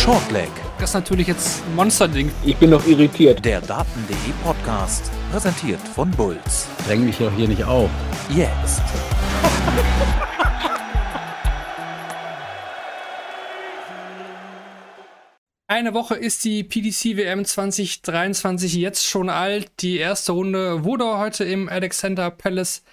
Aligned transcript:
Shortleg. 0.00 0.48
Das 0.78 0.90
ist 0.90 0.94
natürlich 0.94 1.26
jetzt 1.26 1.62
ein 1.66 1.76
Monsterding. 1.76 2.32
Ich 2.42 2.56
bin 2.56 2.70
noch 2.70 2.86
irritiert. 2.86 3.44
Der 3.44 3.60
Daten.de 3.60 4.16
Podcast. 4.42 5.10
Präsentiert 5.30 5.78
von 5.94 6.10
Bulls. 6.10 6.68
Dräng 6.86 7.04
mich 7.04 7.18
doch 7.18 7.30
hier 7.36 7.46
nicht 7.46 7.64
auf. 7.64 7.90
Jetzt. 8.34 8.80
Eine 15.66 15.92
Woche 15.92 16.14
ist 16.14 16.46
die 16.46 16.64
PDC 16.64 17.18
WM 17.18 17.44
2023 17.44 18.72
jetzt 18.76 19.06
schon 19.06 19.28
alt. 19.28 19.70
Die 19.80 19.98
erste 19.98 20.32
Runde 20.32 20.82
wurde 20.82 21.18
heute 21.18 21.44
im 21.44 21.68
Alexander 21.68 22.30
Palace 22.30 22.84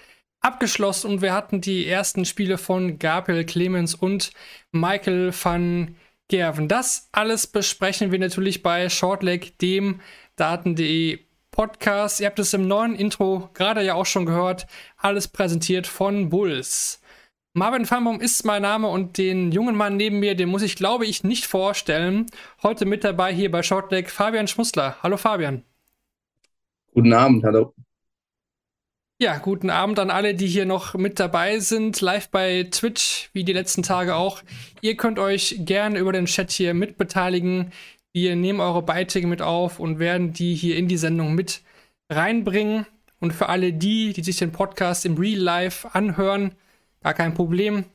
abgeschlossen 0.41 1.09
und 1.09 1.21
wir 1.21 1.31
hatten 1.31 1.61
die 1.61 1.87
ersten 1.87 2.25
Spiele 2.25 2.57
von 2.57 2.99
Gabriel 2.99 3.45
Clemens 3.45 3.95
und 3.95 4.31
Michael 4.73 5.31
van 5.31 5.95
Gerven. 6.27 6.67
Das 6.67 7.09
alles 7.11 7.47
besprechen 7.47 8.11
wir 8.11 8.19
natürlich 8.19 8.63
bei 8.63 8.89
Shortleg, 8.89 9.57
dem 9.59 10.01
Daten.de 10.35 11.19
Podcast. 11.51 12.19
Ihr 12.19 12.27
habt 12.27 12.39
es 12.39 12.53
im 12.53 12.67
neuen 12.67 12.95
Intro 12.95 13.49
gerade 13.53 13.81
ja 13.83 13.95
auch 13.95 14.05
schon 14.05 14.25
gehört. 14.25 14.67
Alles 14.97 15.27
präsentiert 15.27 15.87
von 15.87 16.29
Bulls. 16.29 17.01
Marvin 17.53 17.85
Feinbaum 17.85 18.21
ist 18.21 18.45
mein 18.45 18.61
Name 18.61 18.87
und 18.87 19.17
den 19.17 19.51
jungen 19.51 19.75
Mann 19.75 19.97
neben 19.97 20.19
mir, 20.19 20.35
den 20.35 20.49
muss 20.49 20.61
ich 20.61 20.75
glaube 20.75 21.07
ich 21.07 21.23
nicht 21.23 21.47
vorstellen. 21.47 22.27
Heute 22.61 22.85
mit 22.85 23.03
dabei 23.03 23.33
hier 23.33 23.49
bei 23.49 23.63
Shortleg 23.63 24.11
Fabian 24.11 24.47
Schmussler. 24.47 24.97
Hallo 25.01 25.17
Fabian. 25.17 25.63
Guten 26.93 27.13
Abend, 27.13 27.43
hallo. 27.43 27.73
Ja, 29.19 29.39
guten 29.39 29.71
Abend 29.71 29.97
an 29.97 30.11
alle, 30.11 30.35
die 30.35 30.45
hier 30.45 30.65
noch 30.67 30.93
mit 30.93 31.19
dabei 31.19 31.57
sind, 31.57 32.01
live 32.01 32.29
bei 32.29 32.67
Twitch, 32.69 33.31
wie 33.33 33.43
die 33.43 33.53
letzten 33.53 33.81
Tage 33.81 34.13
auch. 34.15 34.43
Ihr 34.81 34.95
könnt 34.95 35.17
euch 35.17 35.55
gerne 35.61 35.97
über 35.97 36.11
den 36.11 36.27
Chat 36.27 36.51
hier 36.51 36.75
mitbeteiligen. 36.75 37.71
Wir 38.13 38.35
nehmen 38.35 38.59
eure 38.59 38.83
Beiträge 38.83 39.25
mit 39.25 39.41
auf 39.41 39.79
und 39.79 39.97
werden 39.97 40.33
die 40.33 40.53
hier 40.53 40.77
in 40.77 40.87
die 40.87 40.97
Sendung 40.97 41.33
mit 41.33 41.63
reinbringen. 42.11 42.85
Und 43.19 43.33
für 43.33 43.49
alle 43.49 43.73
die, 43.73 44.13
die 44.13 44.21
sich 44.21 44.37
den 44.37 44.51
Podcast 44.51 45.03
im 45.03 45.17
Real 45.17 45.39
Life 45.39 45.89
anhören, 45.93 46.53
gar 47.01 47.15
kein 47.15 47.33
Problem. 47.33 47.85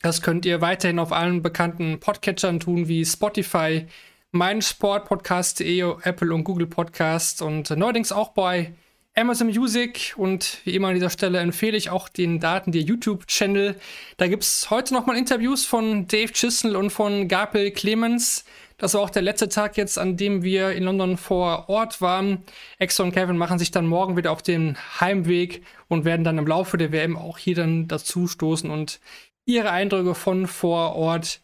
Das 0.00 0.22
könnt 0.22 0.46
ihr 0.46 0.62
weiterhin 0.62 0.98
auf 0.98 1.12
allen 1.12 1.42
bekannten 1.42 2.00
Podcatchern 2.00 2.58
tun, 2.58 2.88
wie 2.88 3.04
Spotify, 3.04 3.86
mein 4.30 4.62
Sportpodcast.de, 4.62 5.82
Apple 6.04 6.32
und 6.32 6.44
Google 6.44 6.68
Podcast 6.68 7.42
und 7.42 7.68
neuerdings 7.68 8.12
auch 8.12 8.30
bei 8.30 8.72
Amazon 9.18 9.48
Music 9.48 10.14
und 10.16 10.58
wie 10.62 10.76
immer 10.76 10.88
an 10.88 10.94
dieser 10.94 11.10
Stelle 11.10 11.40
empfehle 11.40 11.76
ich 11.76 11.90
auch 11.90 12.08
den 12.08 12.38
Daten 12.38 12.70
der 12.70 12.82
YouTube-Channel. 12.82 13.74
Da 14.16 14.28
gibt 14.28 14.44
es 14.44 14.70
heute 14.70 14.94
nochmal 14.94 15.16
Interviews 15.16 15.66
von 15.66 16.06
Dave 16.06 16.32
Chisnell 16.32 16.76
und 16.76 16.90
von 16.90 17.26
Gabriel 17.26 17.72
Clemens. 17.72 18.44
Das 18.76 18.94
war 18.94 19.00
auch 19.00 19.10
der 19.10 19.22
letzte 19.22 19.48
Tag 19.48 19.76
jetzt, 19.76 19.98
an 19.98 20.16
dem 20.16 20.44
wir 20.44 20.70
in 20.70 20.84
London 20.84 21.16
vor 21.16 21.68
Ort 21.68 22.00
waren. 22.00 22.44
Exo 22.78 23.02
und 23.02 23.10
Kevin 23.10 23.36
machen 23.36 23.58
sich 23.58 23.72
dann 23.72 23.88
morgen 23.88 24.16
wieder 24.16 24.30
auf 24.30 24.40
den 24.40 24.78
Heimweg 25.00 25.64
und 25.88 26.04
werden 26.04 26.22
dann 26.22 26.38
im 26.38 26.46
Laufe 26.46 26.78
der 26.78 26.92
WM 26.92 27.16
auch 27.16 27.38
hier 27.38 27.56
dann 27.56 27.88
dazu 27.88 28.28
stoßen 28.28 28.70
und 28.70 29.00
ihre 29.44 29.72
Eindrücke 29.72 30.14
von 30.14 30.46
vor 30.46 30.94
Ort 30.94 31.40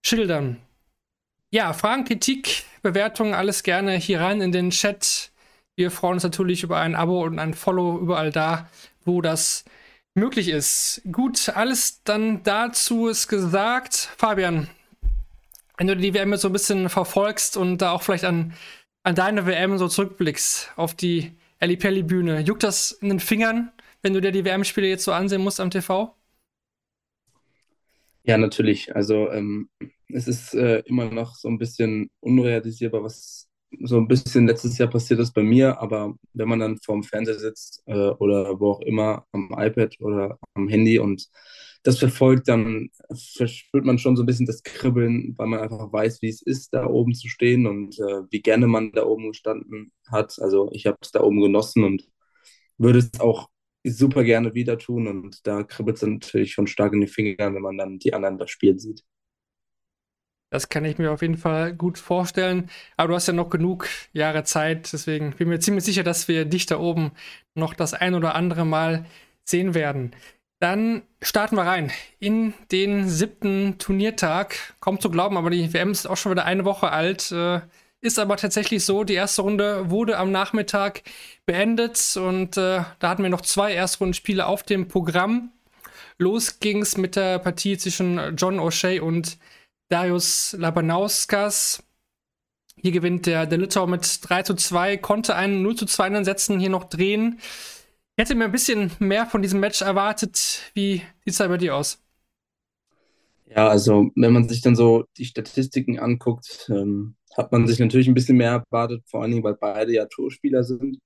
schildern. 0.00 0.62
Ja, 1.50 1.74
Fragen, 1.74 2.06
Kritik, 2.06 2.64
Bewertungen, 2.80 3.34
alles 3.34 3.64
gerne 3.64 3.96
hier 3.96 4.22
rein 4.22 4.40
in 4.40 4.50
den 4.50 4.70
Chat. 4.70 5.31
Wir 5.76 5.90
freuen 5.90 6.14
uns 6.14 6.22
natürlich 6.22 6.62
über 6.62 6.78
ein 6.78 6.94
Abo 6.94 7.24
und 7.24 7.38
ein 7.38 7.54
Follow 7.54 7.98
überall 7.98 8.30
da, 8.30 8.68
wo 9.04 9.22
das 9.22 9.64
möglich 10.14 10.48
ist. 10.48 11.02
Gut, 11.10 11.48
alles 11.48 12.02
dann 12.04 12.42
dazu 12.42 13.08
ist 13.08 13.28
gesagt. 13.28 14.10
Fabian, 14.16 14.68
wenn 15.78 15.86
du 15.86 15.96
die 15.96 16.12
WM 16.12 16.32
jetzt 16.32 16.42
so 16.42 16.48
ein 16.48 16.52
bisschen 16.52 16.88
verfolgst 16.88 17.56
und 17.56 17.78
da 17.78 17.92
auch 17.92 18.02
vielleicht 18.02 18.24
an, 18.24 18.52
an 19.02 19.14
deine 19.14 19.46
WM 19.46 19.78
so 19.78 19.88
zurückblickst 19.88 20.72
auf 20.76 20.94
die 20.94 21.32
Pelli-Bühne, 21.58 22.40
juckt 22.40 22.62
das 22.62 22.92
in 22.92 23.08
den 23.08 23.20
Fingern, 23.20 23.72
wenn 24.02 24.12
du 24.12 24.20
dir 24.20 24.32
die 24.32 24.44
WM-Spiele 24.44 24.88
jetzt 24.88 25.04
so 25.04 25.12
ansehen 25.12 25.42
musst 25.42 25.60
am 25.60 25.70
TV? 25.70 26.14
Ja, 28.24 28.36
natürlich. 28.36 28.94
Also 28.94 29.30
ähm, 29.30 29.70
es 30.08 30.28
ist 30.28 30.54
äh, 30.54 30.80
immer 30.80 31.06
noch 31.06 31.34
so 31.34 31.48
ein 31.48 31.58
bisschen 31.58 32.10
unrealisierbar, 32.20 33.02
was 33.02 33.48
so 33.84 33.96
ein 33.98 34.08
bisschen 34.08 34.46
letztes 34.46 34.78
Jahr 34.78 34.88
passiert 34.88 35.20
ist 35.20 35.32
bei 35.32 35.42
mir, 35.42 35.80
aber 35.80 36.14
wenn 36.34 36.48
man 36.48 36.60
dann 36.60 36.78
vorm 36.84 37.02
Fernseher 37.02 37.38
sitzt 37.38 37.82
äh, 37.86 37.92
oder 37.94 38.58
wo 38.60 38.72
auch 38.72 38.80
immer, 38.82 39.26
am 39.32 39.50
iPad 39.56 39.96
oder 40.00 40.38
am 40.54 40.68
Handy 40.68 40.98
und 40.98 41.28
das 41.82 41.98
verfolgt, 41.98 42.48
dann 42.48 42.90
verspürt 43.36 43.84
man 43.84 43.98
schon 43.98 44.16
so 44.16 44.22
ein 44.22 44.26
bisschen 44.26 44.46
das 44.46 44.62
Kribbeln, 44.62 45.34
weil 45.36 45.48
man 45.48 45.60
einfach 45.60 45.92
weiß, 45.92 46.22
wie 46.22 46.28
es 46.28 46.42
ist, 46.42 46.72
da 46.74 46.86
oben 46.86 47.14
zu 47.14 47.28
stehen 47.28 47.66
und 47.66 47.98
äh, 47.98 48.22
wie 48.30 48.40
gerne 48.42 48.68
man 48.68 48.92
da 48.92 49.04
oben 49.04 49.28
gestanden 49.28 49.92
hat. 50.08 50.38
Also 50.40 50.70
ich 50.72 50.86
habe 50.86 50.98
es 51.02 51.10
da 51.10 51.22
oben 51.22 51.40
genossen 51.40 51.84
und 51.84 52.04
würde 52.78 53.00
es 53.00 53.20
auch 53.20 53.48
super 53.84 54.24
gerne 54.24 54.54
wieder 54.54 54.78
tun 54.78 55.08
und 55.08 55.46
da 55.46 55.64
kribbelt 55.64 55.96
es 55.96 56.02
natürlich 56.02 56.52
schon 56.52 56.66
stark 56.68 56.92
in 56.92 57.00
die 57.00 57.06
Finger, 57.08 57.52
wenn 57.54 57.62
man 57.62 57.78
dann 57.78 57.98
die 57.98 58.14
anderen 58.14 58.38
das 58.38 58.50
Spiel 58.50 58.78
sieht. 58.78 59.02
Das 60.52 60.68
kann 60.68 60.84
ich 60.84 60.98
mir 60.98 61.10
auf 61.10 61.22
jeden 61.22 61.38
Fall 61.38 61.72
gut 61.72 61.96
vorstellen. 61.96 62.68
Aber 62.98 63.08
du 63.08 63.14
hast 63.14 63.26
ja 63.26 63.32
noch 63.32 63.48
genug 63.48 63.88
Jahre 64.12 64.44
Zeit. 64.44 64.92
Deswegen 64.92 65.30
bin 65.30 65.46
ich 65.46 65.46
mir 65.46 65.60
ziemlich 65.60 65.82
sicher, 65.82 66.02
dass 66.02 66.28
wir 66.28 66.44
dich 66.44 66.66
da 66.66 66.78
oben 66.78 67.12
noch 67.54 67.72
das 67.72 67.94
ein 67.94 68.14
oder 68.14 68.34
andere 68.34 68.66
Mal 68.66 69.06
sehen 69.44 69.72
werden. 69.72 70.14
Dann 70.60 71.02
starten 71.22 71.56
wir 71.56 71.62
rein 71.62 71.90
in 72.18 72.52
den 72.70 73.08
siebten 73.08 73.78
Turniertag. 73.78 74.74
Kaum 74.80 75.00
zu 75.00 75.08
glauben, 75.10 75.38
aber 75.38 75.48
die 75.48 75.72
WM 75.72 75.90
ist 75.90 76.06
auch 76.06 76.18
schon 76.18 76.32
wieder 76.32 76.44
eine 76.44 76.66
Woche 76.66 76.92
alt. 76.92 77.32
Äh, 77.32 77.62
ist 78.02 78.18
aber 78.18 78.36
tatsächlich 78.36 78.84
so, 78.84 79.04
die 79.04 79.14
erste 79.14 79.40
Runde 79.40 79.88
wurde 79.88 80.18
am 80.18 80.32
Nachmittag 80.32 81.02
beendet 81.46 82.14
und 82.18 82.58
äh, 82.58 82.82
da 82.98 83.08
hatten 83.08 83.22
wir 83.22 83.30
noch 83.30 83.40
zwei 83.40 83.72
Erstrundenspiele 83.72 84.44
auf 84.44 84.64
dem 84.64 84.86
Programm. 84.86 85.50
Los 86.18 86.60
ging 86.60 86.82
es 86.82 86.98
mit 86.98 87.16
der 87.16 87.38
Partie 87.38 87.78
zwischen 87.78 88.36
John 88.36 88.60
O'Shea 88.60 89.00
und 89.00 89.38
Darius 89.92 90.56
Labanauskas. 90.58 91.82
Hier 92.76 92.92
gewinnt 92.92 93.26
der, 93.26 93.44
der 93.44 93.58
Litauer 93.58 93.86
mit 93.86 94.20
3 94.22 94.42
zu 94.42 94.54
2, 94.54 94.96
konnte 94.96 95.34
einen 95.36 95.62
0 95.62 95.76
zu 95.76 95.84
2 95.84 96.06
in 96.06 96.14
den 96.14 96.24
Sätzen 96.24 96.58
hier 96.58 96.70
noch 96.70 96.84
drehen. 96.84 97.38
Ich 98.16 98.22
hätte 98.22 98.34
mir 98.34 98.46
ein 98.46 98.52
bisschen 98.52 98.90
mehr 99.00 99.26
von 99.26 99.42
diesem 99.42 99.60
Match 99.60 99.82
erwartet. 99.82 100.70
Wie 100.72 100.94
sieht 100.94 101.04
es 101.26 101.36
da 101.36 101.48
bei 101.48 101.58
dir 101.58 101.76
aus? 101.76 102.02
Ja, 103.46 103.68
also 103.68 104.10
wenn 104.16 104.32
man 104.32 104.48
sich 104.48 104.62
dann 104.62 104.76
so 104.76 105.04
die 105.18 105.26
Statistiken 105.26 105.98
anguckt, 105.98 106.70
ähm, 106.70 107.16
hat 107.36 107.52
man 107.52 107.66
sich 107.66 107.78
natürlich 107.78 108.08
ein 108.08 108.14
bisschen 108.14 108.38
mehr 108.38 108.64
erwartet, 108.70 109.02
vor 109.06 109.20
allen 109.20 109.32
Dingen, 109.32 109.44
weil 109.44 109.56
beide 109.56 109.92
ja 109.92 110.06
Torspieler 110.06 110.64
sind. 110.64 111.00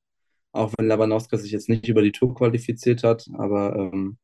Auch 0.53 0.73
wenn 0.79 0.87
Labanowska 0.87 1.37
sich 1.39 1.51
jetzt 1.51 1.69
nicht 1.69 1.89
über 1.89 2.03
die 2.03 2.13
Tour 2.13 2.35
qualifiziert 2.37 3.03
hat, 3.03 3.27
aber 3.37 3.75
ähm, 3.75 4.19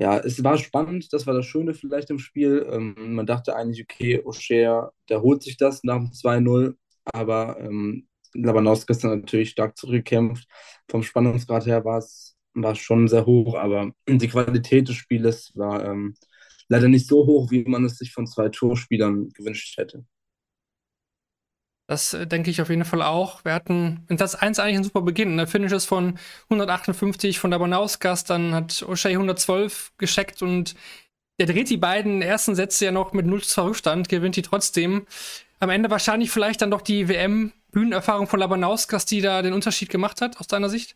ja, 0.00 0.18
es 0.18 0.42
war 0.42 0.56
spannend, 0.58 1.12
das 1.12 1.26
war 1.26 1.34
das 1.34 1.46
Schöne 1.46 1.74
vielleicht 1.74 2.10
im 2.10 2.18
Spiel. 2.18 2.66
Ähm, 2.70 3.14
man 3.14 3.26
dachte 3.26 3.54
eigentlich, 3.54 3.82
okay, 3.82 4.20
O'Shea, 4.24 4.90
der 5.08 5.22
holt 5.22 5.42
sich 5.42 5.56
das 5.58 5.84
nach 5.84 5.98
dem 5.98 6.10
2-0, 6.10 6.74
aber 7.04 7.58
ähm, 7.60 8.08
Labanowski 8.34 8.92
ist 8.92 9.04
natürlich 9.04 9.50
stark 9.50 9.76
zurückgekämpft. 9.76 10.48
Vom 10.88 11.02
Spannungsgrad 11.02 11.66
her 11.66 11.84
war 11.84 11.98
es 11.98 12.36
war 12.54 12.74
schon 12.74 13.08
sehr 13.08 13.26
hoch, 13.26 13.54
aber 13.54 13.92
die 14.08 14.28
Qualität 14.28 14.88
des 14.88 14.96
Spieles 14.96 15.52
war 15.54 15.84
ähm, 15.84 16.14
leider 16.68 16.88
nicht 16.88 17.06
so 17.06 17.26
hoch, 17.26 17.50
wie 17.50 17.64
man 17.64 17.84
es 17.84 17.98
sich 17.98 18.12
von 18.12 18.26
zwei 18.26 18.48
Torspielern 18.48 19.30
gewünscht 19.30 19.76
hätte. 19.78 20.04
Das 21.90 22.14
äh, 22.14 22.24
denke 22.24 22.52
ich 22.52 22.62
auf 22.62 22.70
jeden 22.70 22.84
Fall 22.84 23.02
auch. 23.02 23.44
Wir 23.44 23.52
hatten 23.52 24.06
in 24.08 24.16
Satz 24.16 24.36
1 24.36 24.60
eigentlich 24.60 24.76
einen 24.76 24.84
super 24.84 25.02
Beginn. 25.02 25.36
Der 25.36 25.48
Finish 25.48 25.72
ist 25.72 25.86
von 25.86 26.20
158 26.44 27.40
von 27.40 27.50
Dabanauskas, 27.50 28.22
dann 28.22 28.54
hat 28.54 28.84
O'Shea 28.84 29.08
112 29.08 29.94
gescheckt 29.98 30.40
und 30.40 30.76
der 31.40 31.48
dreht 31.48 31.68
die 31.68 31.76
beiden 31.76 32.22
ersten 32.22 32.54
Sätze 32.54 32.84
ja 32.84 32.92
noch 32.92 33.12
mit 33.12 33.26
0 33.26 33.42
zu 33.42 33.48
2 33.48 33.62
Rückstand, 33.62 34.08
gewinnt 34.08 34.36
die 34.36 34.42
trotzdem. 34.42 35.04
Am 35.58 35.68
Ende 35.68 35.90
wahrscheinlich 35.90 36.30
vielleicht 36.30 36.62
dann 36.62 36.70
doch 36.70 36.82
die 36.82 37.08
WM-Bühnenerfahrung 37.08 38.28
von 38.28 38.38
Labanauskas, 38.38 39.04
die 39.04 39.20
da 39.20 39.42
den 39.42 39.52
Unterschied 39.52 39.90
gemacht 39.90 40.20
hat, 40.20 40.38
aus 40.38 40.46
deiner 40.46 40.68
Sicht? 40.68 40.94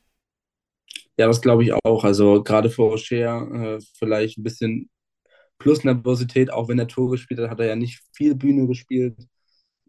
Ja, 1.19 1.27
das 1.27 1.43
glaube 1.43 1.65
ich 1.65 1.73
auch. 1.73 2.05
Also 2.05 2.41
gerade 2.45 2.71
für 2.71 2.83
O'Shea 2.83 3.79
äh, 3.79 3.81
vielleicht 3.99 4.39
ein 4.39 4.45
bisschen 4.45 4.91
plus 5.59 5.83
Nervosität, 5.83 6.53
auch 6.53 6.69
wenn 6.69 6.79
er 6.79 6.87
Tor 6.87 7.11
gespielt 7.11 7.41
hat, 7.41 7.51
hat 7.51 7.59
er 7.59 7.67
ja 7.67 7.75
nicht 7.75 8.01
viel 8.13 8.37
Bühne 8.37 8.69
gespielt. 8.69 9.17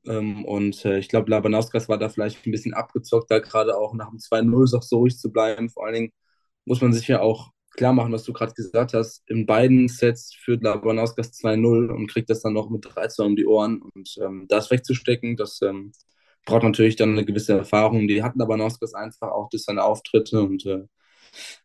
Ähm, 0.08 0.46
und 0.46 0.86
äh, 0.86 1.00
ich 1.00 1.10
glaube, 1.10 1.32
Labanauskas 1.32 1.90
war 1.90 1.98
da 1.98 2.10
vielleicht 2.10 2.46
ein 2.46 2.52
bisschen 2.52 2.74
abgezockt, 2.74 3.32
da 3.32 3.40
gerade 3.40 3.78
auch 3.78 3.94
nach 3.94 4.10
dem 4.10 4.20
2-0 4.20 4.68
so 4.68 4.98
ruhig 4.98 5.18
zu 5.18 5.32
bleiben. 5.32 5.70
Vor 5.70 5.86
allen 5.86 5.94
Dingen 5.96 6.14
muss 6.66 6.82
man 6.82 6.94
sich 6.94 7.08
ja 7.08 7.22
auch 7.22 7.52
klar 7.76 7.94
machen, 7.94 8.14
was 8.14 8.24
du 8.24 8.34
gerade 8.34 8.54
gesagt 8.54 8.94
hast. 8.94 9.24
In 9.30 9.46
beiden 9.46 9.88
Sets 9.88 10.34
führt 10.34 10.64
Labanauskas 10.64 11.34
2-0 11.34 11.90
und 11.90 12.08
kriegt 12.08 12.30
das 12.30 12.42
dann 12.42 12.54
noch 12.54 12.70
mit 12.70 12.86
3-2 12.86 13.26
um 13.26 13.36
die 13.36 13.46
Ohren. 13.46 13.82
Und 13.82 14.16
ähm, 14.22 14.46
das 14.48 14.72
wegzustecken, 14.72 15.36
das 15.36 15.62
ähm, 15.62 15.92
braucht 16.46 16.64
natürlich 16.64 16.96
dann 16.96 17.12
eine 17.12 17.26
gewisse 17.26 17.54
Erfahrung. 17.58 18.08
Die 18.08 18.24
hat 18.24 18.36
Labanauskas 18.36 18.94
einfach 18.94 19.32
auch 19.32 19.50
durch 19.50 19.64
seine 19.64 19.84
Auftritte 19.84 20.42
und 20.42 20.66
äh, 20.66 20.84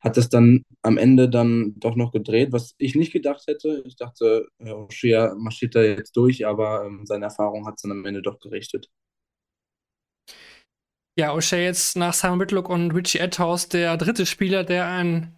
hat 0.01 0.17
das 0.17 0.29
dann 0.29 0.65
am 0.83 0.99
Ende 0.99 1.29
dann 1.29 1.75
doch 1.79 1.97
noch 1.97 2.13
gedreht, 2.13 2.53
was 2.53 2.75
ich 2.79 2.95
nicht 2.95 3.13
gedacht 3.13 3.47
hätte. 3.47 3.83
Ich 3.87 3.97
dachte, 3.97 4.49
O'Shea 4.61 5.35
marschiert 5.37 5.75
da 5.75 5.83
jetzt 5.83 6.17
durch, 6.17 6.47
aber 6.47 6.85
ähm, 6.87 7.07
seine 7.07 7.27
Erfahrung 7.27 7.67
hat 7.67 7.75
es 7.77 7.83
dann 7.83 7.93
am 7.93 8.05
Ende 8.05 8.23
doch 8.23 8.39
gerichtet. 8.41 8.89
Ja, 11.19 11.35
O'Shea 11.35 11.59
jetzt 11.59 11.97
nach 11.97 12.15
Simon 12.15 12.41
Whitlock 12.41 12.69
und 12.69 12.93
Richie 12.93 13.19
Edhouse 13.19 13.69
der 13.69 13.97
dritte 13.97 14.27
Spieler, 14.27 14.65
der 14.65 14.87
ein 14.87 15.37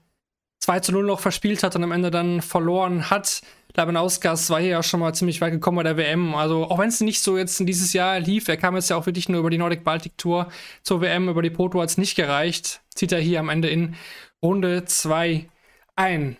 2 0.62 0.78
zu 0.78 0.92
0 0.92 1.04
noch 1.04 1.18
verspielt 1.18 1.64
hat 1.64 1.74
und 1.74 1.82
am 1.82 1.90
Ende 1.90 2.12
dann 2.12 2.40
verloren 2.40 3.10
hat. 3.10 3.42
Labanauskas 3.74 4.48
war 4.48 4.60
hier 4.60 4.70
ja 4.70 4.82
schon 4.84 5.00
mal 5.00 5.12
ziemlich 5.12 5.40
weit 5.40 5.50
gekommen 5.50 5.76
bei 5.78 5.82
der 5.82 5.96
WM. 5.96 6.36
Also, 6.36 6.64
auch 6.64 6.78
wenn 6.78 6.88
es 6.88 7.00
nicht 7.00 7.20
so 7.20 7.36
jetzt 7.36 7.58
in 7.58 7.66
dieses 7.66 7.92
Jahr 7.92 8.20
lief, 8.20 8.46
er 8.46 8.56
kam 8.56 8.76
jetzt 8.76 8.88
ja 8.88 8.96
auch 8.96 9.06
wirklich 9.06 9.28
nur 9.28 9.40
über 9.40 9.50
die 9.50 9.58
Nordic 9.58 9.82
Baltic 9.82 10.16
Tour 10.18 10.48
zur 10.82 11.00
WM, 11.00 11.28
über 11.28 11.42
die 11.42 11.50
Proto 11.50 11.80
hat 11.80 11.88
es 11.88 11.98
nicht 11.98 12.14
gereicht. 12.14 12.80
Zieht 12.94 13.10
er 13.10 13.18
hier 13.18 13.40
am 13.40 13.48
Ende 13.48 13.70
in 13.70 13.96
Runde 14.40 14.84
2 14.84 15.48
ein. 15.96 16.36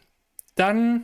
Dann 0.54 1.02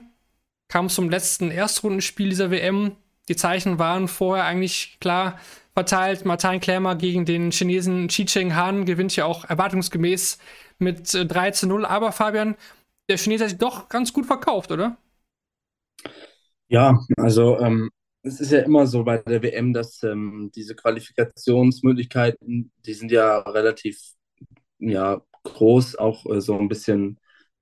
kam 0.68 0.86
es 0.86 0.94
zum 0.94 1.10
letzten 1.10 1.50
Erstrundenspiel 1.50 2.28
dieser 2.28 2.52
WM. 2.52 2.92
Die 3.28 3.36
Zeichen 3.36 3.80
waren 3.80 4.06
vorher 4.06 4.44
eigentlich 4.44 4.98
klar 5.00 5.40
verteilt. 5.74 6.24
Martin 6.24 6.60
Klämer 6.60 6.94
gegen 6.94 7.24
den 7.24 7.50
Chinesen 7.50 8.06
Chi 8.08 8.26
Cheng 8.26 8.54
Han 8.54 8.84
gewinnt 8.84 9.16
ja 9.16 9.24
auch 9.24 9.44
erwartungsgemäß 9.44 10.38
mit 10.78 11.14
3 11.14 11.50
zu 11.50 11.66
0. 11.66 11.84
Aber 11.84 12.12
Fabian, 12.12 12.54
der 13.08 13.16
Chinese 13.18 13.44
hat 13.44 13.50
sich 13.50 13.58
doch 13.58 13.88
ganz 13.88 14.12
gut 14.12 14.26
verkauft, 14.26 14.70
oder? 14.70 14.98
Ja, 16.68 16.98
also 17.16 17.58
ähm, 17.60 17.90
es 18.22 18.40
ist 18.40 18.52
ja 18.52 18.60
immer 18.60 18.86
so 18.86 19.04
bei 19.04 19.18
der 19.18 19.42
WM, 19.42 19.72
dass 19.72 20.02
ähm, 20.02 20.50
diese 20.54 20.74
Qualifikationsmöglichkeiten, 20.76 22.72
die 22.84 22.94
sind 22.94 23.10
ja 23.10 23.38
relativ 23.40 23.98
ja, 24.78 25.22
groß, 25.44 25.96
auch 25.96 26.26
äh, 26.26 26.40
so 26.40 26.58
ein 26.58 26.68
bisschen 26.68 27.18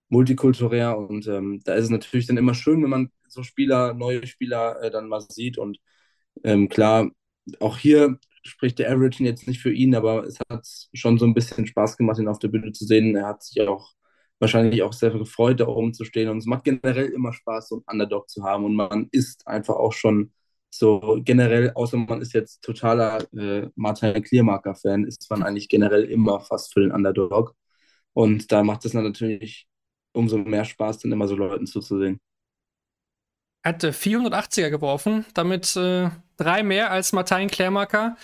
multikulturell 0.09 0.95
und 0.95 1.27
ähm, 1.29 1.61
da 1.65 1.75
ist 1.75 1.85
es 1.85 1.91
natürlich 1.91 2.27
dann 2.27 2.37
immer 2.37 2.55
schön, 2.55 2.83
wenn 2.83 2.91
man 2.91 3.11
so 3.29 3.43
Spieler, 3.43 3.95
neue 3.95 4.27
Spieler 4.27 4.81
äh, 4.83 4.91
dann 4.91 5.09
mal 5.09 5.21
sieht 5.21 5.59
und 5.59 5.79
ähm, 6.45 6.69
klar, 6.69 7.11
auch 7.61 7.79
hier 7.79 8.19
spricht 8.45 8.79
der 8.79 8.91
Average 8.93 9.25
jetzt 9.25 9.49
nicht 9.49 9.61
für 9.61 9.73
ihn, 9.73 9.95
aber 9.95 10.25
es 10.27 10.39
hat 10.51 10.67
schon 10.95 11.19
so 11.19 11.27
ein 11.27 11.35
bisschen 11.35 11.67
Spaß 11.67 11.97
gemacht, 11.97 12.19
ihn 12.19 12.29
auf 12.29 12.39
der 12.39 12.49
Bühne 12.49 12.73
zu 12.73 12.85
sehen. 12.85 13.17
Er 13.17 13.27
hat 13.27 13.43
sich 13.43 13.61
auch 13.63 13.93
wahrscheinlich 14.39 14.83
auch 14.83 14.93
sehr 14.93 15.11
gefreut, 15.11 15.61
da 15.61 15.67
oben 15.67 15.95
zu 15.95 16.05
stehen. 16.05 16.29
Und 16.29 16.39
es 16.39 16.47
macht 16.47 16.65
generell 16.65 17.07
immer 17.07 17.33
Spaß, 17.33 17.69
so 17.69 17.77
einen 17.77 17.85
Underdog 18.01 18.29
zu 18.31 18.43
haben. 18.45 18.65
Und 18.65 18.75
man 18.75 19.09
ist 19.13 19.47
einfach 19.47 19.75
auch 19.75 19.93
schon 19.93 20.33
so 20.71 21.19
generell, 21.25 21.73
außer 21.75 21.97
man 21.97 22.21
ist 22.21 22.35
jetzt 22.35 22.63
totaler 22.63 23.25
äh, 23.35 23.69
Martin 23.77 24.23
Kliermarker-Fan, 24.23 25.05
ist 25.05 25.29
man 25.31 25.43
eigentlich 25.43 25.69
generell 25.69 26.05
immer 26.05 26.41
fast 26.41 26.73
für 26.73 26.81
den 26.81 26.93
Underdog. 26.93 27.55
Und 28.13 28.53
da 28.53 28.63
macht 28.63 28.85
es 28.85 28.93
dann 28.93 29.05
natürlich 29.05 29.67
umso 30.13 30.39
mehr 30.39 30.65
Spaß, 30.65 30.99
dann 30.99 31.13
immer 31.13 31.29
so 31.29 31.37
Leuten 31.37 31.67
zuzusehen. 31.67 32.21
Er 33.63 33.71
hatte 33.71 33.93
480er 33.93 34.71
geworfen, 34.71 35.27
damit 35.35 35.77
äh, 35.77 36.09
drei 36.37 36.63
mehr 36.63 36.91
als 36.91 37.13
Martin 37.13 37.49
Klärmarker 37.49 38.17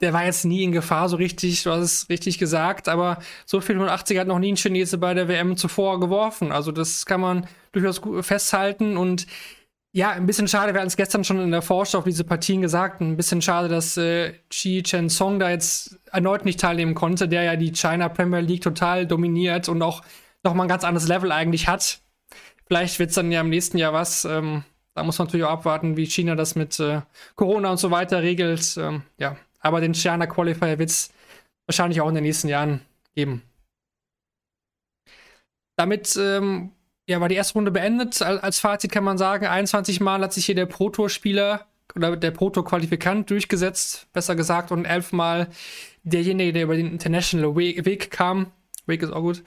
der 0.00 0.12
war 0.12 0.24
jetzt 0.24 0.44
nie 0.44 0.62
in 0.62 0.72
Gefahr 0.72 1.08
so 1.08 1.16
richtig, 1.16 1.62
du 1.64 1.70
hast 1.70 1.82
es 1.82 2.08
richtig 2.08 2.38
gesagt, 2.38 2.88
aber 2.88 3.18
so 3.46 3.60
viel 3.60 3.74
180 3.76 4.18
hat 4.18 4.28
noch 4.28 4.38
nie 4.38 4.52
ein 4.52 4.56
Chinese 4.56 4.98
bei 4.98 5.14
der 5.14 5.28
WM 5.28 5.56
zuvor 5.56 6.00
geworfen. 6.00 6.52
Also 6.52 6.72
das 6.72 7.04
kann 7.06 7.20
man 7.20 7.46
durchaus 7.72 8.00
festhalten 8.20 8.96
und 8.96 9.26
ja, 9.92 10.10
ein 10.10 10.26
bisschen 10.26 10.48
schade, 10.48 10.74
wir 10.74 10.80
hatten 10.80 10.88
es 10.88 10.96
gestern 10.96 11.24
schon 11.24 11.40
in 11.40 11.50
der 11.50 11.62
Vorschau 11.62 11.98
auf 11.98 12.04
diese 12.04 12.22
Partien 12.22 12.60
gesagt, 12.60 13.00
ein 13.00 13.16
bisschen 13.16 13.40
schade, 13.40 13.68
dass 13.68 13.96
äh, 13.96 14.34
Chi 14.50 14.82
Chen 14.82 15.08
Song 15.08 15.38
da 15.38 15.50
jetzt 15.50 15.98
erneut 16.12 16.44
nicht 16.44 16.60
teilnehmen 16.60 16.94
konnte, 16.94 17.26
der 17.26 17.42
ja 17.42 17.56
die 17.56 17.72
China 17.72 18.08
Premier 18.08 18.40
League 18.40 18.60
total 18.60 19.06
dominiert 19.06 19.68
und 19.68 19.80
auch 19.82 20.02
nochmal 20.44 20.66
ein 20.66 20.68
ganz 20.68 20.84
anderes 20.84 21.08
Level 21.08 21.32
eigentlich 21.32 21.68
hat. 21.68 22.00
Vielleicht 22.66 22.98
wird 22.98 23.10
es 23.10 23.16
dann 23.16 23.32
ja 23.32 23.40
im 23.40 23.48
nächsten 23.48 23.78
Jahr 23.78 23.94
was. 23.94 24.26
Ähm, 24.26 24.62
da 24.94 25.02
muss 25.02 25.18
man 25.18 25.26
natürlich 25.26 25.46
auch 25.46 25.52
abwarten, 25.52 25.96
wie 25.96 26.06
China 26.06 26.34
das 26.34 26.54
mit 26.54 26.78
äh, 26.80 27.00
Corona 27.34 27.70
und 27.70 27.78
so 27.78 27.90
weiter 27.90 28.22
regelt. 28.22 28.76
Ähm, 28.76 29.02
ja, 29.16 29.36
aber 29.60 29.80
den 29.80 29.94
China 29.94 30.26
Qualifier 30.26 30.78
wird 30.78 30.90
es 30.90 31.10
wahrscheinlich 31.66 32.00
auch 32.00 32.08
in 32.08 32.14
den 32.14 32.24
nächsten 32.24 32.48
Jahren 32.48 32.80
geben. 33.14 33.42
Damit 35.76 36.16
ähm, 36.16 36.72
ja, 37.08 37.20
war 37.20 37.28
die 37.28 37.36
erste 37.36 37.54
Runde 37.54 37.70
beendet. 37.70 38.20
Als 38.20 38.58
Fazit 38.58 38.92
kann 38.92 39.04
man 39.04 39.16
sagen, 39.16 39.46
21 39.46 40.00
Mal 40.00 40.20
hat 40.20 40.32
sich 40.32 40.46
hier 40.46 40.54
der 40.54 40.66
Pro-Tour-Spieler 40.66 41.66
oder 41.94 42.16
der 42.16 42.30
Pro-Tour-Qualifikant 42.32 43.30
durchgesetzt, 43.30 44.08
besser 44.12 44.36
gesagt, 44.36 44.72
und 44.72 44.84
elf 44.84 45.12
Mal 45.12 45.48
derjenige, 46.02 46.52
der 46.52 46.64
über 46.64 46.76
den 46.76 46.92
International 46.92 47.56
Weg 47.56 48.10
kam. 48.10 48.52
Weg 48.86 49.02
ist 49.02 49.12
auch 49.12 49.22
gut. 49.22 49.42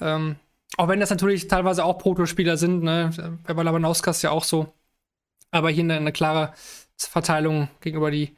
Ähm, 0.00 0.36
auch 0.76 0.88
wenn 0.88 1.00
das 1.00 1.10
natürlich 1.10 1.48
teilweise 1.48 1.84
auch 1.84 1.98
Pro-Tour-Spieler 1.98 2.56
sind, 2.56 2.82
ne? 2.82 3.38
Bei 3.46 3.62
Labanauskas 3.62 4.22
ja 4.22 4.30
auch 4.30 4.44
so. 4.44 4.72
Aber 5.50 5.70
hier 5.70 5.84
eine, 5.84 5.96
eine 5.96 6.12
klare 6.12 6.52
Verteilung 6.98 7.68
gegenüber 7.80 8.10
die 8.10 8.34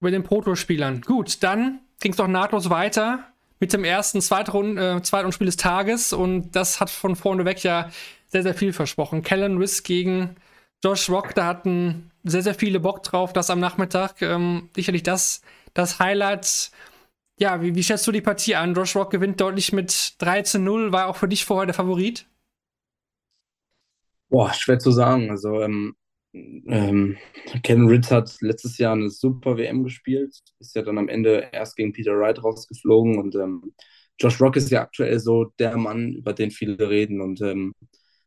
über 0.00 0.10
den 0.10 0.22
Protospielern. 0.22 1.00
Gut, 1.02 1.42
dann 1.42 1.80
ging 2.00 2.12
es 2.12 2.18
doch 2.18 2.28
nahtlos 2.28 2.70
weiter 2.70 3.24
mit 3.60 3.72
dem 3.72 3.84
ersten 3.84 4.20
Zweitrund, 4.20 4.78
äh, 4.78 5.02
Zweitrundspiel 5.02 5.46
des 5.46 5.56
Tages 5.56 6.12
und 6.12 6.52
das 6.52 6.80
hat 6.80 6.90
von 6.90 7.16
vorne 7.16 7.44
weg 7.44 7.62
ja 7.64 7.90
sehr, 8.28 8.42
sehr 8.42 8.54
viel 8.54 8.72
versprochen. 8.72 9.22
Kellen 9.22 9.58
Riss 9.58 9.82
gegen 9.82 10.36
Josh 10.84 11.10
Rock, 11.10 11.34
da 11.34 11.46
hatten 11.46 12.10
sehr, 12.22 12.42
sehr 12.42 12.54
viele 12.54 12.80
Bock 12.80 13.02
drauf, 13.02 13.32
das 13.32 13.50
am 13.50 13.58
Nachmittag. 13.58 14.22
Ähm, 14.22 14.68
sicherlich 14.74 15.02
das, 15.02 15.42
das 15.74 15.98
Highlight. 15.98 16.70
Ja, 17.38 17.62
wie, 17.62 17.74
wie 17.74 17.82
schätzt 17.82 18.06
du 18.06 18.12
die 18.12 18.20
Partie 18.20 18.54
an? 18.54 18.74
Josh 18.74 18.94
Rock 18.94 19.10
gewinnt 19.10 19.40
deutlich 19.40 19.72
mit 19.72 20.14
3 20.18 20.42
zu 20.42 20.58
0. 20.58 20.92
War 20.92 21.06
auch 21.06 21.16
für 21.16 21.28
dich 21.28 21.44
vorher 21.44 21.66
der 21.66 21.74
Favorit? 21.74 22.26
Boah, 24.28 24.52
schwer 24.52 24.78
zu 24.78 24.90
sagen. 24.90 25.30
Also, 25.30 25.62
ähm, 25.62 25.96
ähm, 26.32 27.16
Ken 27.62 27.86
Ritz 27.86 28.10
hat 28.10 28.36
letztes 28.40 28.78
Jahr 28.78 28.92
eine 28.92 29.10
super 29.10 29.56
WM 29.56 29.84
gespielt, 29.84 30.36
ist 30.60 30.74
ja 30.74 30.82
dann 30.82 30.98
am 30.98 31.08
Ende 31.08 31.48
erst 31.52 31.76
gegen 31.76 31.92
Peter 31.92 32.12
Wright 32.18 32.42
rausgeflogen 32.42 33.18
und 33.18 33.34
ähm, 33.34 33.72
Josh 34.20 34.40
Rock 34.40 34.56
ist 34.56 34.70
ja 34.70 34.82
aktuell 34.82 35.20
so 35.20 35.52
der 35.58 35.76
Mann, 35.76 36.12
über 36.12 36.32
den 36.32 36.50
viele 36.50 36.88
reden 36.90 37.20
und 37.20 37.40
ähm, 37.40 37.72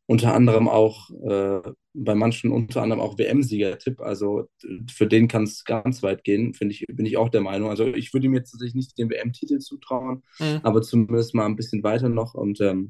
unter 0.07 0.33
anderem 0.33 0.67
auch 0.67 1.09
äh, 1.25 1.61
bei 1.93 2.15
manchen 2.15 2.51
unter 2.51 2.81
anderem 2.81 3.01
auch 3.01 3.17
WM-Sieger-Tipp. 3.17 4.01
Also 4.01 4.49
für 4.91 5.07
den 5.07 5.27
kann 5.27 5.43
es 5.43 5.63
ganz 5.63 6.03
weit 6.03 6.23
gehen, 6.23 6.53
finde 6.53 6.73
ich, 6.73 6.85
bin 6.87 7.05
ich 7.05 7.17
auch 7.17 7.29
der 7.29 7.41
Meinung. 7.41 7.69
Also 7.69 7.85
ich 7.87 8.13
würde 8.13 8.27
ihm 8.27 8.33
jetzt 8.33 8.51
tatsächlich 8.51 8.75
nicht 8.75 8.97
den 8.97 9.09
WM-Titel 9.09 9.59
zutrauen, 9.59 10.23
mhm. 10.39 10.59
aber 10.63 10.81
zumindest 10.81 11.33
mal 11.33 11.45
ein 11.45 11.55
bisschen 11.55 11.83
weiter 11.83 12.09
noch 12.09 12.33
und 12.33 12.59
ähm, 12.61 12.89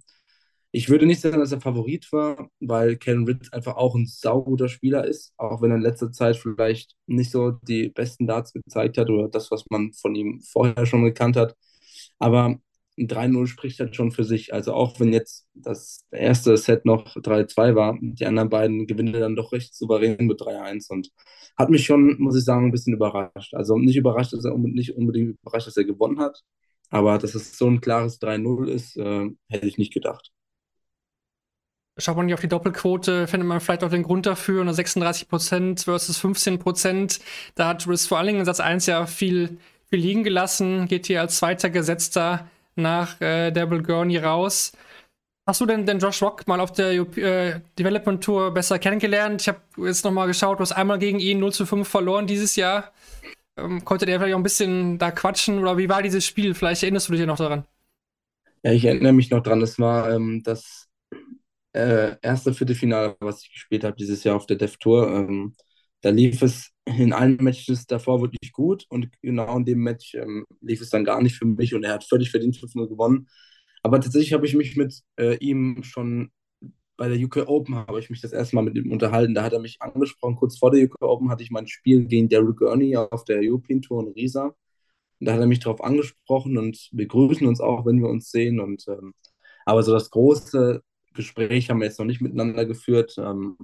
ich 0.73 0.89
würde 0.89 1.05
nicht 1.05 1.21
sagen, 1.21 1.39
dass 1.39 1.51
er 1.51 1.61
Favorit 1.61 2.11
war, 2.13 2.49
weil 2.59 2.95
Ken 2.97 3.25
Ritz 3.25 3.49
einfach 3.51 3.75
auch 3.75 3.95
ein 3.95 4.05
sauguter 4.07 4.69
Spieler 4.69 5.05
ist, 5.05 5.33
auch 5.37 5.61
wenn 5.61 5.71
er 5.71 5.77
in 5.77 5.83
letzter 5.83 6.11
Zeit 6.11 6.37
vielleicht 6.37 6.95
nicht 7.07 7.31
so 7.31 7.51
die 7.51 7.89
besten 7.89 8.25
Darts 8.27 8.53
gezeigt 8.53 8.97
hat 8.97 9.09
oder 9.09 9.27
das, 9.27 9.51
was 9.51 9.65
man 9.69 9.91
von 9.93 10.15
ihm 10.15 10.41
vorher 10.41 10.85
schon 10.85 11.03
gekannt 11.03 11.35
hat. 11.35 11.55
Aber 12.19 12.57
ein 12.97 13.07
3-0 13.07 13.47
spricht 13.47 13.79
halt 13.79 13.95
schon 13.95 14.11
für 14.11 14.23
sich. 14.23 14.53
Also 14.53 14.73
auch 14.73 14.99
wenn 14.99 15.11
jetzt 15.13 15.45
das 15.53 16.05
erste 16.11 16.55
Set 16.57 16.85
noch 16.85 17.15
3-2 17.17 17.75
war, 17.75 17.97
die 18.01 18.25
anderen 18.25 18.49
beiden 18.49 18.87
gewinnen 18.87 19.13
dann 19.13 19.35
doch 19.35 19.51
recht 19.51 19.75
souverän 19.75 20.25
mit 20.27 20.41
3-1 20.41 20.89
und 20.89 21.09
hat 21.57 21.69
mich 21.69 21.85
schon, 21.85 22.17
muss 22.19 22.37
ich 22.37 22.45
sagen, 22.45 22.67
ein 22.67 22.71
bisschen 22.71 22.93
überrascht. 22.93 23.53
Also 23.53 23.77
nicht 23.77 23.97
überrascht, 23.97 24.33
dass 24.33 24.45
er 24.45 24.57
nicht 24.57 24.95
unbedingt 24.95 25.37
überrascht, 25.41 25.67
dass 25.67 25.77
er 25.77 25.85
gewonnen 25.85 26.19
hat, 26.19 26.41
aber 26.89 27.17
dass 27.17 27.35
es 27.35 27.57
so 27.57 27.67
ein 27.67 27.81
klares 27.81 28.19
3-0 28.21 28.67
ist, 28.69 28.97
äh, 28.97 29.29
hätte 29.49 29.67
ich 29.67 29.77
nicht 29.77 29.93
gedacht. 29.93 30.31
Schaut 31.97 32.15
man 32.15 32.25
nicht 32.25 32.33
auf 32.33 32.41
die 32.41 32.47
Doppelquote, 32.47 33.27
findet 33.27 33.47
man 33.47 33.59
vielleicht 33.59 33.83
auch 33.83 33.89
den 33.89 34.03
Grund 34.03 34.25
dafür. 34.25 34.61
Eine 34.61 34.71
36% 34.71 35.83
versus 35.83 36.23
15%. 36.23 37.19
Da 37.55 37.67
hat 37.67 37.87
Riss 37.87 38.07
vor 38.07 38.17
allen 38.17 38.27
Dingen 38.27 38.39
in 38.39 38.45
Satz 38.45 38.59
1 38.59 38.85
ja 38.85 39.05
viel, 39.05 39.57
viel 39.89 39.99
liegen 39.99 40.23
gelassen. 40.23 40.87
Geht 40.87 41.07
hier 41.07 41.21
als 41.21 41.37
zweiter 41.37 41.69
Gesetzter 41.69 42.47
nach 42.75 43.19
äh, 43.19 43.51
Devil 43.51 43.83
Gurney 43.83 44.17
raus. 44.17 44.71
Hast 45.45 45.59
du 45.59 45.65
denn, 45.65 45.85
denn 45.85 45.99
Josh 45.99 46.21
Rock 46.21 46.47
mal 46.47 46.61
auf 46.61 46.71
der 46.71 46.91
äh, 46.91 47.59
Development 47.77 48.23
Tour 48.23 48.53
besser 48.53 48.79
kennengelernt? 48.79 49.41
Ich 49.41 49.47
habe 49.47 49.59
jetzt 49.77 50.05
nochmal 50.05 50.27
geschaut, 50.27 50.59
du 50.59 50.61
hast 50.61 50.71
einmal 50.71 50.99
gegen 50.99 51.19
ihn 51.19 51.39
0 51.39 51.51
zu 51.51 51.65
5 51.65 51.87
verloren 51.87 52.27
dieses 52.27 52.55
Jahr. 52.55 52.91
Ähm, 53.57 53.83
konnte 53.83 54.05
der 54.05 54.19
vielleicht 54.19 54.35
auch 54.35 54.39
ein 54.39 54.43
bisschen 54.43 54.97
da 54.97 55.11
quatschen 55.11 55.59
oder 55.59 55.77
wie 55.77 55.89
war 55.89 56.01
dieses 56.01 56.25
Spiel? 56.25 56.53
Vielleicht 56.53 56.83
erinnerst 56.83 57.09
du 57.09 57.11
dich 57.11 57.21
ja 57.21 57.25
noch 57.25 57.37
daran. 57.37 57.65
Ja, 58.63 58.71
ich 58.71 58.85
erinnere 58.85 59.13
mich 59.13 59.31
noch 59.31 59.41
dran. 59.41 59.61
Es 59.61 59.79
war 59.79 60.11
ähm, 60.11 60.43
das 60.43 60.87
äh, 61.73 62.15
erste 62.21 62.53
Viertelfinale, 62.53 63.15
was 63.19 63.43
ich 63.43 63.53
gespielt 63.53 63.83
habe 63.83 63.95
dieses 63.95 64.23
Jahr 64.23 64.35
auf 64.35 64.45
der 64.45 64.57
Dev 64.57 64.77
Tour. 64.79 65.07
Ähm, 65.09 65.55
da 66.01 66.09
lief 66.09 66.41
es 66.41 66.71
in 66.85 67.13
allen 67.13 67.37
Matches 67.37 67.85
davor 67.85 68.21
wirklich 68.21 68.51
gut 68.51 68.85
und 68.89 69.09
genau 69.21 69.57
in 69.57 69.65
dem 69.65 69.79
Match 69.79 70.15
ähm, 70.15 70.45
lief 70.61 70.81
es 70.81 70.89
dann 70.89 71.05
gar 71.05 71.21
nicht 71.21 71.35
für 71.37 71.45
mich 71.45 71.73
und 71.75 71.83
er 71.83 71.93
hat 71.93 72.03
völlig 72.03 72.31
verdient 72.31 72.57
5-0 72.57 72.87
gewonnen. 72.87 73.27
Aber 73.83 73.99
tatsächlich 74.01 74.33
habe 74.33 74.45
ich 74.45 74.55
mich 74.55 74.75
mit 74.77 75.01
äh, 75.17 75.35
ihm 75.37 75.83
schon 75.83 76.31
bei 76.97 77.09
der 77.09 77.17
UK 77.19 77.47
Open 77.47 77.75
habe 77.75 77.99
ich 77.99 78.11
mich 78.11 78.21
das 78.21 78.31
erste 78.31 78.55
Mal 78.55 78.61
mit 78.61 78.75
ihm 78.75 78.91
unterhalten. 78.91 79.33
Da 79.33 79.43
hat 79.43 79.53
er 79.53 79.59
mich 79.59 79.81
angesprochen. 79.81 80.35
Kurz 80.35 80.59
vor 80.59 80.69
der 80.69 80.83
UK 80.85 81.01
Open 81.01 81.29
hatte 81.31 81.41
ich 81.41 81.49
mein 81.49 81.67
Spiel 81.67 82.05
gegen 82.05 82.29
Derek 82.29 82.57
Gurney 82.57 82.95
auf 82.95 83.23
der 83.25 83.39
European 83.41 83.81
Tour 83.81 84.05
in 84.05 84.13
Riesa. 84.13 84.45
Und 85.19 85.25
da 85.27 85.33
hat 85.33 85.39
er 85.39 85.47
mich 85.47 85.59
darauf 85.59 85.83
angesprochen 85.83 86.57
und 86.59 86.89
wir 86.91 87.07
grüßen 87.07 87.47
uns 87.47 87.59
auch, 87.59 87.85
wenn 87.87 88.01
wir 88.01 88.09
uns 88.09 88.29
sehen. 88.31 88.59
Und 88.59 88.85
ähm, 88.87 89.13
Aber 89.65 89.83
so 89.83 89.93
das 89.93 90.11
große 90.11 90.81
Gespräch 91.13 91.69
haben 91.69 91.79
wir 91.79 91.87
jetzt 91.87 91.99
noch 91.99 92.05
nicht 92.05 92.21
miteinander 92.21 92.65
geführt. 92.65 93.15
Ähm, 93.17 93.57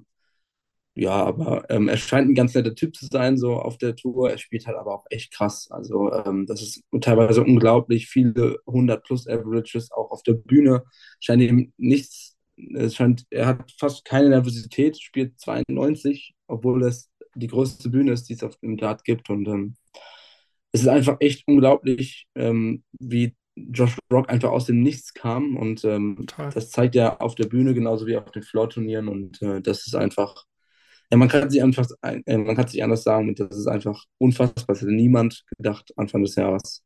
ja, 0.95 1.11
aber 1.11 1.69
ähm, 1.69 1.87
er 1.89 1.97
scheint 1.97 2.27
ein 2.27 2.33
ganz 2.35 2.55
netter 2.55 2.73
Typ 2.73 2.95
zu 2.95 3.05
sein, 3.05 3.37
so 3.37 3.53
auf 3.57 3.77
der 3.77 3.95
Tour. 3.95 4.31
Er 4.31 4.39
spielt 4.39 4.65
halt 4.65 4.77
aber 4.77 4.95
auch 4.95 5.05
echt 5.11 5.31
krass. 5.31 5.67
Also, 5.69 6.11
ähm, 6.11 6.47
das 6.47 6.61
ist 6.63 6.83
teilweise 7.01 7.43
unglaublich. 7.43 8.07
Viele 8.07 8.57
100 8.65 9.03
plus 9.03 9.27
Averages 9.27 9.91
auch 9.91 10.09
auf 10.09 10.23
der 10.23 10.33
Bühne. 10.33 10.83
Scheint 11.19 11.43
ihm 11.43 11.71
nichts, 11.77 12.37
es 12.73 12.95
scheint, 12.95 13.25
er 13.29 13.45
hat 13.47 13.71
fast 13.77 14.05
keine 14.05 14.29
Nervosität, 14.29 14.99
spielt 14.99 15.39
92, 15.39 16.33
obwohl 16.47 16.83
es 16.83 17.11
die 17.35 17.47
größte 17.47 17.89
Bühne 17.89 18.13
ist, 18.13 18.29
die 18.29 18.33
es 18.33 18.43
auf 18.43 18.57
dem 18.57 18.77
Dart 18.77 19.03
gibt. 19.03 19.29
Und 19.29 19.47
ähm, 19.47 19.75
es 20.71 20.81
ist 20.81 20.87
einfach 20.87 21.17
echt 21.19 21.47
unglaublich, 21.47 22.27
ähm, 22.35 22.83
wie 22.99 23.35
Josh 23.71 23.97
Rock 24.11 24.29
einfach 24.29 24.49
aus 24.51 24.65
dem 24.65 24.81
Nichts 24.81 25.13
kam. 25.13 25.57
Und 25.57 25.83
ähm, 25.85 26.25
das 26.53 26.71
zeigt 26.71 26.95
er 26.95 27.21
auf 27.21 27.35
der 27.35 27.45
Bühne 27.45 27.73
genauso 27.73 28.07
wie 28.07 28.17
auf 28.17 28.31
den 28.31 28.43
Floor-Turnieren. 28.43 29.07
Und 29.07 29.41
äh, 29.41 29.61
das 29.61 29.87
ist 29.87 29.95
einfach 29.95 30.45
ja, 31.11 31.17
man 31.17 31.29
kann 31.29 31.49
sich 31.49 31.63
einfach, 31.63 31.87
äh, 32.01 32.37
man 32.37 32.55
kann 32.55 32.67
sich 32.67 32.83
anders 32.83 33.03
sagen, 33.03 33.29
und 33.29 33.39
das 33.39 33.57
ist 33.57 33.67
einfach 33.67 34.03
unfassbar. 34.17 34.65
Das 34.67 34.81
hätte 34.81 34.91
niemand 34.91 35.45
gedacht 35.57 35.93
Anfang 35.97 36.23
des 36.23 36.35
Jahres. 36.35 36.83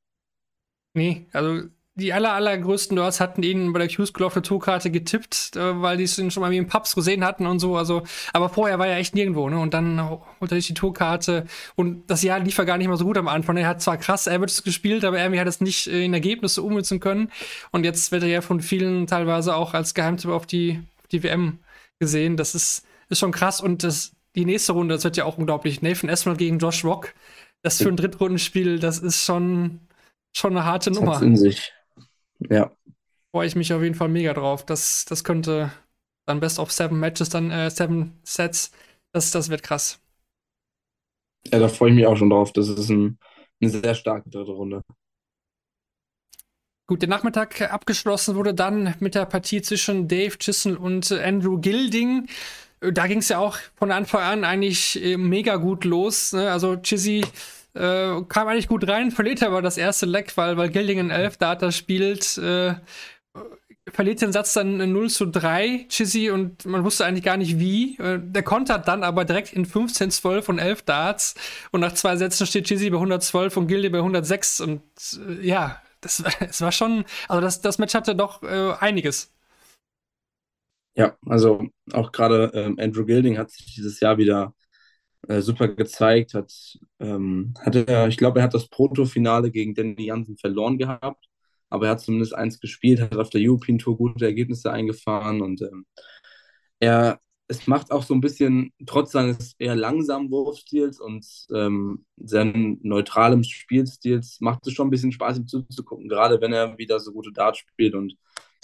Nee, 0.93 1.27
also 1.31 1.69
die 1.95 2.13
aller, 2.13 2.33
allergrößten 2.33 2.95
Nerds 2.95 3.19
hatten 3.19 3.43
ihn 3.43 3.73
bei 3.73 3.79
der 3.79 3.87
Q-School 3.87 4.25
auf 4.25 4.33
der 4.33 4.43
Tourkarte 4.43 4.91
getippt, 4.91 5.55
äh, 5.55 5.81
weil 5.81 5.97
die 5.97 6.05
es 6.05 6.15
schon 6.15 6.41
mal 6.41 6.51
wie 6.51 6.57
im 6.57 6.67
Pubs 6.67 6.95
gesehen 6.95 7.23
hatten 7.23 7.45
und 7.45 7.59
so. 7.59 7.75
Also, 7.75 8.03
aber 8.33 8.49
vorher 8.49 8.79
war 8.79 8.87
er 8.87 8.97
echt 8.97 9.13
nirgendwo, 9.13 9.49
ne? 9.49 9.59
Und 9.59 9.73
dann 9.73 10.01
holte 10.09 10.55
er 10.55 10.57
sich 10.57 10.67
die 10.67 10.73
Tourkarte 10.73 11.45
und 11.75 12.09
das 12.09 12.23
Jahr 12.23 12.39
lief 12.39 12.57
er 12.57 12.65
gar 12.65 12.77
nicht 12.77 12.87
mal 12.87 12.97
so 12.97 13.05
gut 13.05 13.17
am 13.17 13.27
Anfang. 13.27 13.57
Er 13.57 13.67
hat 13.67 13.81
zwar 13.81 13.97
krass 13.97 14.27
Averages 14.27 14.63
gespielt, 14.63 15.03
aber 15.03 15.19
irgendwie 15.19 15.39
hat 15.39 15.47
es 15.47 15.61
nicht 15.61 15.87
in 15.87 16.13
Ergebnisse 16.13 16.61
ummünzen 16.61 16.99
können. 16.99 17.31
Und 17.71 17.83
jetzt 17.83 18.11
wird 18.11 18.23
er 18.23 18.29
ja 18.29 18.41
von 18.41 18.61
vielen 18.61 19.07
teilweise 19.07 19.55
auch 19.55 19.73
als 19.73 19.93
Geheimtipp 19.93 20.31
auf 20.31 20.45
die, 20.45 20.81
die 21.11 21.23
WM 21.23 21.59
gesehen. 21.99 22.37
Das 22.37 22.55
ist 22.55 22.85
ist 23.11 23.19
schon 23.19 23.31
krass. 23.31 23.61
Und 23.61 23.83
das, 23.83 24.13
die 24.35 24.45
nächste 24.45 24.73
Runde, 24.73 24.95
das 24.95 25.03
wird 25.03 25.17
ja 25.17 25.25
auch 25.25 25.37
unglaublich. 25.37 25.81
Nathan 25.81 26.09
Esmond 26.09 26.37
gegen 26.37 26.57
Josh 26.57 26.83
Rock. 26.83 27.13
Das 27.61 27.77
für 27.77 27.89
ein 27.89 27.97
Drittrundenspiel, 27.97 28.79
das 28.79 28.97
ist 28.97 29.23
schon, 29.23 29.81
schon 30.35 30.57
eine 30.57 30.65
harte 30.65 30.89
das 30.89 30.99
Nummer. 30.99 31.21
in 31.21 31.37
sich. 31.37 31.71
Ja. 32.49 32.71
Freue 33.31 33.47
ich 33.47 33.55
mich 33.55 33.73
auf 33.73 33.81
jeden 33.81 33.95
Fall 33.95 34.09
mega 34.09 34.33
drauf. 34.33 34.65
Das, 34.65 35.05
das 35.05 35.23
könnte 35.23 35.71
dann 36.25 36.39
Best 36.39 36.59
of 36.59 36.71
Seven 36.71 36.99
Matches, 36.99 37.29
dann 37.29 37.51
äh, 37.51 37.69
Seven 37.69 38.19
Sets. 38.23 38.71
Das, 39.13 39.31
das 39.31 39.49
wird 39.49 39.63
krass. 39.63 39.99
Ja, 41.45 41.59
da 41.59 41.67
freue 41.67 41.89
ich 41.89 41.95
mich 41.95 42.05
auch 42.05 42.17
schon 42.17 42.29
drauf. 42.29 42.53
Das 42.53 42.67
ist 42.67 42.89
ein, 42.89 43.17
eine 43.61 43.69
sehr 43.69 43.95
starke 43.95 44.29
dritte 44.29 44.51
Runde. 44.51 44.81
Gut, 46.87 47.01
der 47.01 47.09
Nachmittag 47.09 47.61
abgeschlossen 47.71 48.35
wurde 48.35 48.53
dann 48.53 48.95
mit 48.99 49.15
der 49.15 49.25
Partie 49.25 49.61
zwischen 49.61 50.07
Dave 50.07 50.37
Chisel 50.37 50.75
und 50.75 51.11
Andrew 51.11 51.57
Gilding 51.57 52.27
da 52.81 53.05
ging 53.05 53.19
es 53.19 53.29
ja 53.29 53.37
auch 53.37 53.57
von 53.75 53.91
Anfang 53.91 54.21
an 54.21 54.43
eigentlich 54.43 55.01
äh, 55.03 55.17
mega 55.17 55.57
gut 55.57 55.85
los. 55.85 56.33
Ne? 56.33 56.51
Also 56.51 56.77
Chizzy 56.77 57.23
äh, 57.73 58.21
kam 58.27 58.47
eigentlich 58.47 58.67
gut 58.67 58.87
rein, 58.87 59.11
verliert 59.11 59.43
aber 59.43 59.61
das 59.61 59.77
erste 59.77 60.05
Leck, 60.05 60.35
weil, 60.37 60.57
weil 60.57 60.69
Gildingen 60.69 61.09
11 61.09 61.37
Data 61.37 61.71
spielt. 61.71 62.37
Äh, 62.37 62.75
verliert 63.89 64.21
den 64.21 64.31
Satz 64.31 64.53
dann 64.53 64.91
0 64.91 65.09
zu 65.09 65.25
3, 65.25 65.85
Chizzy, 65.89 66.29
und 66.29 66.65
man 66.65 66.83
wusste 66.83 67.05
eigentlich 67.05 67.23
gar 67.23 67.37
nicht 67.37 67.59
wie. 67.59 67.97
Äh, 67.97 68.19
der 68.21 68.43
kontert 68.43 68.87
dann 68.87 69.03
aber 69.03 69.25
direkt 69.25 69.53
in 69.53 69.65
15, 69.65 70.11
12 70.11 70.49
und 70.49 70.59
11 70.59 70.83
Darts. 70.83 71.35
Und 71.71 71.81
nach 71.81 71.93
zwei 71.93 72.15
Sätzen 72.15 72.45
steht 72.47 72.67
Chizzy 72.67 72.89
bei 72.89 72.97
112 72.97 73.57
und 73.57 73.67
Gilde 73.67 73.89
bei 73.89 73.99
106. 73.99 74.61
Und 74.61 74.81
äh, 75.27 75.45
ja, 75.45 75.81
das, 76.01 76.23
das 76.39 76.61
war 76.61 76.71
schon, 76.71 77.05
also 77.27 77.41
das, 77.41 77.61
das 77.61 77.77
Match 77.77 77.93
hatte 77.93 78.15
doch 78.15 78.43
äh, 78.43 78.73
einiges. 78.79 79.33
Ja, 80.95 81.15
also 81.25 81.69
auch 81.93 82.11
gerade 82.11 82.51
ähm, 82.53 82.77
Andrew 82.79 83.05
Gilding 83.05 83.37
hat 83.37 83.49
sich 83.49 83.73
dieses 83.75 83.99
Jahr 84.01 84.17
wieder 84.17 84.53
äh, 85.27 85.41
super 85.41 85.67
gezeigt, 85.67 86.33
hat, 86.33 86.79
ähm, 86.99 87.53
hatte, 87.59 88.07
ich 88.09 88.17
glaube, 88.17 88.39
er 88.39 88.43
hat 88.45 88.53
das 88.53 88.67
Proto-Finale 88.69 89.51
gegen 89.51 89.73
Danny 89.75 90.05
Jansen 90.07 90.37
verloren 90.37 90.77
gehabt, 90.77 91.27
aber 91.69 91.85
er 91.85 91.91
hat 91.91 92.01
zumindest 92.01 92.35
eins 92.35 92.59
gespielt, 92.59 93.01
hat 93.01 93.17
auf 93.17 93.29
der 93.29 93.41
European 93.43 93.77
Tour 93.79 93.97
gute 93.97 94.25
Ergebnisse 94.25 94.71
eingefahren 94.71 95.41
und 95.41 95.61
ähm, 95.61 95.85
er, 96.79 97.19
es 97.47 97.67
macht 97.67 97.91
auch 97.91 98.03
so 98.03 98.13
ein 98.13 98.21
bisschen, 98.21 98.73
trotz 98.85 99.11
seines 99.11 99.55
eher 99.59 99.75
langsamen 99.75 100.31
Wurfstils 100.31 100.99
und 100.99 101.25
ähm, 101.53 102.05
sehr 102.17 102.45
neutralem 102.45 103.43
Spielstils, 103.43 104.39
macht 104.41 104.65
es 104.67 104.73
schon 104.73 104.87
ein 104.87 104.91
bisschen 104.91 105.11
Spaß, 105.11 105.37
ihm 105.37 105.47
zuzugucken, 105.47 106.09
gerade 106.09 106.41
wenn 106.41 106.53
er 106.53 106.77
wieder 106.77 106.99
so 106.99 107.11
gute 107.13 107.31
Darts 107.31 107.59
spielt 107.59 107.95
und 107.95 108.15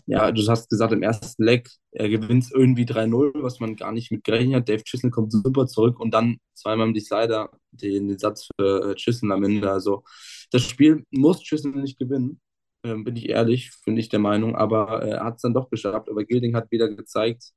ja, 0.08 0.32
du 0.32 0.42
hast 0.48 0.70
gesagt, 0.70 0.94
im 0.94 1.04
ersten 1.04 1.44
Leg, 1.44 1.70
er 1.92 2.10
gewinnt 2.10 2.48
irgendwie 2.54 2.86
3-0, 2.86 3.32
was 3.44 3.60
man 3.60 3.76
gar 3.76 3.92
nicht 3.92 4.12
mit 4.12 4.24
gerechnet 4.24 4.56
hat. 4.56 4.70
Dave 4.70 4.84
Chisholm 4.84 5.12
kommt 5.12 5.34
super 5.34 5.68
zurück 5.68 6.00
und 6.00 6.14
dann 6.14 6.38
zweimal 6.54 6.88
im 6.88 6.94
Decider 6.94 7.50
den, 7.72 8.08
den 8.08 8.18
Satz 8.18 8.48
für 8.58 8.92
äh, 8.92 8.96
Chisholm 8.96 9.32
am 9.34 9.44
Ende. 9.44 9.70
Also 9.72 10.04
das 10.52 10.64
Spiel 10.64 11.04
muss 11.12 11.42
Chisholm 11.44 11.82
nicht 11.82 12.00
gewinnen, 12.00 12.40
ähm, 12.84 13.04
bin 13.04 13.18
ich 13.18 13.30
ehrlich, 13.30 13.72
bin 13.86 13.98
ich 13.98 14.10
der 14.10 14.20
Meinung, 14.20 14.56
aber 14.56 15.04
äh, 15.04 15.10
er 15.12 15.26
hat 15.26 15.36
es 15.36 15.42
dann 15.42 15.54
doch 15.54 15.70
geschafft. 15.70 16.10
Aber 16.10 16.24
Gilding 16.26 16.56
hat 16.56 16.72
wieder 16.72 16.88
gezeigt, 16.90 17.52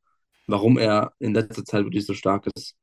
warum 0.48 0.76
er 0.78 1.12
in 1.20 1.34
letzter 1.34 1.64
Zeit 1.64 1.84
wirklich 1.84 2.06
so 2.06 2.14
stark 2.14 2.46
ist. 2.56 2.76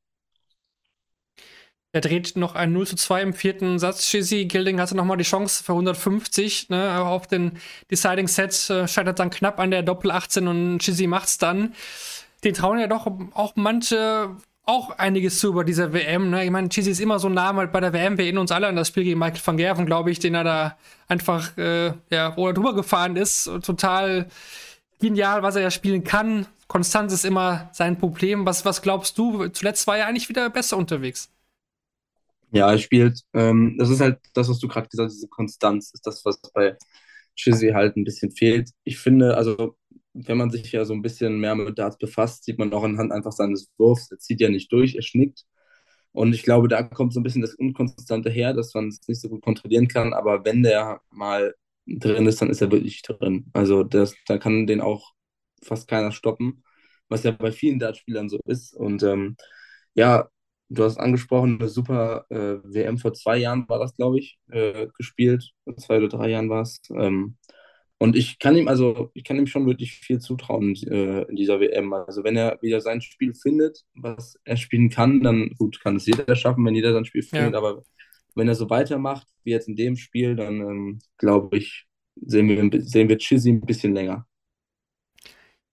Er 1.92 2.02
dreht 2.02 2.36
noch 2.36 2.54
ein 2.54 2.72
0 2.72 2.86
zu 2.86 2.96
2 2.96 3.22
im 3.22 3.32
vierten 3.32 3.78
Satz. 3.78 4.06
Shizzy 4.06 4.44
Gilding 4.44 4.78
hatte 4.78 4.94
nochmal 4.94 5.16
die 5.16 5.24
Chance 5.24 5.64
für 5.64 5.72
150 5.72 6.68
ne, 6.68 7.00
auf 7.00 7.26
den 7.26 7.52
Deciding 7.90 8.28
Set. 8.28 8.68
Äh, 8.68 8.86
scheitert 8.86 9.18
dann 9.18 9.30
knapp 9.30 9.58
an 9.58 9.70
der 9.70 9.82
Doppel 9.82 10.10
18 10.10 10.48
und 10.48 10.82
Shizzy 10.82 11.06
macht's 11.06 11.38
dann. 11.38 11.74
Den 12.44 12.54
trauen 12.54 12.78
ja 12.78 12.86
doch 12.86 13.06
auch 13.34 13.52
manche 13.56 14.36
auch 14.68 14.90
einiges 14.98 15.38
zu 15.38 15.48
über 15.48 15.64
dieser 15.64 15.94
WM. 15.94 16.28
Ne? 16.28 16.44
Ich 16.44 16.50
meine, 16.50 16.68
Cheesy 16.68 16.90
ist 16.90 17.00
immer 17.00 17.18
so 17.18 17.30
nah 17.30 17.54
halt 17.54 17.72
bei 17.72 17.80
der 17.80 17.94
WM. 17.94 18.18
Wir 18.18 18.26
erinnern 18.26 18.42
uns 18.42 18.52
alle 18.52 18.66
an 18.66 18.76
das 18.76 18.88
Spiel 18.88 19.02
gegen 19.02 19.18
Michael 19.18 19.40
van 19.42 19.56
Gerven, 19.56 19.86
glaube 19.86 20.10
ich, 20.10 20.18
den 20.18 20.34
er 20.34 20.44
da 20.44 20.76
einfach, 21.08 21.56
äh, 21.56 21.94
ja, 22.10 22.36
wo 22.36 22.48
er 22.48 22.52
drüber 22.52 22.74
gefahren 22.74 23.16
ist. 23.16 23.44
Total 23.62 24.26
genial, 25.00 25.42
was 25.42 25.56
er 25.56 25.62
ja 25.62 25.70
spielen 25.70 26.04
kann. 26.04 26.46
Konstanz 26.66 27.14
ist 27.14 27.24
immer 27.24 27.70
sein 27.72 27.98
Problem. 27.98 28.44
Was, 28.44 28.66
was 28.66 28.82
glaubst 28.82 29.16
du? 29.16 29.48
Zuletzt 29.48 29.86
war 29.86 29.96
er 29.96 30.06
eigentlich 30.06 30.28
wieder 30.28 30.50
besser 30.50 30.76
unterwegs. 30.76 31.30
Ja, 32.50 32.70
er 32.72 32.78
spielt, 32.78 33.20
ähm, 33.34 33.76
das 33.78 33.90
ist 33.90 34.00
halt 34.00 34.18
das, 34.34 34.48
was 34.48 34.58
du 34.58 34.68
gerade 34.68 34.88
gesagt 34.88 35.08
hast, 35.08 35.16
diese 35.16 35.28
Konstanz 35.28 35.90
ist 35.92 36.06
das, 36.06 36.24
was 36.24 36.40
bei 36.54 36.76
Chizzy 37.36 37.68
halt 37.70 37.96
ein 37.96 38.04
bisschen 38.04 38.30
fehlt. 38.30 38.70
Ich 38.84 38.98
finde, 38.98 39.36
also 39.36 39.76
wenn 40.14 40.38
man 40.38 40.50
sich 40.50 40.72
ja 40.72 40.84
so 40.84 40.94
ein 40.94 41.02
bisschen 41.02 41.38
mehr 41.40 41.54
mit 41.54 41.78
Darts 41.78 41.98
befasst, 41.98 42.44
sieht 42.44 42.58
man 42.58 42.72
auch 42.72 42.84
anhand 42.84 43.12
einfach 43.12 43.32
seines 43.32 43.70
Wurfs, 43.78 44.10
er 44.10 44.18
zieht 44.18 44.40
ja 44.40 44.48
nicht 44.48 44.72
durch, 44.72 44.94
er 44.96 45.02
schnickt. 45.02 45.44
Und 46.12 46.34
ich 46.34 46.42
glaube, 46.42 46.68
da 46.68 46.82
kommt 46.82 47.12
so 47.14 47.20
ein 47.20 47.22
bisschen 47.22 47.42
das 47.42 47.54
Unkonstante 47.54 48.30
her, 48.30 48.54
dass 48.54 48.74
man 48.74 48.88
es 48.88 49.00
nicht 49.08 49.20
so 49.20 49.28
gut 49.28 49.42
kontrollieren 49.42 49.88
kann. 49.88 50.14
Aber 50.14 50.44
wenn 50.44 50.62
der 50.62 51.00
mal 51.10 51.54
drin 51.86 52.26
ist, 52.26 52.40
dann 52.42 52.50
ist 52.50 52.60
er 52.62 52.70
wirklich 52.72 53.02
drin. 53.02 53.46
Also 53.52 53.84
das, 53.84 54.14
da 54.26 54.38
kann 54.38 54.66
den 54.66 54.80
auch 54.80 55.12
fast 55.62 55.88
keiner 55.88 56.12
stoppen, 56.12 56.64
was 57.08 57.22
ja 57.24 57.30
bei 57.32 57.52
vielen 57.52 57.78
Dartspielern 57.78 58.28
so 58.28 58.38
ist. 58.46 58.74
Und 58.74 59.02
ähm, 59.02 59.36
ja, 59.94 60.28
Du 60.70 60.84
hast 60.84 60.98
angesprochen, 60.98 61.58
eine 61.58 61.68
super 61.68 62.26
äh, 62.28 62.58
WM 62.62 62.98
vor 62.98 63.14
zwei 63.14 63.38
Jahren 63.38 63.68
war 63.68 63.78
das, 63.78 63.94
glaube 63.96 64.18
ich, 64.18 64.38
äh, 64.50 64.86
gespielt. 64.96 65.52
Vor 65.64 65.76
zwei 65.76 65.98
oder 65.98 66.08
drei 66.08 66.28
Jahren 66.30 66.50
war 66.50 66.62
es. 66.62 66.80
Ähm, 66.94 67.36
und 67.98 68.14
ich 68.16 68.38
kann 68.38 68.56
ihm 68.56 68.68
also, 68.68 69.10
ich 69.14 69.24
kann 69.24 69.38
ihm 69.38 69.46
schon 69.46 69.66
wirklich 69.66 69.92
viel 69.92 70.20
zutrauen 70.20 70.76
äh, 70.86 71.22
in 71.22 71.36
dieser 71.36 71.58
WM. 71.60 71.92
Also 71.92 72.22
wenn 72.22 72.36
er 72.36 72.58
wieder 72.62 72.80
sein 72.80 73.00
Spiel 73.00 73.34
findet, 73.34 73.84
was 73.94 74.38
er 74.44 74.56
spielen 74.56 74.90
kann, 74.90 75.22
dann 75.22 75.50
gut, 75.58 75.80
kann 75.80 75.96
es 75.96 76.06
jeder 76.06 76.36
schaffen, 76.36 76.64
wenn 76.64 76.74
jeder 76.74 76.92
sein 76.92 77.04
Spiel 77.06 77.22
findet. 77.22 77.52
Ja. 77.52 77.58
Aber 77.58 77.82
wenn 78.34 78.48
er 78.48 78.54
so 78.54 78.70
weitermacht 78.70 79.26
wie 79.44 79.50
jetzt 79.50 79.68
in 79.68 79.76
dem 79.76 79.96
Spiel, 79.96 80.36
dann 80.36 80.60
ähm, 80.60 80.98
glaube 81.16 81.56
ich, 81.58 81.86
sehen 82.16 82.48
wir, 82.48 82.82
sehen 82.82 83.08
wir 83.08 83.18
Chizzy 83.18 83.50
ein 83.50 83.62
bisschen 83.62 83.94
länger 83.94 84.27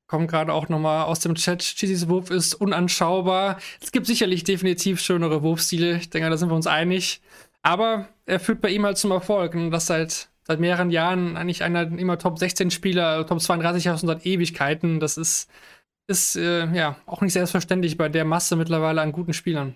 kommt 0.07 0.29
gerade 0.29 0.53
auch 0.53 0.69
nochmal 0.69 1.05
aus 1.05 1.19
dem 1.19 1.35
Chat. 1.35 1.59
Cheesys 1.59 2.07
Wurf 2.07 2.29
ist 2.29 2.55
unanschaubar. 2.55 3.57
Es 3.81 3.91
gibt 3.91 4.05
sicherlich 4.05 4.43
definitiv 4.43 4.99
schönere 5.01 5.43
Wurfstile. 5.43 5.97
Ich 5.97 6.09
denke, 6.09 6.29
da 6.29 6.37
sind 6.37 6.49
wir 6.49 6.55
uns 6.55 6.67
einig. 6.67 7.21
Aber 7.61 8.07
er 8.25 8.39
führt 8.39 8.61
bei 8.61 8.69
ihm 8.69 8.85
halt 8.85 8.97
zum 8.97 9.11
Erfolg. 9.11 9.55
Und 9.55 9.71
das 9.71 9.87
seit, 9.87 10.29
seit 10.43 10.59
mehreren 10.59 10.91
Jahren 10.91 11.37
eigentlich 11.37 11.63
einer 11.63 11.81
immer 11.97 12.19
Top 12.19 12.37
16 12.37 12.71
Spieler, 12.71 13.25
Top 13.25 13.41
32 13.41 13.89
aus 13.89 14.01
seit 14.01 14.25
Ewigkeiten. 14.25 14.99
Das 14.99 15.17
ist, 15.17 15.49
ist 16.07 16.35
äh, 16.35 16.67
ja 16.73 16.97
auch 17.07 17.21
nicht 17.21 17.33
selbstverständlich 17.33 17.97
bei 17.97 18.09
der 18.09 18.25
Masse 18.25 18.55
mittlerweile 18.55 19.01
an 19.01 19.11
guten 19.11 19.33
Spielern. 19.33 19.75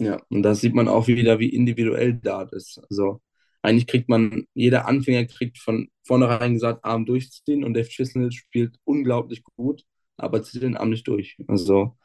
Ja, 0.00 0.20
und 0.30 0.42
da 0.42 0.54
sieht 0.56 0.74
man 0.74 0.88
auch 0.88 1.06
wieder, 1.06 1.38
wie 1.38 1.48
individuell 1.48 2.14
Dart 2.14 2.52
ist. 2.52 2.80
Also 2.90 3.20
eigentlich 3.62 3.86
kriegt 3.86 4.08
man, 4.08 4.46
jeder 4.54 4.86
Anfänger 4.86 5.24
kriegt 5.26 5.58
von 5.58 5.88
vornherein 6.04 6.54
gesagt, 6.54 6.84
Arm 6.84 7.06
durchziehen 7.06 7.64
und 7.64 7.74
Dave 7.74 7.88
Chisnell 7.88 8.32
spielt 8.32 8.76
unglaublich 8.84 9.42
gut, 9.44 9.84
aber 10.16 10.42
zieht 10.42 10.62
den 10.62 10.76
Arm 10.76 10.90
nicht 10.90 11.06
durch. 11.06 11.36
Also 11.46 11.96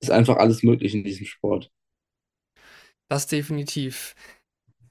ist 0.00 0.10
einfach 0.10 0.36
alles 0.36 0.62
möglich 0.62 0.94
in 0.94 1.04
diesem 1.04 1.26
Sport. 1.26 1.70
Das 3.08 3.26
definitiv. 3.26 4.14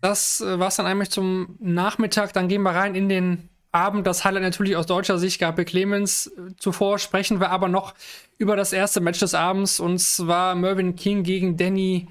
Das 0.01 0.41
äh, 0.41 0.59
war 0.59 0.69
es 0.69 0.77
dann 0.77 0.85
eigentlich 0.85 1.11
zum 1.11 1.57
Nachmittag. 1.59 2.33
Dann 2.33 2.47
gehen 2.47 2.63
wir 2.63 2.71
rein 2.71 2.95
in 2.95 3.09
den 3.09 3.49
Abend 3.71 4.05
das 4.05 4.25
Highlight 4.25 4.43
natürlich 4.43 4.75
aus 4.75 4.85
deutscher 4.85 5.17
Sicht 5.17 5.39
Gabriel 5.39 5.65
Clemens. 5.65 6.31
Zuvor 6.57 6.99
sprechen 6.99 7.39
wir 7.39 7.51
aber 7.51 7.69
noch 7.69 7.93
über 8.37 8.55
das 8.55 8.73
erste 8.73 8.99
Match 8.99 9.19
des 9.19 9.33
Abends 9.33 9.79
und 9.79 9.99
zwar 9.99 10.55
Mervyn 10.55 10.95
King 10.95 11.23
gegen 11.23 11.55
Danny 11.55 12.07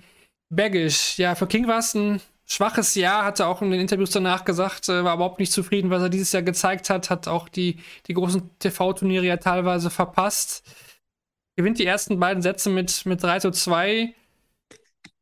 Baggish. 0.49 1.19
Ja, 1.19 1.35
für 1.35 1.47
King 1.47 1.67
war 1.67 1.81
es 1.81 1.95
ein 1.95 2.21
schwaches 2.51 2.97
Jahr, 2.97 3.25
hat 3.25 3.41
er 3.41 3.49
auch 3.49 3.63
in 3.63 3.71
den 3.71 3.81
Interviews 3.81 4.11
danach 4.11 4.45
gesagt, 4.45 4.89
äh, 4.89 5.05
war 5.05 5.15
überhaupt 5.15 5.39
nicht 5.39 5.53
zufrieden, 5.53 5.91
was 5.91 6.03
er 6.03 6.09
dieses 6.09 6.33
Jahr 6.33 6.43
gezeigt 6.43 6.91
hat, 6.91 7.09
hat 7.09 7.29
auch 7.29 7.49
die, 7.49 7.79
die 8.07 8.15
großen 8.15 8.59
TV-Turniere 8.59 9.25
ja 9.25 9.37
teilweise 9.37 9.89
verpasst. 9.89 10.69
Gewinnt 11.57 11.79
die 11.79 11.87
ersten 11.87 12.19
beiden 12.19 12.43
Sätze 12.43 12.69
mit, 12.69 13.07
mit 13.07 13.23
3 13.23 13.39
zu 13.41 13.51
2. 13.53 14.15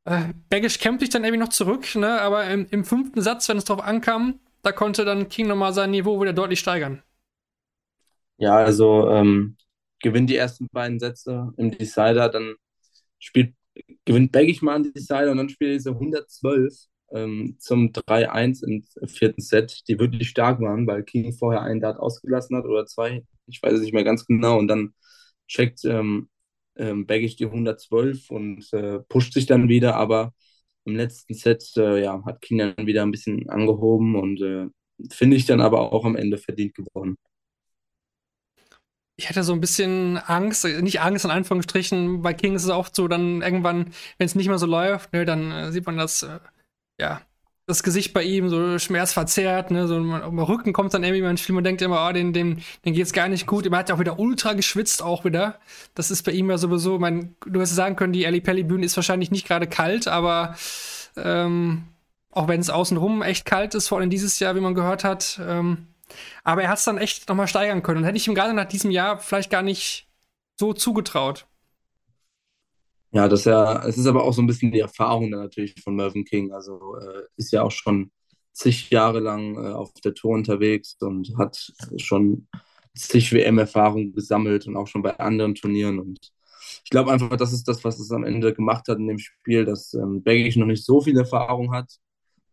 Äh, 0.05 0.21
Baggish 0.49 0.79
kämpft 0.79 1.01
sich 1.01 1.11
dann 1.11 1.25
irgendwie 1.25 1.45
noch 1.45 1.51
zurück, 1.51 1.95
ne? 1.97 2.21
aber 2.21 2.47
im, 2.47 2.67
im 2.71 2.85
fünften 2.85 3.21
Satz, 3.21 3.49
wenn 3.49 3.59
es 3.59 3.65
drauf 3.65 3.83
ankam, 3.83 4.41
da 4.63 4.73
konnte 4.73 5.05
dann 5.05 5.29
King 5.29 5.49
nochmal 5.49 5.75
sein 5.75 5.91
Niveau 5.91 6.21
wieder 6.23 6.33
deutlich 6.33 6.61
steigern. 6.61 7.03
Ja, 8.39 8.57
also 8.57 9.11
ähm, 9.11 9.57
gewinnt 10.01 10.31
die 10.31 10.37
ersten 10.37 10.69
beiden 10.69 10.99
Sätze 10.99 11.53
im 11.59 11.73
Decider, 11.73 12.31
dann 12.31 12.55
spielt, 13.19 13.55
gewinnt 14.07 14.33
Baggish 14.33 14.63
mal 14.63 14.77
einen 14.77 14.93
Decider 14.95 15.31
und 15.33 15.37
dann 15.37 15.49
spielt 15.51 15.73
er 15.73 15.77
diese 15.77 15.91
112 15.91 16.89
ähm, 17.13 17.57
zum 17.59 17.93
3-1 17.93 18.63
im 18.63 18.85
vierten 19.09 19.41
Set, 19.43 19.83
die 19.89 19.99
wirklich 19.99 20.29
stark 20.29 20.61
waren, 20.61 20.87
weil 20.87 21.03
King 21.05 21.33
vorher 21.33 21.63
einen 21.63 21.81
Dart 21.81 21.99
ausgelassen 21.99 22.57
hat 22.57 22.65
oder 22.67 22.87
zwei, 22.87 23.25
ich 23.47 23.63
weiß 23.63 23.75
es 23.75 23.81
nicht 23.81 23.95
mehr 23.95 24.05
ganz 24.05 24.27
genau, 24.27 24.59
und 24.59 24.69
dann 24.69 24.95
checkt 25.49 25.85
ähm, 25.85 26.29
ähm, 26.77 27.07
Baggish 27.07 27.37
die 27.37 27.47
112 27.47 28.31
und 28.31 28.73
äh, 28.73 29.01
pusht 29.09 29.33
sich 29.35 29.47
dann 29.47 29.69
wieder, 29.69 29.97
aber 29.97 30.33
im 30.85 30.97
letzten 30.97 31.35
Set 31.35 31.65
äh, 31.77 32.03
ja, 32.03 32.23
hat 32.25 32.41
King 32.41 32.59
dann 32.59 32.87
wieder 32.87 33.03
ein 33.03 33.11
bisschen 33.11 33.49
angehoben 33.51 34.17
und 34.17 34.41
äh, 34.43 34.67
finde 35.11 35.37
ich 35.37 35.47
dann 35.47 35.61
aber 35.61 35.93
auch 35.93 36.05
am 36.05 36.17
Ende 36.17 36.39
verdient 36.39 36.75
gewonnen. 36.75 37.17
Ich 39.17 39.29
hatte 39.29 39.43
so 39.43 39.53
ein 39.53 39.61
bisschen 39.61 40.17
Angst, 40.17 40.65
nicht 40.65 41.01
Angst 41.01 41.25
in 41.25 41.33
Anführungsstrichen, 41.33 42.23
bei 42.23 42.35
King 42.35 42.55
ist 42.55 42.65
es 42.65 42.71
oft 42.71 42.95
so, 42.95 43.09
dann 43.09 43.43
irgendwann, 43.43 43.93
wenn 44.17 44.27
es 44.27 44.37
nicht 44.37 44.47
mehr 44.49 44.59
so 44.59 44.67
läuft, 44.67 45.13
ne, 45.13 45.25
dann 45.25 45.51
äh, 45.51 45.73
sieht 45.73 45.87
man 45.87 45.97
das 45.97 46.23
äh, 46.23 46.39
ja, 46.99 47.23
das 47.69 47.83
Gesicht 47.83 48.15
bei 48.15 48.23
ihm 48.23 48.49
so 48.49 48.79
schmerzverzerrt, 48.79 49.71
ne, 49.71 49.87
so 49.87 49.97
am 49.97 50.39
Rücken 50.39 50.73
kommt 50.73 50.95
dann 50.95 51.05
irgendwie 51.05 51.37
Spiel, 51.37 51.55
man 51.55 51.65
denkt 51.65 51.83
immer, 51.83 52.09
oh, 52.09 52.13
den, 52.13 52.33
den, 52.33 52.63
den 52.87 52.95
geht's 52.95 53.13
gar 53.13 53.29
nicht 53.29 53.47
gut. 53.47 53.67
Er 53.67 53.77
hat 53.77 53.91
ja 53.91 53.95
auch 53.95 54.01
wieder 54.01 54.19
ultra 54.19 54.55
geschwitzt, 54.55 55.03
auch 55.03 55.27
wieder. 55.27 55.61
Das 55.95 56.11
ist 56.11 56.23
bei 56.23 56.33
ihm 56.33 56.49
ja 56.49 56.57
sowieso, 56.57 56.99
mein, 56.99 57.37
du 57.45 57.61
hättest 57.61 57.77
sagen 57.77 57.95
können, 57.95 58.15
die 58.15 58.27
Ali 58.27 58.41
Pelli 58.41 58.63
Bühne 58.63 58.87
ist 58.87 58.97
wahrscheinlich 58.97 59.31
nicht 59.31 59.47
gerade 59.47 59.67
kalt, 59.67 60.09
aber 60.09 60.57
ähm, 61.17 61.85
auch 62.31 62.49
wenn 62.49 62.61
es 62.61 62.71
außenrum 62.71 63.21
echt 63.23 63.45
kalt 63.45 63.75
ist, 63.75 63.89
vor 63.89 63.99
allem 63.99 64.09
dieses 64.09 64.39
Jahr, 64.39 64.57
wie 64.57 64.61
man 64.61 64.75
gehört 64.75 65.05
hat. 65.05 65.39
Ähm, 65.47 65.89
aber 66.45 66.63
er 66.63 66.71
hat 66.71 66.79
es 66.79 66.85
dann 66.85 66.97
echt 66.97 67.29
nochmal 67.29 67.49
steigern 67.49 67.83
können. 67.83 67.99
Und 67.99 68.05
hätte 68.05 68.17
ich 68.17 68.27
ihm 68.27 68.35
gerade 68.35 68.55
nach 68.55 68.65
diesem 68.65 68.91
Jahr 68.91 69.19
vielleicht 69.19 69.51
gar 69.51 69.63
nicht 69.63 70.09
so 70.59 70.73
zugetraut. 70.73 71.47
Ja, 73.11 73.27
das 73.29 73.45
ja, 73.45 73.85
es 73.87 73.97
ist 73.97 74.07
aber 74.07 74.25
auch 74.25 74.33
so 74.33 74.43
ein 74.43 74.47
bisschen 74.47 74.71
die 74.71 74.81
Erfahrung 74.81 75.31
dann 75.31 75.41
natürlich 75.41 75.75
von 75.83 75.97
Mervyn 75.97 76.25
King. 76.25 76.53
Also 76.53 76.97
äh, 76.97 77.23
ist 77.37 77.53
ja 77.53 77.63
auch 77.63 77.71
schon 77.71 78.11
zig 78.53 78.91
Jahre 78.91 79.21
lang 79.21 79.55
äh, 79.57 79.73
auf 79.73 79.93
der 80.05 80.15
Tour 80.15 80.33
unterwegs 80.35 80.97
und 81.01 81.37
hat 81.39 81.73
schon 81.97 82.49
zig 82.95 83.33
WM-Erfahrung 83.33 84.13
gesammelt 84.13 84.67
und 84.67 84.77
auch 84.77 84.87
schon 84.89 85.03
bei 85.03 85.19
anderen 85.19 85.55
Turnieren. 85.55 85.99
Und 86.01 86.19
ich 86.85 86.91
glaube 86.91 87.13
einfach, 87.13 87.37
das 87.37 87.53
ist 87.53 87.67
das, 87.69 87.85
was 87.85 87.99
es 87.99 88.11
am 88.13 88.25
Ende 88.25 88.53
gemacht 88.53 88.89
hat 88.89 88.99
in 88.99 89.09
dem 89.09 89.19
Spiel, 89.19 89.65
dass 89.65 89.95
ähm, 89.95 90.23
Baggage 90.23 90.59
noch 90.59 90.67
nicht 90.67 90.85
so 90.85 91.01
viel 91.01 91.17
Erfahrung 91.17 91.73
hat 91.73 91.91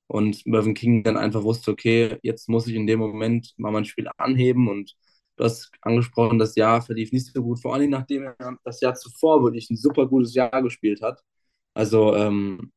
und 0.07 0.45
Mervyn 0.45 0.73
King 0.73 1.03
dann 1.03 1.17
einfach 1.17 1.43
wusste, 1.43 1.71
okay, 1.71 2.17
jetzt 2.21 2.47
muss 2.49 2.67
ich 2.67 2.75
in 2.75 2.87
dem 2.87 2.99
Moment 2.99 3.53
mal 3.57 3.71
mein 3.71 3.85
Spiel 3.85 4.07
anheben 4.17 4.69
und 4.69 4.95
Du 5.35 5.43
hast 5.43 5.71
angesprochen, 5.81 6.39
das 6.39 6.55
Jahr 6.55 6.81
verlief 6.81 7.11
nicht 7.11 7.33
so 7.33 7.41
gut, 7.41 7.61
vor 7.61 7.73
allem 7.73 7.89
nachdem 7.89 8.23
er 8.23 8.57
das 8.63 8.79
Jahr 8.81 8.95
zuvor 8.95 9.43
wirklich 9.43 9.69
ein 9.69 9.77
super 9.77 10.07
gutes 10.07 10.33
Jahr 10.33 10.61
gespielt 10.61 11.01
hat. 11.01 11.21
Also, 11.73 12.15
ähm, 12.15 12.71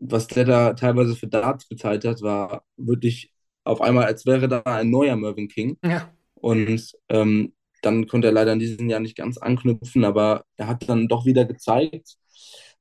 was 0.00 0.26
der 0.26 0.44
da 0.44 0.72
teilweise 0.74 1.14
für 1.14 1.28
Darts 1.28 1.68
geteilt 1.68 2.04
hat, 2.04 2.22
war 2.22 2.64
wirklich 2.76 3.32
auf 3.64 3.80
einmal, 3.80 4.06
als 4.06 4.26
wäre 4.26 4.48
da 4.48 4.62
ein 4.64 4.90
neuer 4.90 5.16
Mervyn 5.16 5.48
King. 5.48 5.76
Ja. 5.84 6.10
Und 6.34 6.92
ähm, 7.10 7.52
dann 7.82 8.06
konnte 8.06 8.28
er 8.28 8.32
leider 8.32 8.52
in 8.52 8.58
diesem 8.58 8.88
Jahr 8.88 9.00
nicht 9.00 9.16
ganz 9.16 9.38
anknüpfen, 9.38 10.04
aber 10.04 10.44
er 10.56 10.66
hat 10.66 10.88
dann 10.88 11.08
doch 11.08 11.26
wieder 11.26 11.44
gezeigt, 11.44 12.16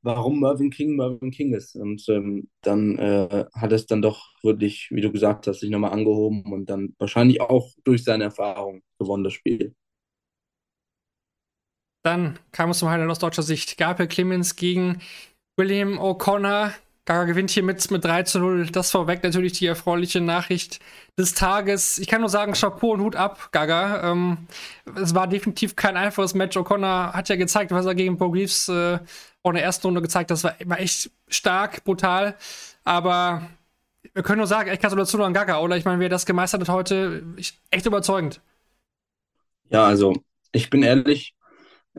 warum 0.01 0.39
Mervyn 0.39 0.69
King 0.69 0.95
Mervyn 0.95 1.31
King 1.31 1.53
ist. 1.53 1.75
Und 1.75 2.07
ähm, 2.09 2.49
dann 2.61 2.97
äh, 2.97 3.45
hat 3.53 3.71
es 3.71 3.85
dann 3.85 4.01
doch 4.01 4.33
wirklich, 4.43 4.89
wie 4.91 5.01
du 5.01 5.11
gesagt 5.11 5.47
hast, 5.47 5.59
sich 5.59 5.69
nochmal 5.69 5.91
angehoben 5.91 6.51
und 6.51 6.69
dann 6.69 6.95
wahrscheinlich 6.97 7.41
auch 7.41 7.69
durch 7.83 8.03
seine 8.03 8.25
Erfahrung 8.25 8.81
gewonnen 8.97 9.23
das 9.23 9.33
Spiel. 9.33 9.75
Dann 12.03 12.39
kam 12.51 12.69
es 12.69 12.79
zum 12.79 12.89
Highlight 12.89 13.09
aus 13.09 13.19
deutscher 13.19 13.43
Sicht. 13.43 13.77
Gabriel 13.77 14.07
Clemens 14.07 14.55
gegen 14.55 15.01
William 15.57 15.99
O'Connor. 15.99 16.71
Gaga 17.09 17.23
gewinnt 17.23 17.49
hier 17.49 17.63
mit, 17.63 17.89
mit 17.89 18.05
3 18.05 18.21
zu 18.21 18.37
0. 18.37 18.67
Das 18.67 18.91
vorweg 18.91 19.23
natürlich 19.23 19.53
die 19.53 19.65
erfreuliche 19.65 20.21
Nachricht 20.21 20.79
des 21.17 21.33
Tages. 21.33 21.97
Ich 21.97 22.07
kann 22.07 22.21
nur 22.21 22.29
sagen, 22.29 22.53
Chapeau 22.53 22.91
und 22.91 23.01
Hut 23.01 23.15
ab, 23.15 23.49
Gaga. 23.51 24.11
Ähm, 24.11 24.45
es 24.95 25.15
war 25.15 25.25
definitiv 25.25 25.75
kein 25.75 25.97
einfaches 25.97 26.35
Match. 26.35 26.55
O'Connor 26.55 27.13
hat 27.13 27.27
ja 27.27 27.35
gezeigt, 27.35 27.71
was 27.71 27.87
er 27.87 27.95
gegen 27.95 28.19
Bo 28.19 28.29
Greaves 28.29 28.69
äh, 28.69 28.99
auch 29.41 29.49
in 29.49 29.55
der 29.55 29.63
ersten 29.63 29.87
Runde 29.87 30.03
gezeigt 30.03 30.29
hat. 30.29 30.35
Das 30.35 30.43
war 30.43 30.61
immer 30.61 30.79
echt 30.79 31.09
stark, 31.27 31.83
brutal. 31.83 32.35
Aber 32.83 33.41
wir 34.13 34.21
können 34.21 34.37
nur 34.37 34.45
sagen, 34.45 34.69
echt 34.69 34.83
Gratulation 34.83 35.23
an 35.23 35.33
Gaga, 35.33 35.61
oder? 35.61 35.77
Ich 35.77 35.85
meine, 35.85 35.99
wer 35.99 36.09
das 36.09 36.27
gemeistert 36.27 36.61
hat 36.61 36.69
heute, 36.69 37.23
echt 37.71 37.87
überzeugend. 37.87 38.39
Ja, 39.71 39.83
also 39.83 40.13
ich 40.51 40.69
bin 40.69 40.83
ehrlich, 40.83 41.33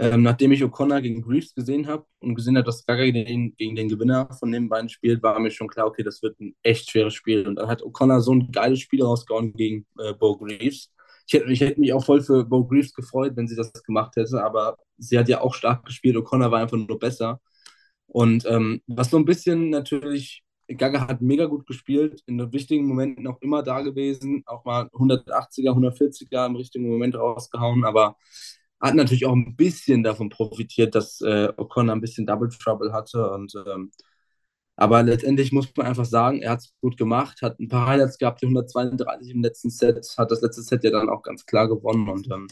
ähm, 0.00 0.22
nachdem 0.22 0.52
ich 0.52 0.62
O'Connor 0.62 1.02
gegen 1.02 1.20
Greaves 1.20 1.54
gesehen 1.54 1.86
habe 1.86 2.06
und 2.20 2.34
gesehen 2.34 2.56
habe, 2.56 2.64
dass 2.64 2.86
Gaga 2.86 3.04
gegen, 3.04 3.54
gegen 3.56 3.76
den 3.76 3.88
Gewinner 3.88 4.32
von 4.38 4.50
den 4.50 4.68
beiden 4.68 4.88
spielt, 4.88 5.22
war 5.22 5.38
mir 5.38 5.50
schon 5.50 5.68
klar, 5.68 5.86
okay, 5.86 6.02
das 6.02 6.22
wird 6.22 6.40
ein 6.40 6.54
echt 6.62 6.90
schweres 6.90 7.12
Spiel. 7.12 7.46
Und 7.46 7.56
dann 7.56 7.68
hat 7.68 7.82
O'Connor 7.82 8.20
so 8.20 8.32
ein 8.32 8.50
geiles 8.50 8.80
Spiel 8.80 9.02
rausgehauen 9.02 9.52
gegen 9.52 9.86
äh, 9.98 10.14
Bo 10.14 10.38
Greaves. 10.38 10.90
Ich 11.26 11.34
hätte, 11.34 11.52
ich 11.52 11.60
hätte 11.60 11.80
mich 11.80 11.92
auch 11.92 12.04
voll 12.04 12.22
für 12.22 12.44
Bo 12.44 12.64
Greaves 12.66 12.94
gefreut, 12.94 13.32
wenn 13.36 13.46
sie 13.46 13.56
das 13.56 13.72
gemacht 13.84 14.16
hätte, 14.16 14.42
aber 14.42 14.78
sie 14.96 15.18
hat 15.18 15.28
ja 15.28 15.42
auch 15.42 15.54
stark 15.54 15.84
gespielt. 15.84 16.16
O'Connor 16.16 16.50
war 16.50 16.60
einfach 16.60 16.78
nur 16.78 16.98
besser. 16.98 17.40
Und 18.06 18.46
ähm, 18.46 18.80
was 18.86 19.10
so 19.10 19.18
ein 19.18 19.24
bisschen 19.26 19.70
natürlich 19.70 20.42
Gaga 20.76 21.08
hat 21.08 21.20
mega 21.20 21.46
gut 21.46 21.66
gespielt, 21.66 22.22
in 22.26 22.38
den 22.38 22.52
wichtigen 22.52 22.86
Momenten 22.86 23.26
auch 23.26 23.40
immer 23.40 23.62
da 23.62 23.80
gewesen, 23.80 24.44
auch 24.46 24.64
mal 24.64 24.84
180er, 24.92 25.72
140er 25.72 26.46
im 26.46 26.56
richtigen 26.56 26.88
Moment 26.88 27.16
rausgehauen, 27.16 27.84
aber 27.84 28.16
hat 28.80 28.94
natürlich 28.94 29.26
auch 29.26 29.34
ein 29.34 29.56
bisschen 29.56 30.02
davon 30.02 30.30
profitiert, 30.30 30.94
dass 30.94 31.20
äh, 31.20 31.52
O'Connor 31.56 31.92
ein 31.92 32.00
bisschen 32.00 32.26
Double 32.26 32.48
Trouble 32.48 32.92
hatte. 32.92 33.30
Und, 33.30 33.54
ähm, 33.66 33.90
aber 34.76 35.02
letztendlich 35.02 35.52
muss 35.52 35.68
man 35.76 35.86
einfach 35.86 36.06
sagen, 36.06 36.40
er 36.40 36.52
hat 36.52 36.60
es 36.60 36.74
gut 36.80 36.96
gemacht, 36.96 37.42
hat 37.42 37.60
ein 37.60 37.68
paar 37.68 37.86
Highlights 37.86 38.18
gehabt, 38.18 38.40
die 38.40 38.46
132 38.46 39.30
im 39.30 39.42
letzten 39.42 39.70
Set, 39.70 40.06
hat 40.16 40.30
das 40.30 40.40
letzte 40.40 40.62
Set 40.62 40.82
ja 40.84 40.90
dann 40.90 41.10
auch 41.10 41.22
ganz 41.22 41.44
klar 41.44 41.68
gewonnen. 41.68 42.08
Und 42.08 42.30
ähm, 42.30 42.48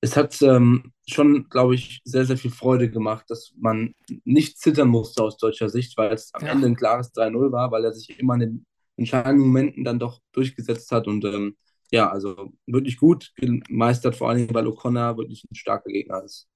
es 0.00 0.16
hat 0.16 0.40
ähm, 0.42 0.92
schon, 1.06 1.48
glaube 1.48 1.74
ich, 1.74 2.00
sehr, 2.04 2.24
sehr 2.24 2.36
viel 2.36 2.52
Freude 2.52 2.90
gemacht, 2.90 3.26
dass 3.28 3.52
man 3.58 3.94
nicht 4.24 4.58
zittern 4.58 4.88
musste 4.88 5.22
aus 5.24 5.36
deutscher 5.36 5.68
Sicht, 5.68 5.96
weil 5.98 6.12
es 6.12 6.32
am 6.32 6.46
ja. 6.46 6.52
Ende 6.52 6.68
ein 6.68 6.76
klares 6.76 7.12
3-0 7.12 7.52
war, 7.52 7.70
weil 7.72 7.84
er 7.84 7.92
sich 7.92 8.18
immer 8.18 8.34
in 8.34 8.40
den 8.40 8.66
entscheidenden 8.96 9.46
Momenten 9.46 9.84
dann 9.84 9.98
doch 9.98 10.20
durchgesetzt 10.32 10.92
hat 10.92 11.08
und 11.08 11.24
ähm, 11.24 11.56
ja, 11.90 12.10
also 12.10 12.52
wirklich 12.66 12.96
gut 12.96 13.32
gemeistert, 13.36 14.16
vor 14.16 14.30
allem 14.30 14.52
weil 14.54 14.66
O'Connor 14.66 15.16
wirklich 15.16 15.44
ein 15.50 15.54
starker 15.54 15.90
Gegner 15.90 16.22
ist. 16.22 16.50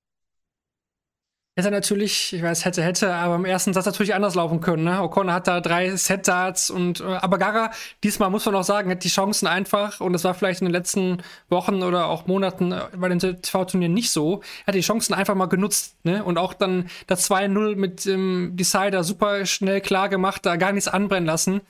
Hätte 1.57 1.71
natürlich, 1.71 2.33
ich 2.33 2.43
weiß, 2.43 2.65
hätte, 2.65 2.83
hätte, 2.83 3.15
aber 3.15 3.37
im 3.37 3.45
ersten 3.45 3.73
Satz 3.73 3.87
natürlich 3.87 4.13
anders 4.13 4.35
laufen 4.35 4.61
können. 4.61 4.83
Ne? 4.83 4.99
O'Connor 4.99 5.35
hat 5.35 5.47
da 5.47 5.61
drei 5.61 5.95
Set-Darts 5.95 6.69
und 6.69 7.01
äh, 7.01 7.05
aber 7.05 7.39
Gara, 7.39 7.71
diesmal 8.03 8.29
muss 8.29 8.45
man 8.45 8.57
auch 8.57 8.65
sagen, 8.65 8.91
hat 8.91 9.05
die 9.05 9.09
Chancen 9.09 9.47
einfach, 9.47 10.01
und 10.01 10.15
das 10.15 10.25
war 10.25 10.35
vielleicht 10.35 10.63
in 10.63 10.65
den 10.65 10.73
letzten 10.73 11.23
Wochen 11.51 11.85
oder 11.85 12.07
auch 12.09 12.27
Monaten 12.27 12.73
äh, 12.73 12.81
bei 12.97 13.09
den 13.09 13.21
TV-Turnieren 13.21 13.95
nicht 13.95 14.11
so, 14.11 14.41
er 14.65 14.69
hat 14.69 14.75
die 14.75 14.81
Chancen 14.81 15.15
einfach 15.15 15.37
mal 15.37 15.47
genutzt, 15.47 15.97
ne? 16.03 16.25
Und 16.25 16.39
auch 16.39 16.55
dann 16.55 16.89
das 17.07 17.31
2-0 17.31 17.77
mit 17.77 18.05
dem 18.05 18.15
ähm, 18.15 18.57
Decider 18.57 19.05
super 19.05 19.47
schnell 19.47 19.81
klar 19.81 20.09
gemacht, 20.09 20.45
da 20.45 20.57
gar 20.57 20.73
nichts 20.73 20.89
anbrennen 20.89 21.27
lassen 21.27 21.61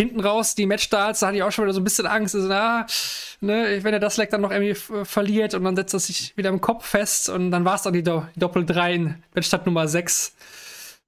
hinten 0.00 0.20
raus 0.20 0.54
die 0.54 0.66
Matchstarts, 0.66 1.20
da 1.20 1.26
hatte 1.26 1.36
ich 1.36 1.42
auch 1.42 1.52
schon 1.52 1.64
wieder 1.64 1.74
so 1.74 1.80
ein 1.80 1.84
bisschen 1.84 2.06
Angst. 2.06 2.34
Also, 2.34 2.48
na, 2.48 2.86
ne, 3.40 3.80
wenn 3.82 3.92
er 3.92 4.00
das 4.00 4.16
Leck 4.16 4.30
dann 4.30 4.40
noch 4.40 4.50
irgendwie 4.50 4.74
verliert 5.04 5.54
und 5.54 5.64
dann 5.64 5.76
setzt 5.76 5.92
er 5.92 6.00
sich 6.00 6.36
wieder 6.36 6.48
im 6.48 6.60
Kopf 6.60 6.86
fest 6.86 7.28
und 7.28 7.50
dann 7.50 7.64
war 7.64 7.74
es 7.74 7.82
dann 7.82 7.92
die, 7.92 8.02
Do 8.02 8.24
die 8.34 8.40
Doppel 8.40 8.64
3 8.64 8.94
in 8.94 9.22
Matchstart 9.34 9.66
Nummer 9.66 9.86
6. 9.86 10.34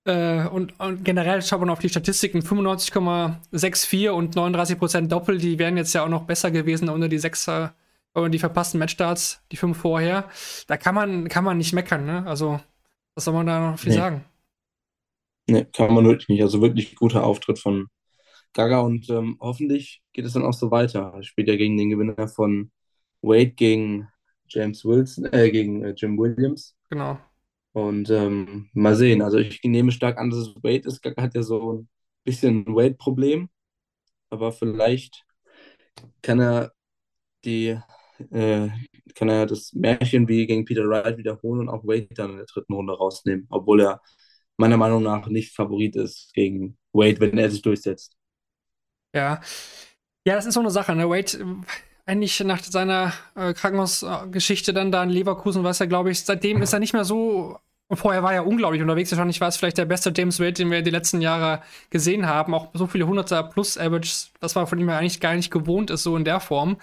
Äh, 0.05 0.47
und, 0.49 0.79
und, 0.79 1.05
generell 1.05 1.41
schaut 1.43 1.61
man 1.61 1.71
auf 1.71 1.79
die 1.79 1.89
Statistiken: 1.89 2.41
95,64 2.41 4.11
und 4.11 4.37
39% 4.37 5.09
Doppel, 5.09 5.39
die 5.39 5.59
wären 5.59 5.77
jetzt 5.77 5.95
ja 5.95 6.05
auch 6.05 6.09
noch 6.09 6.25
besser 6.25 6.51
gewesen 6.51 6.89
ohne 6.91 7.09
die 7.09 7.19
6er 7.19 7.71
oder 8.15 8.29
die 8.29 8.39
verpassten 8.39 8.79
Matchstarts, 8.79 9.41
die 9.53 9.57
5 9.57 9.79
vorher. 9.79 10.29
Da 10.67 10.77
kann 10.77 10.95
man, 10.95 11.29
kann 11.29 11.45
man 11.45 11.57
nicht 11.57 11.73
meckern, 11.73 12.05
ne? 12.05 12.25
Also, 12.27 12.61
was 13.15 13.25
soll 13.25 13.35
man 13.35 13.47
da 13.47 13.71
noch 13.71 13.79
viel 13.79 13.93
nee. 13.93 13.99
sagen? 13.99 14.25
Ne, 15.49 15.65
kann 15.65 15.95
man 15.95 16.05
wirklich 16.05 16.29
nicht. 16.29 16.43
Also 16.43 16.61
wirklich 16.61 16.95
guter 16.97 17.25
Auftritt 17.25 17.59
von, 17.59 17.89
Gaga 18.53 18.81
und 18.81 19.09
ähm, 19.11 19.37
hoffentlich 19.41 20.03
geht 20.13 20.25
es 20.25 20.35
dann 20.35 20.45
auch 20.45 20.53
so 20.53 20.71
weiter. 20.71 21.13
Er 21.15 21.23
spielt 21.23 21.49
ja 21.49 21.57
gegen 21.57 21.77
den 21.77 21.91
Gewinner 21.91 22.29
von 22.29 22.71
Wade 23.23 23.53
gegen 23.53 24.09
James 24.49 24.85
Wilson, 24.85 25.27
äh, 25.33 25.51
gegen 25.51 25.85
äh, 25.85 25.95
Jim 25.97 26.19
Williams. 26.19 26.77
Genau. 26.91 27.19
Und 27.73 28.11
ähm, 28.11 28.69
mal 28.75 28.95
sehen. 28.97 29.23
Also 29.23 29.39
ich 29.39 29.61
nehme 29.65 29.93
stark 29.93 30.19
an, 30.19 30.31
dass 30.31 30.41
es 30.41 30.55
Wade 30.57 30.87
ist. 30.89 31.03
Gaga 31.03 31.23
hat 31.23 31.35
ja 31.35 31.43
so 31.43 31.73
ein 31.73 31.89
bisschen 32.25 32.65
ein 32.67 32.75
Wade-Problem. 32.75 33.49
Aber 34.31 34.53
vielleicht 34.53 35.25
kann 36.23 36.41
er 36.41 36.73
die, 37.45 37.79
äh, 38.31 38.69
kann 39.15 39.29
er 39.29 39.47
das 39.47 39.73
Märchen 39.73 40.29
wie 40.29 40.47
gegen 40.47 40.65
Peter 40.65 40.89
Wright 40.89 41.19
wiederholen 41.19 41.61
und 41.61 41.69
auch 41.69 41.85
Wade 41.85 42.09
dann 42.15 42.33
in 42.33 42.37
der 42.39 42.47
dritten 42.47 42.75
Runde 42.75 42.95
rausnehmen, 42.95 43.47
obwohl 43.51 43.83
er 43.83 44.01
meiner 44.57 44.77
Meinung 44.77 45.03
nach 45.03 45.29
nicht 45.29 45.55
Favorit 45.55 45.97
ist 45.97 46.33
gegen 46.35 46.79
Wade, 46.93 47.21
wenn 47.21 47.39
er 47.39 47.51
sich 47.51 47.63
durchsetzt. 47.63 48.17
Ja. 49.15 49.41
Ja, 50.25 50.35
das 50.37 50.47
ist 50.47 50.55
so 50.55 50.61
eine 50.61 50.71
Sache, 50.71 50.95
ne? 50.95 51.09
Wade, 51.11 51.63
eigentlich 52.07 52.41
nach 52.41 52.63
seiner 52.63 53.13
äh, 53.35 53.53
Krankenhausgeschichte 53.55 54.73
dann 54.73 54.93
da 54.93 55.03
in 55.03 55.11
Leverkusen, 55.11 55.65
was 55.65 55.81
er, 55.81 55.87
glaube 55.87 56.11
ich, 56.11 56.25
seitdem 56.25 56.63
ist 56.63 56.73
er 56.73 56.81
nicht 56.81 56.93
mehr 56.93 57.05
so. 57.05 57.59
Und 57.89 57.97
vorher 57.99 58.23
war 58.23 58.33
er 58.33 58.47
unglaublich 58.47 58.81
unterwegs. 58.81 59.11
Wahrscheinlich 59.13 59.41
war 59.41 59.49
es 59.49 59.57
vielleicht 59.59 59.77
der 59.77 59.85
beste 59.85 60.13
James 60.17 60.41
Wade, 60.41 60.53
den 60.55 60.71
wir 60.71 60.83
die 60.83 60.91
letzten 60.91 61.21
Jahre 61.21 61.63
gesehen 61.91 62.27
haben. 62.27 62.55
Auch 62.55 62.71
so 62.73 62.87
viele 62.87 63.07
Hunderter 63.07 63.43
plus 63.43 63.77
Average, 63.77 64.29
das 64.41 64.57
war 64.57 64.67
von 64.67 64.79
ihm 64.79 64.89
ja 64.89 64.99
eigentlich 64.99 65.21
gar 65.21 65.35
nicht 65.35 65.51
gewohnt 65.51 65.91
ist, 65.91 66.03
so 66.03 66.17
in 66.17 66.25
der 66.25 66.41
Form. 66.41 66.79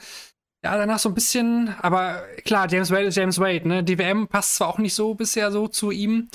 Ja, 0.63 0.77
danach 0.77 0.99
so 0.99 1.09
ein 1.09 1.15
bisschen, 1.15 1.73
aber 1.79 2.23
klar, 2.45 2.67
James 2.69 2.91
Wade 2.91 3.05
ist 3.05 3.15
James 3.15 3.39
Wade, 3.39 3.67
ne? 3.67 3.83
Die 3.83 3.97
WM 3.97 4.27
passt 4.27 4.55
zwar 4.55 4.67
auch 4.67 4.77
nicht 4.77 4.93
so 4.93 5.15
bisher 5.15 5.51
so 5.51 5.67
zu 5.69 5.89
ihm 5.89 6.29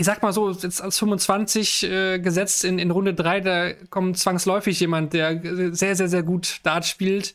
ich 0.00 0.06
sag 0.06 0.22
mal 0.22 0.32
so, 0.32 0.50
jetzt 0.50 0.80
als 0.80 0.98
25 0.98 1.82
äh, 1.82 2.18
gesetzt 2.20 2.64
in, 2.64 2.78
in 2.78 2.90
Runde 2.90 3.12
3, 3.12 3.40
da 3.40 3.72
kommt 3.90 4.16
zwangsläufig 4.16 4.80
jemand, 4.80 5.12
der 5.12 5.74
sehr, 5.74 5.94
sehr, 5.94 6.08
sehr 6.08 6.22
gut 6.22 6.60
Dart 6.62 6.86
spielt. 6.86 7.34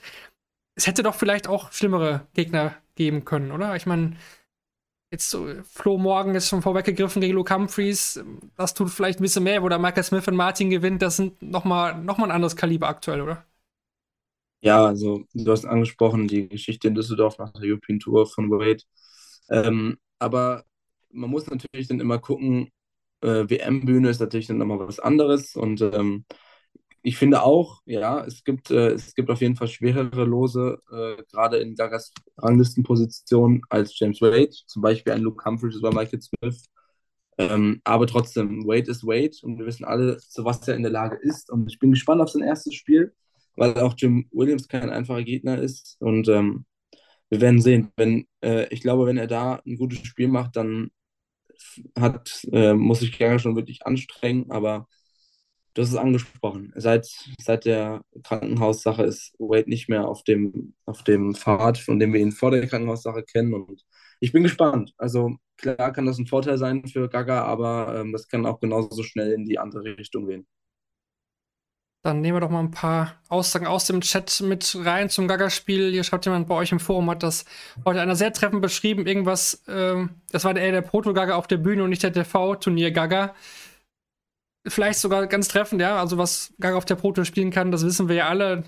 Es 0.74 0.88
hätte 0.88 1.04
doch 1.04 1.14
vielleicht 1.14 1.48
auch 1.48 1.72
schlimmere 1.72 2.26
Gegner 2.34 2.76
geben 2.96 3.24
können, 3.24 3.52
oder? 3.52 3.76
Ich 3.76 3.86
meine, 3.86 4.16
jetzt 5.12 5.30
so, 5.30 5.48
Flo 5.64 6.00
Morgan 6.00 6.34
ist 6.34 6.50
schon 6.50 6.64
vorweggegriffen 6.64 7.22
gegen 7.22 7.36
Luke 7.36 7.54
Humphreys. 7.54 8.24
Das 8.58 8.74
tut 8.74 8.90
vielleicht 8.90 9.20
ein 9.20 9.24
bisschen 9.24 9.44
mehr, 9.44 9.62
wo 9.62 9.70
da 9.70 9.78
Michael 9.78 10.04
Smith 10.04 10.28
und 10.28 10.36
Martin 10.36 10.72
gewinnt. 10.72 11.04
Das 11.04 11.18
sind 11.18 11.40
nochmal 11.44 11.96
noch 12.02 12.18
mal 12.18 12.26
ein 12.26 12.32
anderes 12.32 12.56
Kaliber 12.56 12.88
aktuell, 12.88 13.22
oder? 13.22 13.46
Ja, 14.62 14.84
also 14.84 15.24
du 15.36 15.52
hast 15.52 15.66
angesprochen, 15.66 16.28
die 16.28 16.50
Geschichte 16.50 16.88
in 16.88 16.96
Düsseldorf 16.96 17.38
nach 17.38 17.52
der 17.54 17.62
European 17.70 18.00
Tour 18.00 18.26
von 18.26 18.50
Wade. 18.50 18.82
Ähm, 19.52 20.00
aber 20.18 20.66
man 21.16 21.30
muss 21.30 21.48
natürlich 21.48 21.88
dann 21.88 22.00
immer 22.00 22.20
gucken, 22.20 22.70
äh, 23.22 23.50
WM-Bühne 23.50 24.10
ist 24.10 24.20
natürlich 24.20 24.48
dann 24.48 24.58
nochmal 24.58 24.80
was 24.80 25.00
anderes 25.00 25.56
und 25.56 25.82
ähm, 25.82 26.26
ich 27.02 27.18
finde 27.18 27.44
auch, 27.44 27.82
ja, 27.86 28.26
es 28.26 28.44
gibt, 28.44 28.72
äh, 28.72 28.90
es 28.94 29.14
gibt 29.14 29.30
auf 29.30 29.42
jeden 29.42 29.56
Fall 29.56 29.68
schwerere 29.68 30.26
Lose, 30.26 30.82
äh, 30.92 31.22
gerade 31.32 31.58
in 31.58 31.76
Gagas 31.76 32.12
Ranglistenposition 32.38 33.62
als 33.70 33.98
James 34.00 34.22
Wade, 34.22 34.50
zum 34.50 34.82
Beispiel 34.82 35.14
ein 35.14 35.22
Luke 35.22 35.46
Humphries 35.46 35.78
oder 35.78 35.94
Michael 35.94 36.22
Smith. 36.22 36.66
Ähm, 37.38 37.82
aber 37.84 38.08
trotzdem, 38.08 38.66
Wade 38.66 38.90
ist 38.90 39.06
Wade 39.06 39.36
und 39.44 39.60
wir 39.60 39.66
wissen 39.66 39.86
alle, 39.86 40.18
zu 40.18 40.46
was 40.46 40.68
er 40.68 40.76
in 40.76 40.84
der 40.84 40.92
Lage 40.92 41.18
ist. 41.22 41.52
Und 41.52 41.72
ich 41.72 41.80
bin 41.80 41.92
gespannt 41.92 42.22
auf 42.22 42.30
sein 42.30 42.44
erstes 42.44 42.74
Spiel, 42.76 43.14
weil 43.56 43.78
auch 43.80 43.94
Jim 43.98 44.28
Williams 44.32 44.68
kein 44.68 44.90
einfacher 44.90 45.24
Gegner 45.24 45.60
ist. 45.62 45.98
Und 46.00 46.28
ähm, 46.30 46.66
wir 47.30 47.42
werden 47.42 47.62
sehen. 47.62 47.92
Wenn, 47.98 48.28
äh, 48.42 48.68
ich 48.74 48.82
glaube, 48.82 49.06
wenn 49.06 49.18
er 49.18 49.28
da 49.28 49.62
ein 49.66 49.78
gutes 49.78 50.00
Spiel 50.08 50.28
macht, 50.28 50.56
dann 50.56 50.92
hat, 51.98 52.46
äh, 52.52 52.74
muss 52.74 53.00
sich 53.00 53.18
gerne 53.18 53.40
schon 53.40 53.56
wirklich 53.56 53.86
anstrengen, 53.86 54.52
aber 54.52 54.88
hast 55.78 55.90
es 55.90 55.96
angesprochen. 55.96 56.74
Seit, 56.76 57.08
seit 57.40 57.66
der 57.66 58.02
Krankenhaussache 58.24 59.04
ist 59.04 59.34
Wade 59.40 59.70
nicht 59.70 59.90
mehr 59.90 60.08
auf 60.08 60.24
dem, 60.24 60.74
auf 60.86 61.04
dem 61.04 61.36
Pfad, 61.36 61.78
von 61.78 62.00
dem 62.00 62.14
wir 62.14 62.22
ihn 62.22 62.32
vor 62.32 62.52
der 62.52 62.66
Krankenhaussache 62.68 63.24
kennen. 63.24 63.54
Und 63.54 63.84
ich 64.20 64.32
bin 64.32 64.44
gespannt. 64.44 64.94
Also 64.98 65.36
klar 65.58 65.92
kann 65.92 66.06
das 66.06 66.18
ein 66.18 66.28
Vorteil 66.28 66.58
sein 66.58 66.88
für 66.88 67.10
Gaga, 67.10 67.44
aber 67.44 68.00
ähm, 68.00 68.12
das 68.14 68.28
kann 68.28 68.46
auch 68.46 68.60
genauso 68.60 69.04
schnell 69.04 69.34
in 69.34 69.46
die 69.46 69.60
andere 69.60 69.98
Richtung 69.98 70.28
gehen. 70.28 70.48
Dann 72.06 72.22
nehmen 72.22 72.36
wir 72.36 72.42
doch 72.42 72.52
mal 72.52 72.60
ein 72.60 72.70
paar 72.70 73.16
Aussagen 73.30 73.66
aus 73.66 73.88
dem 73.88 74.00
Chat 74.02 74.40
mit 74.42 74.78
rein 74.80 75.10
zum 75.10 75.28
Gaga-Spiel. 75.28 75.90
Hier 75.90 76.04
schreibt 76.04 76.26
jemand 76.26 76.48
bei 76.48 76.54
euch 76.54 76.72
im 76.72 76.80
Forum, 76.80 77.10
hat 77.10 77.24
das 77.24 77.46
heute 77.84 78.00
einer 78.00 78.16
sehr 78.16 78.32
treffend 78.32 78.62
beschrieben. 78.62 79.08
Irgendwas, 79.08 79.64
ähm, 79.68 80.12
das 80.30 80.44
war 80.44 80.56
eher 80.56 80.72
der 80.72 80.84
Proto-Gaga 80.84 81.34
auf 81.34 81.48
der 81.48 81.58
Bühne 81.58 81.84
und 81.84 81.90
nicht 81.90 82.04
der 82.04 82.14
TV-Turnier-Gaga. 82.14 83.34
Vielleicht 84.68 85.00
sogar 85.00 85.26
ganz 85.26 85.48
treffend, 85.48 85.82
ja. 85.82 85.98
Also, 86.00 86.20
was 86.20 86.54
Gaga 86.60 86.78
auf 86.78 86.86
der 86.86 86.94
Proto 86.94 87.24
spielen 87.24 87.50
kann, 87.50 87.72
das 87.72 87.84
wissen 87.84 88.08
wir 88.08 88.16
ja 88.16 88.30
alle. 88.30 88.66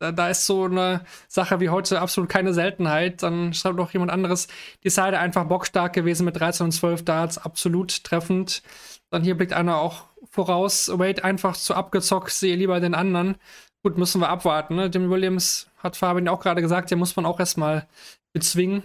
Da, 0.00 0.30
ist 0.30 0.46
so 0.46 0.64
eine 0.64 1.02
Sache 1.28 1.60
wie 1.60 1.68
heute 1.68 2.00
absolut 2.00 2.30
keine 2.30 2.54
Seltenheit. 2.54 3.22
Dann 3.22 3.52
schreibt 3.52 3.76
noch 3.76 3.92
jemand 3.92 4.10
anderes. 4.10 4.48
Die 4.82 4.88
Seite 4.88 5.18
einfach 5.18 5.44
bockstark 5.44 5.92
gewesen 5.92 6.24
mit 6.24 6.40
13 6.40 6.64
und 6.64 6.72
12 6.72 7.04
Darts, 7.04 7.36
absolut 7.36 8.02
treffend. 8.02 8.62
Dann 9.10 9.22
hier 9.22 9.36
blickt 9.36 9.52
einer 9.52 9.76
auch 9.76 10.04
voraus, 10.30 10.90
Wade 10.98 11.22
einfach 11.22 11.54
zu 11.54 11.74
abgezockt, 11.74 12.30
sehe 12.30 12.56
lieber 12.56 12.80
den 12.80 12.94
anderen. 12.94 13.36
Gut, 13.82 13.98
müssen 13.98 14.22
wir 14.22 14.30
abwarten. 14.30 14.76
Ne? 14.76 14.86
Jimmy 14.86 15.10
Williams 15.10 15.68
hat 15.78 15.96
Fabian 15.96 16.28
auch 16.28 16.40
gerade 16.40 16.62
gesagt, 16.62 16.90
den 16.90 16.98
muss 16.98 17.16
man 17.16 17.26
auch 17.26 17.38
erstmal 17.38 17.86
bezwingen. 18.32 18.84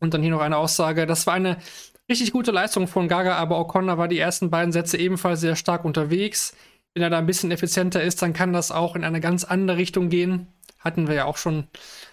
Und 0.00 0.12
dann 0.12 0.22
hier 0.22 0.30
noch 0.32 0.40
eine 0.40 0.56
Aussage. 0.58 1.06
Das 1.06 1.26
war 1.26 1.34
eine 1.34 1.56
richtig 2.10 2.32
gute 2.32 2.50
Leistung 2.50 2.88
von 2.88 3.08
Gaga, 3.08 3.36
aber 3.36 3.58
O'Connor 3.58 3.96
war 3.96 4.08
die 4.08 4.18
ersten 4.18 4.50
beiden 4.50 4.72
Sätze 4.72 4.98
ebenfalls 4.98 5.40
sehr 5.40 5.56
stark 5.56 5.84
unterwegs. 5.84 6.54
Wenn 6.94 7.02
er 7.02 7.10
da 7.10 7.18
ein 7.18 7.26
bisschen 7.26 7.50
effizienter 7.50 8.02
ist, 8.02 8.20
dann 8.22 8.32
kann 8.32 8.52
das 8.52 8.72
auch 8.72 8.96
in 8.96 9.04
eine 9.04 9.20
ganz 9.20 9.44
andere 9.44 9.76
Richtung 9.76 10.08
gehen. 10.08 10.48
Hatten 10.78 11.08
wir 11.08 11.14
ja 11.14 11.24
auch 11.24 11.36
schon 11.36 11.68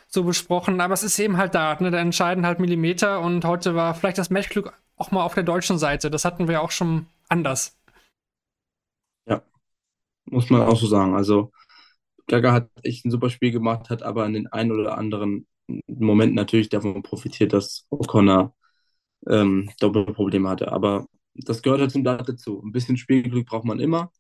so 0.08 0.24
besprochen. 0.24 0.82
Aber 0.82 0.94
es 0.94 1.04
ist 1.04 1.18
eben 1.20 1.38
halt 1.38 1.56
da, 1.56 1.76
ne? 1.80 1.92
da 1.92 2.00
entscheiden 2.00 2.46
halt 2.46 2.60
Millimeter. 2.60 3.22
Und 3.22 3.46
heute 3.46 3.76
war 3.76 3.96
vielleicht 3.96 4.18
das 4.18 4.30
Matchglück 4.30 4.74
auch 4.96 5.12
mal 5.12 5.24
auf 5.24 5.34
der 5.34 5.44
deutschen 5.44 5.78
Seite. 5.78 6.10
Das 6.10 6.26
hatten 6.26 6.48
wir 6.48 6.62
auch 6.62 6.72
schon 6.72 7.08
anders. 7.30 7.78
Ja, 9.28 9.42
muss 10.26 10.50
man 10.50 10.62
auch 10.62 10.78
so 10.78 10.88
sagen. 10.88 11.16
Also 11.16 11.52
Gaga 12.28 12.52
hat 12.52 12.70
echt 12.84 13.06
ein 13.06 13.12
super 13.12 13.30
Spiel 13.30 13.52
gemacht, 13.52 13.90
hat 13.90 14.04
aber 14.04 14.26
in 14.26 14.34
den 14.34 14.48
ein 14.48 14.72
oder 14.72 14.98
anderen 14.98 15.48
Momenten 15.88 16.36
natürlich 16.36 16.70
davon 16.70 17.04
profitiert, 17.04 17.54
dass 17.54 17.86
O'Connor 17.90 18.54
ähm, 19.28 19.70
Doppelprobleme 19.80 20.50
hatte. 20.50 20.72
Aber 20.72 21.08
das 21.34 21.62
gehört 21.62 21.82
halt 21.82 21.92
zum 21.92 22.04
Dart 22.04 22.28
dazu. 22.28 22.62
Ein 22.64 22.72
bisschen 22.72 22.98
Spielglück 22.98 23.46
braucht 23.48 23.66
man 23.66 23.80
immer. 23.80 24.12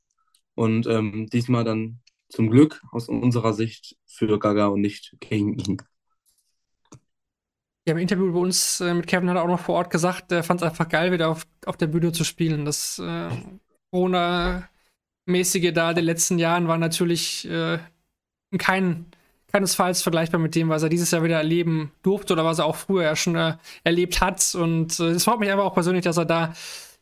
Und 0.57 0.87
ähm, 0.87 1.27
diesmal 1.31 1.63
dann 1.63 1.99
zum 2.29 2.49
Glück 2.49 2.81
aus 2.91 3.09
unserer 3.09 3.53
Sicht 3.53 3.95
für 4.07 4.39
Gaga 4.39 4.65
und 4.67 4.81
nicht 4.81 5.15
gegen 5.19 5.53
ihn. 5.53 5.77
Ja, 7.87 7.93
im 7.93 7.99
Interview 7.99 8.33
bei 8.33 8.39
uns 8.39 8.81
äh, 8.81 8.95
mit 8.95 9.05
Kevin 9.05 9.29
hat 9.29 9.37
er 9.37 9.43
auch 9.43 9.47
noch 9.47 9.59
vor 9.59 9.75
Ort 9.75 9.91
gesagt, 9.91 10.31
er 10.31 10.43
fand 10.43 10.61
es 10.61 10.67
einfach 10.67 10.89
geil, 10.89 11.11
wieder 11.11 11.29
auf, 11.29 11.45
auf 11.67 11.77
der 11.77 11.85
Bühne 11.85 12.11
zu 12.11 12.23
spielen. 12.23 12.65
Das 12.65 12.97
äh, 12.97 13.29
Corona-mäßige 13.91 15.71
da 15.73 15.93
der 15.93 16.03
letzten 16.03 16.39
Jahren 16.39 16.67
war 16.67 16.79
natürlich 16.79 17.47
äh, 17.47 17.77
kein, 18.57 19.05
keinesfalls 19.51 20.01
vergleichbar 20.01 20.41
mit 20.41 20.55
dem, 20.55 20.69
was 20.69 20.81
er 20.81 20.89
dieses 20.89 21.11
Jahr 21.11 21.23
wieder 21.23 21.37
erleben 21.37 21.91
durfte 22.01 22.33
oder 22.33 22.43
was 22.43 22.57
er 22.57 22.65
auch 22.65 22.77
früher 22.77 23.15
schon 23.15 23.35
äh, 23.35 23.57
erlebt 23.83 24.21
hat. 24.21 24.55
Und 24.55 24.99
äh, 24.99 25.11
es 25.11 25.23
freut 25.23 25.39
mich 25.39 25.51
einfach 25.51 25.65
auch 25.65 25.75
persönlich, 25.75 26.03
dass 26.03 26.17
er 26.17 26.25
da 26.25 26.53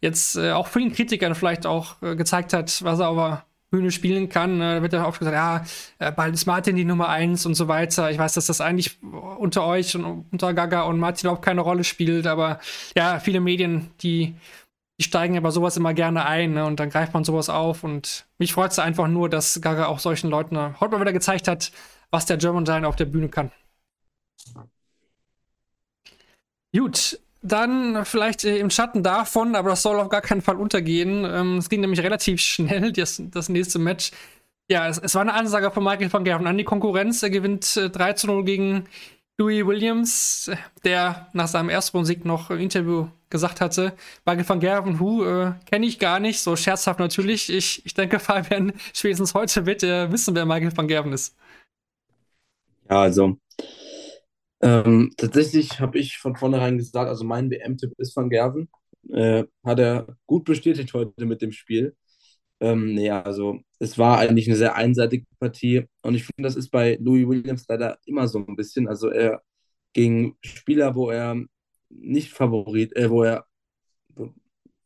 jetzt 0.06 0.38
äh, 0.38 0.52
auch 0.52 0.68
vielen 0.68 0.94
Kritikern 0.94 1.36
vielleicht 1.36 1.66
auch 1.66 2.00
gezeigt 2.00 2.54
hat, 2.54 2.84
was 2.84 3.00
er 3.00 3.08
aber 3.08 3.46
Bühne 3.76 3.92
spielen 3.92 4.30
kann. 4.30 4.58
Ne? 4.58 4.76
Da 4.76 4.82
wird 4.82 4.94
ja 4.94 5.06
oft 5.06 5.20
gesagt, 5.20 5.36
ja, 5.36 5.66
äh, 6.00 6.12
bald 6.12 6.34
ist 6.34 6.46
Martin 6.46 6.76
die 6.76 6.86
Nummer 6.86 7.10
eins 7.10 7.46
und 7.46 7.56
so 7.56 7.68
weiter. 7.68 8.10
Ich 8.12 8.18
weiß, 8.18 8.34
dass 8.34 8.46
das 8.46 8.62
eigentlich 8.62 8.98
unter 9.02 9.66
euch 9.66 9.96
und 9.96 10.26
unter 10.32 10.54
Gaga 10.54 10.84
und 10.84 11.00
Martin 11.00 11.28
überhaupt 11.28 11.44
keine 11.44 11.62
Rolle 11.62 11.84
spielt, 11.84 12.28
aber 12.28 12.60
ja, 12.96 13.20
viele 13.20 13.42
Medien, 13.42 13.92
die, 14.02 14.36
die 14.98 15.04
steigen 15.04 15.38
aber 15.38 15.52
sowas 15.52 15.78
immer 15.78 15.94
gerne 15.94 16.26
ein 16.26 16.54
ne? 16.54 16.66
und 16.66 16.80
dann 16.80 16.90
greift 16.90 17.14
man 17.14 17.24
sowas 17.24 17.50
auf 17.50 17.84
und 17.84 18.26
mich 18.38 18.54
freut 18.54 18.72
es 18.72 18.80
einfach 18.80 19.08
nur, 19.08 19.30
dass 19.30 19.60
Gaga 19.62 19.88
auch 19.88 20.00
solchen 20.00 20.30
Leuten 20.30 20.80
heute 20.80 20.94
mal 20.94 21.02
wieder 21.02 21.14
gezeigt 21.14 21.48
hat, 21.48 21.72
was 22.12 22.26
der 22.26 22.38
German 22.38 22.64
Giant 22.64 22.86
auf 22.86 22.96
der 22.96 23.06
Bühne 23.06 23.30
kann. 23.30 23.52
Gut, 26.74 27.20
dann 27.46 28.06
vielleicht 28.06 28.44
äh, 28.44 28.58
im 28.58 28.70
Schatten 28.70 29.04
davon, 29.04 29.56
aber 29.56 29.70
das 29.70 29.82
soll 29.82 30.00
auf 30.00 30.10
gar 30.10 30.22
keinen 30.22 30.42
Fall 30.42 30.56
untergehen. 30.56 31.26
Ähm, 31.26 31.58
es 31.58 31.70
ging 31.70 31.82
nämlich 31.82 32.02
relativ 32.02 32.42
schnell, 32.42 32.92
das, 32.92 33.22
das 33.32 33.50
nächste 33.50 33.80
Match. 33.80 34.12
Ja, 34.70 34.88
es, 34.88 34.98
es, 34.98 35.14
war 35.14 35.22
eine 35.22 35.34
Ansage 35.34 35.70
von 35.72 35.84
Michael 35.84 36.12
van 36.12 36.24
Gerven 36.24 36.48
an 36.48 36.58
die 36.58 36.64
Konkurrenz. 36.64 37.22
Er 37.22 37.30
gewinnt 37.30 37.78
äh, 37.78 37.90
3 37.90 38.14
zu 38.14 38.28
0 38.28 38.44
gegen 38.44 38.86
Louis 39.38 39.66
Williams, 39.66 40.50
der 40.84 41.28
nach 41.34 41.48
seinem 41.48 41.70
Erstrundensieg 41.70 42.26
noch 42.26 42.50
im 42.50 42.60
Interview 42.60 43.08
gesagt 43.30 43.60
hatte, 43.60 43.94
Michael 44.26 44.48
van 44.48 44.60
Gerven, 44.62 45.00
hu, 45.00 45.26
äh, 45.26 45.54
kenne 45.70 45.86
ich 45.86 46.00
gar 46.00 46.20
nicht, 46.20 46.40
so 46.40 46.56
scherzhaft 46.56 47.00
natürlich. 47.00 47.52
Ich, 47.52 47.86
ich 47.86 47.94
denke, 47.94 48.20
Fabian, 48.20 48.74
spätestens 48.94 49.34
heute 49.34 49.66
wird 49.66 49.84
er 49.84 50.12
wissen, 50.12 50.34
wer 50.36 50.46
Michael 50.46 50.76
van 50.76 50.88
Gerven 50.88 51.12
ist. 51.12 51.36
Ja, 52.90 53.02
also 53.02 53.38
ähm, 54.66 55.12
tatsächlich 55.16 55.80
habe 55.80 56.00
ich 56.00 56.18
von 56.18 56.36
vornherein 56.36 56.78
gesagt, 56.78 57.08
also 57.08 57.24
mein 57.24 57.52
WM-Tipp 57.52 57.94
ist 57.98 58.16
Van 58.16 58.30
Gerven. 58.30 58.68
Äh, 59.12 59.44
hat 59.64 59.80
er 59.80 60.18
gut 60.26 60.46
bestätigt 60.46 60.94
heute 60.96 61.26
mit 61.26 61.42
dem 61.44 61.52
Spiel. 61.52 61.96
Ähm, 62.60 62.96
nee, 62.96 63.12
also 63.12 63.60
es 63.80 63.98
war 64.00 64.18
eigentlich 64.18 64.48
eine 64.48 64.58
sehr 64.58 64.76
einseitige 64.76 65.26
Partie 65.40 65.86
und 66.02 66.16
ich 66.16 66.24
finde, 66.26 66.48
das 66.48 66.56
ist 66.56 66.70
bei 66.72 66.98
Louis 67.02 67.28
Williams 67.28 67.66
leider 67.70 68.00
immer 68.06 68.28
so 68.28 68.40
ein 68.40 68.56
bisschen. 68.56 68.88
Also 68.88 69.10
er 69.10 69.42
gegen 69.94 70.36
Spieler, 70.42 70.96
wo 70.96 71.12
er 71.12 71.40
nicht 71.90 72.34
Favorit, 72.34 72.96
äh, 72.96 73.10
wo 73.12 73.24
er 73.24 73.46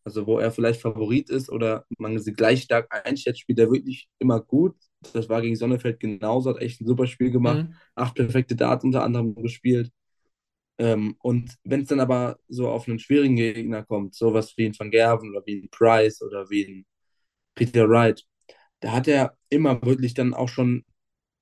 also 0.04 0.26
wo 0.28 0.40
er 0.40 0.52
vielleicht 0.52 0.82
Favorit 0.82 1.30
ist 1.30 1.50
oder 1.50 1.86
man 1.98 2.20
sie 2.20 2.34
gleich 2.34 2.64
stark 2.64 2.88
einschätzt, 3.06 3.42
spielt 3.42 3.60
er 3.60 3.72
wirklich 3.72 4.10
immer 4.20 4.40
gut. 4.40 4.76
Das 5.14 5.30
war 5.30 5.42
gegen 5.42 5.56
Sonnefeld 5.56 6.00
genauso, 6.00 6.50
hat 6.52 6.62
echt 6.62 6.82
ein 6.82 6.88
super 6.88 7.08
Spiel 7.08 7.32
gemacht. 7.32 7.68
Mhm. 7.68 7.74
Acht 7.96 8.16
perfekte 8.16 8.56
Darts 8.56 8.84
unter 8.84 9.04
anderem 9.04 9.36
gespielt. 9.36 9.92
Ähm, 10.78 11.16
und 11.20 11.56
wenn 11.64 11.82
es 11.82 11.90
dann 11.90 12.00
aber 12.00 12.40
so 12.48 12.70
auf 12.70 12.88
einen 12.88 13.00
schwierigen 13.00 13.36
Gegner 13.36 13.84
kommt, 13.84 14.16
sowas 14.16 14.54
wie 14.58 14.66
ein 14.66 14.80
Van 14.80 14.92
Gerven 14.92 15.30
oder 15.32 15.46
wie 15.46 15.62
ein 15.64 15.70
Price 15.70 16.22
oder 16.22 16.50
wie 16.50 16.66
ein 16.66 16.86
Peter 17.56 17.90
Wright, 17.90 18.24
da 18.82 18.94
hat 18.94 19.08
er 19.08 19.38
immer 19.50 19.82
wirklich 19.84 20.14
dann 20.14 20.34
auch 20.34 20.50
schon 20.50 20.86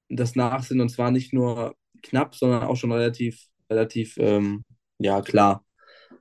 das 0.09 0.35
Nachsinn 0.35 0.81
und 0.81 0.89
zwar 0.89 1.11
nicht 1.11 1.33
nur 1.33 1.75
knapp, 2.03 2.35
sondern 2.35 2.63
auch 2.63 2.75
schon 2.75 2.91
relativ, 2.91 3.47
relativ 3.69 4.15
ähm, 4.17 4.63
ja, 4.99 5.21
klar. 5.21 5.63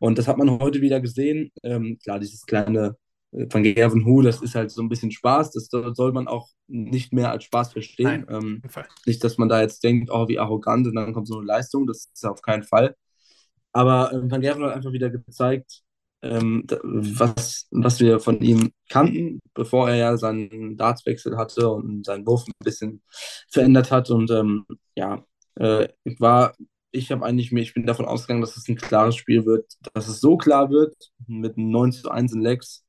Und 0.01 0.19
das 0.19 0.29
hat 0.29 0.39
man 0.39 0.59
heute 0.61 0.81
wieder 0.81 1.01
gesehen. 1.01 1.51
Ähm, 1.63 1.99
klar, 2.03 2.19
dieses 2.19 2.45
kleine 2.47 2.97
äh, 3.33 3.47
Van 3.51 3.63
Gerven 3.63 4.05
Hu, 4.05 4.23
das 4.23 4.43
ist 4.43 4.55
halt 4.55 4.71
so 4.71 4.83
ein 4.83 4.89
bisschen 4.89 5.11
Spaß. 5.11 5.53
Das 5.53 5.69
soll 5.71 6.13
man 6.13 6.29
auch 6.29 6.49
nicht 6.69 7.13
mehr 7.13 7.31
als 7.31 7.45
Spaß 7.45 7.73
verstehen. 7.73 8.27
Nein, 8.29 8.63
ähm, 8.63 8.63
nicht, 9.07 9.23
dass 9.25 9.39
man 9.39 9.49
da 9.49 9.61
jetzt 9.61 9.83
denkt, 9.85 10.11
oh, 10.11 10.29
wie 10.29 10.39
arrogant 10.39 10.87
und 10.87 10.95
dann 10.95 11.13
kommt 11.13 11.29
so 11.29 11.39
eine 11.39 11.47
Leistung. 11.47 11.87
Das 11.87 12.11
ist 12.13 12.25
auf 12.27 12.43
keinen 12.43 12.65
Fall. 12.65 12.97
Aber 13.73 14.13
äh, 14.13 14.31
Van 14.31 14.41
Gerven 14.41 14.65
hat 14.65 14.75
einfach 14.75 14.93
wieder 14.93 15.11
gezeigt, 15.11 15.83
ähm, 16.23 16.65
was, 16.83 17.67
was 17.71 18.01
wir 18.01 18.21
von 18.21 18.41
ihm 18.41 18.73
kannten, 18.89 19.41
bevor 19.55 19.91
er 19.91 19.97
ja 19.97 20.17
seinen 20.17 20.77
Dartswechsel 20.77 21.37
hatte 21.37 21.69
und 21.71 22.07
seinen 22.07 22.27
Wurf 22.27 22.47
ein 22.47 22.53
bisschen 22.65 23.03
verändert 23.51 23.91
hat. 23.91 24.11
Und 24.11 24.31
ähm, 24.31 24.65
ja, 24.97 25.25
äh, 25.57 25.89
war 26.19 26.55
ich 26.97 27.13
habe 27.13 27.25
eigentlich 27.25 27.53
mir, 27.53 27.61
ich 27.61 27.75
bin 27.75 27.87
davon 27.87 28.07
ausgegangen, 28.07 28.41
dass 28.41 28.57
es 28.57 28.69
ein 28.69 28.77
klares 28.77 29.17
Spiel 29.17 29.45
wird, 29.47 29.75
dass 29.95 30.09
es 30.09 30.21
so 30.21 30.37
klar 30.37 30.71
wird, 30.71 30.95
mit 31.27 31.57
einem 31.57 31.71
9 31.71 31.93
zu 31.93 32.11
1 32.11 32.33
in 32.33 32.41
Lex. 32.41 32.85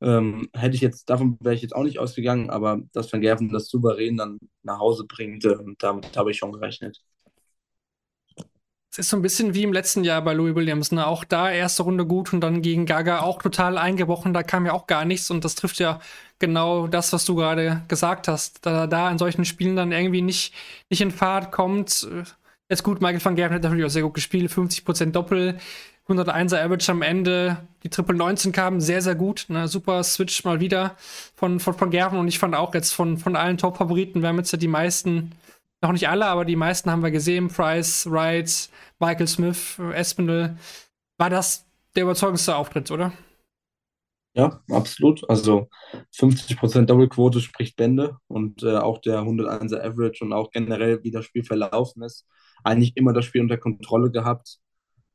Ähm, 0.00 0.48
hätte 0.52 0.74
ich 0.74 0.82
jetzt, 0.82 1.08
davon 1.08 1.38
wäre 1.40 1.54
ich 1.54 1.62
jetzt 1.62 1.74
auch 1.74 1.82
nicht 1.82 1.98
ausgegangen, 1.98 2.50
aber 2.50 2.80
dass 2.92 3.10
Van 3.12 3.22
Gerven 3.22 3.48
das 3.48 3.68
souverän 3.68 4.16
dann 4.18 4.38
nach 4.62 4.78
Hause 4.78 5.06
bringt, 5.06 5.44
äh, 5.46 5.56
damit 5.78 6.16
habe 6.16 6.30
ich 6.30 6.36
schon 6.36 6.52
gerechnet. 6.52 7.00
Es 8.90 9.00
ist 9.00 9.10
so 9.10 9.16
ein 9.16 9.22
bisschen 9.22 9.54
wie 9.54 9.62
im 9.62 9.74
letzten 9.74 10.04
Jahr 10.04 10.22
bei 10.22 10.32
Louis 10.32 10.54
Williams. 10.54 10.90
Ne? 10.90 11.06
Auch 11.06 11.24
da 11.24 11.50
erste 11.50 11.82
Runde 11.82 12.06
gut 12.06 12.32
und 12.32 12.40
dann 12.40 12.62
gegen 12.62 12.86
Gaga 12.86 13.20
auch 13.20 13.42
total 13.42 13.76
eingebrochen. 13.76 14.32
Da 14.32 14.42
kam 14.42 14.64
ja 14.64 14.72
auch 14.72 14.86
gar 14.86 15.04
nichts 15.04 15.30
und 15.30 15.44
das 15.44 15.54
trifft 15.54 15.78
ja 15.80 16.00
genau 16.38 16.86
das, 16.86 17.12
was 17.12 17.26
du 17.26 17.34
gerade 17.34 17.82
gesagt 17.88 18.26
hast. 18.26 18.64
Da 18.64 18.86
da 18.86 19.10
in 19.10 19.18
solchen 19.18 19.44
Spielen 19.44 19.76
dann 19.76 19.92
irgendwie 19.92 20.22
nicht, 20.22 20.54
nicht 20.88 21.02
in 21.02 21.10
Fahrt 21.10 21.52
kommt, 21.52 22.08
äh, 22.68 22.72
Jetzt 22.72 22.82
gut, 22.82 23.00
Michael 23.00 23.24
van 23.24 23.36
Gerven 23.36 23.54
hat 23.54 23.62
natürlich 23.62 23.84
auch 23.84 23.90
sehr 23.90 24.02
gut 24.02 24.14
gespielt, 24.14 24.50
50% 24.50 25.12
Doppel, 25.12 25.58
101er 26.08 26.64
Average 26.64 26.92
am 26.92 27.02
Ende. 27.02 27.58
Die 27.82 27.90
Triple 27.90 28.16
19 28.16 28.52
kamen 28.52 28.80
sehr, 28.80 29.02
sehr 29.02 29.14
gut. 29.14 29.46
Ne? 29.48 29.68
Super 29.68 30.02
Switch 30.04 30.44
mal 30.44 30.60
wieder 30.60 30.96
von, 31.34 31.60
von 31.60 31.80
Van 31.80 31.90
Gerven 31.90 32.18
und 32.18 32.28
ich 32.28 32.38
fand 32.38 32.54
auch 32.54 32.74
jetzt 32.74 32.92
von, 32.92 33.18
von 33.18 33.36
allen 33.36 33.58
Top-Favoriten, 33.58 34.22
wir 34.22 34.28
haben 34.28 34.38
jetzt 34.38 34.52
ja 34.52 34.58
die 34.58 34.68
meisten, 34.68 35.32
noch 35.82 35.92
nicht 35.92 36.08
alle, 36.08 36.26
aber 36.26 36.44
die 36.44 36.56
meisten 36.56 36.90
haben 36.90 37.02
wir 37.02 37.10
gesehen. 37.10 37.48
Price, 37.48 38.08
Wright, 38.10 38.68
Michael 38.98 39.26
Smith, 39.26 39.78
Espinel. 39.92 40.56
War 41.18 41.30
das 41.30 41.64
der 41.94 42.04
überzeugendste 42.04 42.56
Auftritt, 42.56 42.90
oder? 42.90 43.12
Ja, 44.36 44.62
absolut. 44.70 45.28
Also 45.30 45.68
50% 46.14 46.86
Doppelquote 46.86 47.40
spricht 47.40 47.76
Bände 47.76 48.18
und 48.28 48.62
äh, 48.62 48.76
auch 48.76 48.98
der 48.98 49.20
101er 49.22 49.80
Average 49.82 50.24
und 50.24 50.32
auch 50.32 50.50
generell, 50.50 51.02
wie 51.02 51.10
das 51.10 51.24
Spiel 51.24 51.42
verlaufen 51.42 52.02
ist 52.02 52.26
eigentlich 52.66 52.96
immer 52.96 53.12
das 53.12 53.24
Spiel 53.24 53.42
unter 53.42 53.56
Kontrolle 53.56 54.10
gehabt. 54.10 54.58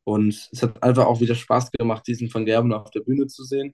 Und 0.03 0.49
es 0.51 0.63
hat 0.63 0.81
einfach 0.83 1.05
auch 1.05 1.21
wieder 1.21 1.35
Spaß 1.35 1.71
gemacht, 1.71 2.07
diesen 2.07 2.33
Van 2.33 2.45
Gerben 2.45 2.73
auf 2.73 2.91
der 2.91 3.01
Bühne 3.01 3.27
zu 3.27 3.43
sehen. 3.43 3.73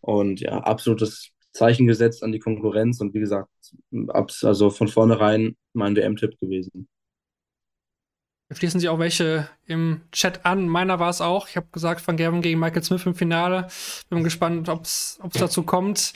Und 0.00 0.40
ja, 0.40 0.58
absolutes 0.58 1.30
Zeichen 1.52 1.86
gesetzt 1.86 2.22
an 2.24 2.32
die 2.32 2.38
Konkurrenz 2.38 3.00
und 3.00 3.14
wie 3.14 3.20
gesagt, 3.20 3.50
also 4.42 4.70
von 4.70 4.88
vornherein 4.88 5.56
mein 5.74 5.96
WM-Tipp 5.96 6.38
gewesen. 6.40 6.88
Schließen 8.54 8.80
sich 8.80 8.88
auch 8.88 8.98
welche 8.98 9.48
im 9.66 10.02
Chat 10.12 10.44
an. 10.44 10.68
Meiner 10.68 10.98
war 10.98 11.10
es 11.10 11.20
auch. 11.20 11.48
Ich 11.48 11.56
habe 11.56 11.66
gesagt, 11.72 12.06
Van 12.06 12.16
Gerben 12.16 12.42
gegen 12.42 12.60
Michael 12.60 12.82
Smith 12.82 13.06
im 13.06 13.14
Finale. 13.14 13.68
Bin 14.08 14.24
gespannt, 14.24 14.68
ob 14.68 14.84
es 14.84 15.18
dazu 15.32 15.62
kommt. 15.62 16.12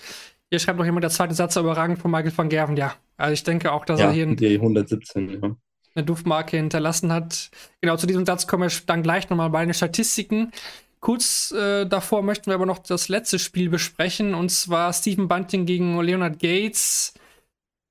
Hier 0.51 0.59
schreibt 0.59 0.79
noch 0.79 0.85
jemand, 0.85 1.03
der 1.03 1.11
zweite 1.11 1.35
Satz 1.35 1.57
überragend 1.57 1.99
von 1.99 2.11
Michael 2.11 2.37
van 2.37 2.49
Gerven. 2.49 2.77
Ja, 2.77 2.95
also 3.17 3.33
ich 3.33 3.43
denke 3.43 3.73
auch, 3.73 3.85
dass 3.85 4.01
ja, 4.01 4.07
er 4.07 4.13
hier 4.13 4.27
die 4.27 4.55
117, 4.55 5.43
ja 5.43 5.57
eine 5.97 6.05
Duftmarke 6.05 6.57
hinterlassen 6.57 7.13
hat. 7.13 7.51
Genau, 7.81 7.97
zu 7.97 8.07
diesem 8.07 8.27
Satz 8.27 8.47
kommen 8.47 8.69
wir 8.69 8.77
dann 8.87 9.03
gleich 9.03 9.29
nochmal 9.31 9.51
bei 9.51 9.65
den 9.65 9.75
Statistiken. 9.75 10.53
Kurz 11.01 11.53
äh, 11.53 11.87
davor 11.87 12.23
möchten 12.23 12.47
wir 12.47 12.55
aber 12.55 12.67
noch 12.67 12.79
das 12.79 13.09
letzte 13.09 13.39
Spiel 13.39 13.71
besprechen, 13.71 14.35
und 14.35 14.51
zwar 14.51 14.93
Stephen 14.93 15.29
Bunting 15.29 15.67
gegen 15.67 16.01
Leonard 16.01 16.39
Gates. 16.39 17.15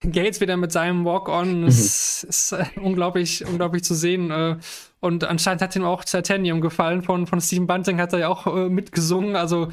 Gates 0.02 0.42
wieder 0.42 0.58
mit 0.58 0.72
seinem 0.72 1.06
Walk-On. 1.06 1.62
Mhm. 1.62 1.68
ist, 1.68 2.24
ist 2.24 2.52
äh, 2.52 2.66
unglaublich, 2.82 3.46
unglaublich 3.46 3.84
zu 3.84 3.96
sehen. 3.96 4.32
Äh, 4.32 4.58
und 5.00 5.24
anscheinend 5.24 5.62
hat 5.62 5.76
ihm 5.76 5.84
auch 5.84 6.04
Titanium 6.04 6.62
gefallen. 6.62 7.02
Von, 7.02 7.28
von 7.28 7.42
Stephen 7.42 7.68
Bunting 7.68 8.00
hat 8.00 8.14
er 8.14 8.20
ja 8.20 8.28
auch 8.28 8.48
äh, 8.48 8.70
mitgesungen. 8.70 9.36
Also 9.36 9.70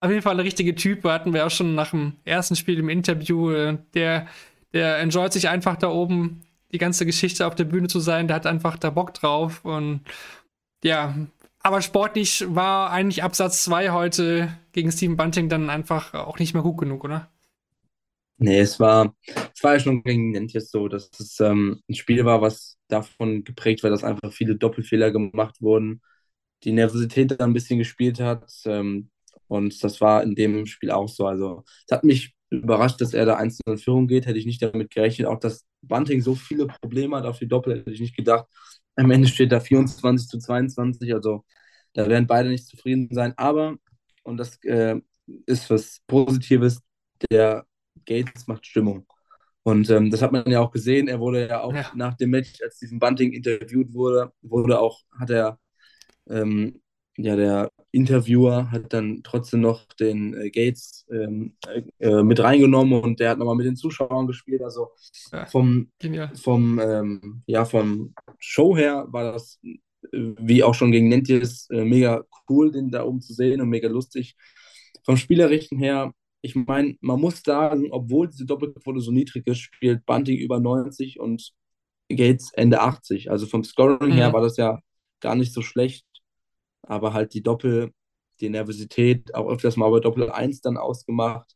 auf 0.00 0.10
jeden 0.10 0.22
Fall 0.22 0.34
eine 0.34 0.44
richtige 0.44 0.74
Typ. 0.74 1.04
Hatten 1.04 1.32
wir 1.32 1.46
auch 1.46 1.50
schon 1.50 1.74
nach 1.74 1.90
dem 1.90 2.14
ersten 2.24 2.56
Spiel 2.56 2.78
im 2.78 2.88
Interview. 2.88 3.50
Äh, 3.50 3.78
der, 3.94 4.26
der 4.72 4.98
enjoyt 4.98 5.32
sich 5.32 5.48
einfach 5.48 5.76
da 5.76 5.88
oben 5.88 6.42
die 6.72 6.78
ganze 6.78 7.06
Geschichte 7.06 7.46
auf 7.46 7.54
der 7.54 7.64
Bühne 7.64 7.88
zu 7.88 8.00
sein. 8.00 8.26
Der 8.26 8.36
hat 8.36 8.46
einfach 8.46 8.76
da 8.76 8.90
Bock 8.90 9.14
drauf. 9.14 9.64
Und 9.64 10.00
ja, 10.82 11.14
aber 11.60 11.80
sportlich 11.80 12.44
war 12.48 12.90
eigentlich 12.90 13.22
Absatz 13.22 13.64
2 13.64 13.90
heute 13.90 14.52
gegen 14.72 14.92
Steven 14.92 15.16
Bunting 15.16 15.48
dann 15.48 15.70
einfach 15.70 16.14
auch 16.14 16.38
nicht 16.38 16.52
mehr 16.52 16.62
gut 16.62 16.78
genug, 16.78 17.04
oder? 17.04 17.30
Nee, 18.36 18.58
es 18.60 18.80
war, 18.80 19.14
es 19.54 19.62
war 19.62 19.74
ja 19.74 19.80
schon 19.80 20.02
gegen 20.02 20.32
Nentjes 20.32 20.70
so, 20.70 20.88
dass 20.88 21.08
es 21.20 21.38
ähm, 21.40 21.80
ein 21.88 21.94
Spiel 21.94 22.24
war, 22.24 22.42
was 22.42 22.78
davon 22.88 23.44
geprägt 23.44 23.82
war, 23.82 23.90
dass 23.90 24.02
einfach 24.04 24.32
viele 24.32 24.56
Doppelfehler 24.56 25.12
gemacht 25.12 25.62
wurden, 25.62 26.02
die 26.64 26.72
Nervosität 26.72 27.30
da 27.40 27.44
ein 27.44 27.52
bisschen 27.54 27.78
gespielt 27.78 28.20
hat. 28.20 28.50
Ähm, 28.66 29.10
und 29.48 29.82
das 29.84 30.00
war 30.00 30.22
in 30.24 30.34
dem 30.34 30.66
Spiel 30.66 30.90
auch 30.90 31.08
so. 31.08 31.26
Also, 31.26 31.64
es 31.86 31.92
hat 31.92 32.04
mich 32.04 32.34
überrascht, 32.50 33.00
dass 33.00 33.14
er 33.14 33.26
da 33.26 33.36
einzeln 33.36 33.62
in 33.68 33.78
Führung 33.78 34.08
geht. 34.08 34.26
Hätte 34.26 34.38
ich 34.38 34.46
nicht 34.46 34.62
damit 34.62 34.90
gerechnet. 34.90 35.28
Auch 35.28 35.38
dass 35.40 35.64
Bunting 35.82 36.20
so 36.22 36.34
viele 36.34 36.66
Probleme 36.66 37.16
hat 37.16 37.26
auf 37.26 37.38
die 37.38 37.48
Doppel, 37.48 37.78
hätte 37.80 37.90
ich 37.92 38.00
nicht 38.00 38.16
gedacht. 38.16 38.46
Am 38.96 39.10
Ende 39.10 39.28
steht 39.28 39.52
da 39.52 39.60
24 39.60 40.28
zu 40.28 40.38
22. 40.38 41.14
Also 41.14 41.44
da 41.94 42.08
werden 42.08 42.26
beide 42.26 42.48
nicht 42.48 42.66
zufrieden 42.66 43.08
sein. 43.12 43.34
Aber, 43.36 43.76
und 44.24 44.36
das 44.38 44.58
äh, 44.64 45.00
ist 45.46 45.70
was 45.70 46.00
Positives, 46.06 46.80
der 47.30 47.66
Gates 48.06 48.46
macht 48.46 48.66
Stimmung. 48.66 49.06
Und 49.62 49.88
ähm, 49.90 50.10
das 50.10 50.20
hat 50.20 50.32
man 50.32 50.50
ja 50.50 50.60
auch 50.60 50.70
gesehen. 50.70 51.08
Er 51.08 51.20
wurde 51.20 51.48
ja 51.48 51.62
auch 51.62 51.74
ja. 51.74 51.90
nach 51.94 52.14
dem 52.14 52.30
Match, 52.30 52.60
als 52.62 52.76
Stephen 52.76 52.98
Bunting 52.98 53.32
interviewt 53.32 53.94
wurde, 53.94 54.32
wurde 54.42 54.78
auch, 54.78 55.00
hat 55.18 55.30
er 55.30 55.58
ähm, 56.28 56.80
ja, 57.16 57.36
der 57.36 57.70
Interviewer 57.92 58.70
hat 58.72 58.92
dann 58.92 59.20
trotzdem 59.22 59.60
noch 59.60 59.84
den 59.94 60.34
äh, 60.34 60.50
Gates 60.50 61.06
ähm, 61.10 61.56
äh, 61.98 62.22
mit 62.22 62.40
reingenommen 62.40 63.00
und 63.00 63.20
der 63.20 63.30
hat 63.30 63.38
nochmal 63.38 63.54
mit 63.54 63.66
den 63.66 63.76
Zuschauern 63.76 64.26
gespielt. 64.26 64.62
Also 64.62 64.90
ja, 65.30 65.46
vom, 65.46 65.92
vom, 66.34 66.80
ähm, 66.80 67.42
ja, 67.46 67.64
vom 67.64 68.14
Show 68.38 68.76
her 68.76 69.06
war 69.10 69.32
das, 69.32 69.60
äh, 69.62 69.78
wie 70.12 70.64
auch 70.64 70.74
schon 70.74 70.90
gegen 70.90 71.08
Nentjes, 71.08 71.68
äh, 71.70 71.84
mega 71.84 72.24
cool, 72.48 72.72
den 72.72 72.90
da 72.90 73.04
oben 73.04 73.20
zu 73.20 73.32
sehen 73.32 73.60
und 73.60 73.68
mega 73.68 73.88
lustig. 73.88 74.36
Vom 75.04 75.16
Spielerischen 75.16 75.78
her, 75.78 76.12
ich 76.44 76.54
meine, 76.54 76.96
man 77.00 77.20
muss 77.20 77.42
sagen, 77.42 77.88
obwohl 77.90 78.28
diese 78.28 78.46
Doppelquote 78.46 79.00
so 79.00 79.10
niedrig 79.10 79.46
ist, 79.46 79.58
spielt 79.58 80.06
Bunting 80.06 80.38
über 80.38 80.60
90 80.60 81.18
und 81.20 81.52
Gates 82.08 82.52
Ende 82.52 82.80
80. 82.80 83.30
Also 83.30 83.46
vom 83.46 83.64
Scoring 83.64 84.10
mhm. 84.10 84.14
her 84.14 84.32
war 84.32 84.42
das 84.42 84.56
ja 84.56 84.80
gar 85.20 85.34
nicht 85.34 85.52
so 85.52 85.62
schlecht 85.62 86.06
aber 86.86 87.12
halt 87.12 87.34
die 87.34 87.42
Doppel, 87.42 87.92
die 88.40 88.48
Nervosität 88.48 89.34
auch 89.34 89.48
öfters 89.48 89.76
mal 89.76 89.90
bei 89.90 90.00
Doppel 90.00 90.30
1 90.30 90.60
dann 90.60 90.76
ausgemacht. 90.76 91.54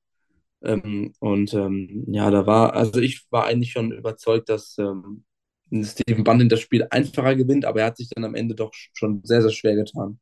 Ähm, 0.62 1.12
und 1.20 1.54
ähm, 1.54 2.04
ja, 2.08 2.30
da 2.30 2.46
war, 2.46 2.74
also 2.74 3.00
ich 3.00 3.26
war 3.30 3.46
eigentlich 3.46 3.72
schon 3.72 3.92
überzeugt, 3.92 4.48
dass 4.48 4.76
ähm, 4.78 5.24
Steven 5.82 6.24
Bunting 6.24 6.48
das 6.48 6.60
Spiel 6.60 6.86
einfacher 6.90 7.36
gewinnt, 7.36 7.64
aber 7.64 7.80
er 7.80 7.86
hat 7.86 7.96
sich 7.96 8.08
dann 8.08 8.24
am 8.24 8.34
Ende 8.34 8.54
doch 8.54 8.72
schon 8.72 9.22
sehr, 9.24 9.42
sehr 9.42 9.50
schwer 9.50 9.76
getan. 9.76 10.18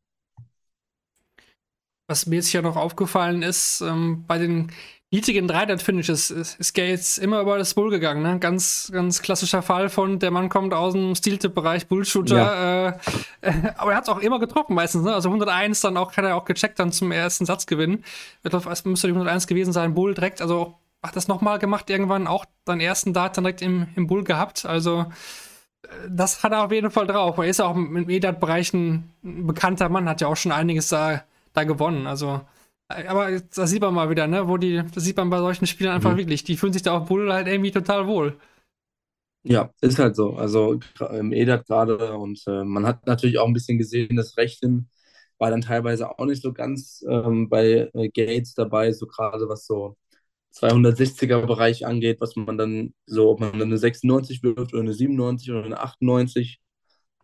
Was 2.09 2.27
mir 2.27 2.37
jetzt 2.37 2.49
hier 2.49 2.63
noch 2.63 2.77
aufgefallen 2.77 3.43
ist, 3.43 3.81
ähm, 3.81 4.25
bei 4.27 4.39
den 4.39 4.71
niedrigen 5.11 5.49
300-Finishes 5.49 6.31
ist, 6.31 6.59
ist 6.59 6.75
Gates 6.75 7.19
immer 7.19 7.41
über 7.41 7.59
das 7.59 7.75
Bull 7.75 7.91
gegangen. 7.91 8.23
Ne? 8.23 8.39
Ganz, 8.39 8.91
ganz 8.93 9.23
klassischer 9.23 9.63
Fall 9.63 9.89
von, 9.89 10.19
der 10.19 10.31
Mann 10.31 10.49
kommt 10.49 10.75
aus 10.75 10.95
dem 10.95 11.15
Steel-Tip-Bereich, 11.15 11.87
Bullshooter. 11.87 12.37
Ja. 12.37 12.89
Äh, 12.89 12.93
äh, 13.43 13.53
aber 13.77 13.93
er 13.93 13.97
hat 13.97 14.05
es 14.05 14.09
auch 14.09 14.19
immer 14.19 14.39
getroffen 14.39 14.75
meistens. 14.75 15.05
Ne? 15.05 15.15
Also 15.15 15.29
101 15.29 15.81
dann 15.81 15.97
auch, 15.97 16.13
kann 16.13 16.25
er 16.25 16.37
auch 16.37 16.45
gecheckt 16.45 16.79
dann 16.79 16.93
zum 16.93 17.13
ersten 17.13 17.47
Satz 17.47 17.67
gewinnen. 17.67 18.05
Ich 18.43 18.51
glaube, 18.51 18.71
es 18.71 18.85
müsste 18.85 19.07
die 19.07 19.13
101 19.13 19.47
gewesen 19.47 19.73
sein. 19.73 19.95
Bull 19.95 20.15
direkt, 20.15 20.43
also 20.43 20.75
hat 21.03 21.15
das 21.15 21.29
nochmal 21.29 21.59
gemacht 21.59 21.89
irgendwann, 21.89 22.27
auch 22.27 22.45
seinen 22.67 22.81
ersten 22.81 23.13
Dart 23.13 23.37
dann 23.37 23.45
direkt 23.45 23.63
im, 23.63 23.87
im 23.95 24.09
Bull 24.09 24.25
gehabt. 24.25 24.67
Also 24.67 25.07
äh, 25.83 25.89
das 26.09 26.43
hat 26.43 26.53
er 26.53 26.65
auf 26.65 26.73
jeden 26.73 26.91
Fall 26.91 27.07
drauf. 27.07 27.39
Er 27.39 27.45
ist 27.45 27.61
auch 27.61 27.77
im 27.77 28.09
EDAT-Bereich 28.09 28.75
ein 28.75 29.13
bekannter 29.23 29.89
Mann, 29.89 30.09
hat 30.09 30.21
ja 30.21 30.27
auch 30.27 30.37
schon 30.37 30.53
einiges 30.53 30.89
da, 30.89 31.23
da 31.57 31.65
gewonnen. 31.65 32.07
Also 32.07 32.41
aber 32.89 33.41
da 33.41 33.67
sieht 33.67 33.83
man 33.83 33.95
mal 33.95 34.11
wieder, 34.11 34.29
ne, 34.29 34.47
wo 34.47 34.57
die, 34.59 34.83
das 34.95 35.05
sieht 35.05 35.17
man 35.17 35.31
bei 35.31 35.39
solchen 35.39 35.67
Spielern 35.67 35.95
einfach 35.95 36.13
mhm. 36.13 36.19
wirklich, 36.19 36.45
die 36.45 36.57
fühlen 36.57 36.73
sich 36.73 36.83
da 36.83 36.97
auf 36.97 37.09
Bull 37.09 37.33
halt 37.33 37.49
irgendwie 37.49 37.73
total 37.73 38.07
wohl. 38.07 38.39
Ja, 39.43 39.71
ist 39.81 39.99
halt 39.99 40.17
so. 40.17 40.35
Also 40.35 40.81
im 41.13 41.33
EDAT 41.33 41.67
gerade 41.67 42.17
und 42.17 42.43
äh, 42.47 42.65
man 42.65 42.87
hat 42.87 43.07
natürlich 43.07 43.39
auch 43.39 43.47
ein 43.47 43.53
bisschen 43.53 43.79
gesehen, 43.79 44.17
das 44.17 44.37
Rechnen 44.37 44.89
war 45.39 45.51
dann 45.51 45.61
teilweise 45.61 46.11
auch 46.11 46.25
nicht 46.25 46.43
so 46.43 46.53
ganz 46.53 47.05
ähm, 47.09 47.49
bei 47.49 47.91
äh, 47.93 48.09
Gates 48.09 48.55
dabei, 48.55 48.93
so 48.93 49.07
gerade 49.07 49.49
was 49.49 49.67
so 49.67 49.97
260er 50.55 51.47
Bereich 51.47 51.87
angeht, 51.87 52.21
was 52.21 52.37
man 52.37 52.57
dann 52.57 52.95
so, 53.07 53.31
ob 53.31 53.41
man 53.41 53.53
dann 53.53 53.63
eine 53.63 53.79
96 53.79 54.43
wirft 54.43 54.73
oder 54.73 54.83
eine 54.83 54.95
97 54.95 55.51
oder 55.51 55.65
eine 55.65 55.81
98. 55.81 56.61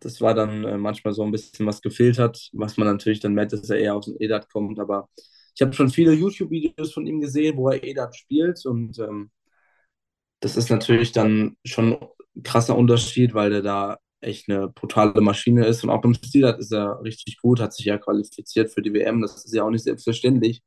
Das 0.03 0.21
war 0.21 0.33
dann 0.33 0.63
äh, 0.65 0.77
manchmal 0.77 1.13
so 1.13 1.23
ein 1.23 1.31
bisschen 1.31 1.65
was 1.65 1.81
gefehlt 1.81 2.19
hat, 2.19 2.49
was 2.53 2.77
man 2.77 2.87
natürlich 2.87 3.19
dann 3.19 3.33
merkt, 3.33 3.53
dass 3.53 3.69
er 3.69 3.77
eher 3.79 3.95
aus 3.95 4.05
dem 4.05 4.17
EDAT 4.19 4.49
kommt, 4.51 4.79
aber 4.79 5.09
ich 5.55 5.61
habe 5.61 5.73
schon 5.73 5.89
viele 5.89 6.13
YouTube-Videos 6.13 6.93
von 6.93 7.05
ihm 7.07 7.21
gesehen, 7.21 7.57
wo 7.57 7.69
er 7.69 7.83
EDAT 7.83 8.15
spielt 8.15 8.65
und 8.65 8.99
ähm, 8.99 9.31
das 10.39 10.57
ist 10.57 10.69
natürlich 10.69 11.11
dann 11.13 11.55
schon 11.63 11.97
ein 12.35 12.43
krasser 12.43 12.77
Unterschied, 12.77 13.33
weil 13.33 13.49
der 13.49 13.61
da 13.61 13.97
echt 14.21 14.49
eine 14.49 14.69
brutale 14.69 15.21
Maschine 15.21 15.65
ist 15.65 15.83
und 15.83 15.89
auch 15.89 16.01
beim 16.01 16.13
Stilat 16.13 16.59
ist 16.59 16.71
er 16.73 17.01
richtig 17.03 17.37
gut, 17.41 17.59
hat 17.59 17.73
sich 17.73 17.85
ja 17.85 17.97
qualifiziert 17.97 18.71
für 18.71 18.81
die 18.81 18.93
WM, 18.93 19.21
das 19.21 19.45
ist 19.45 19.53
ja 19.53 19.63
auch 19.63 19.69
nicht 19.69 19.83
selbstverständlich. 19.83 20.61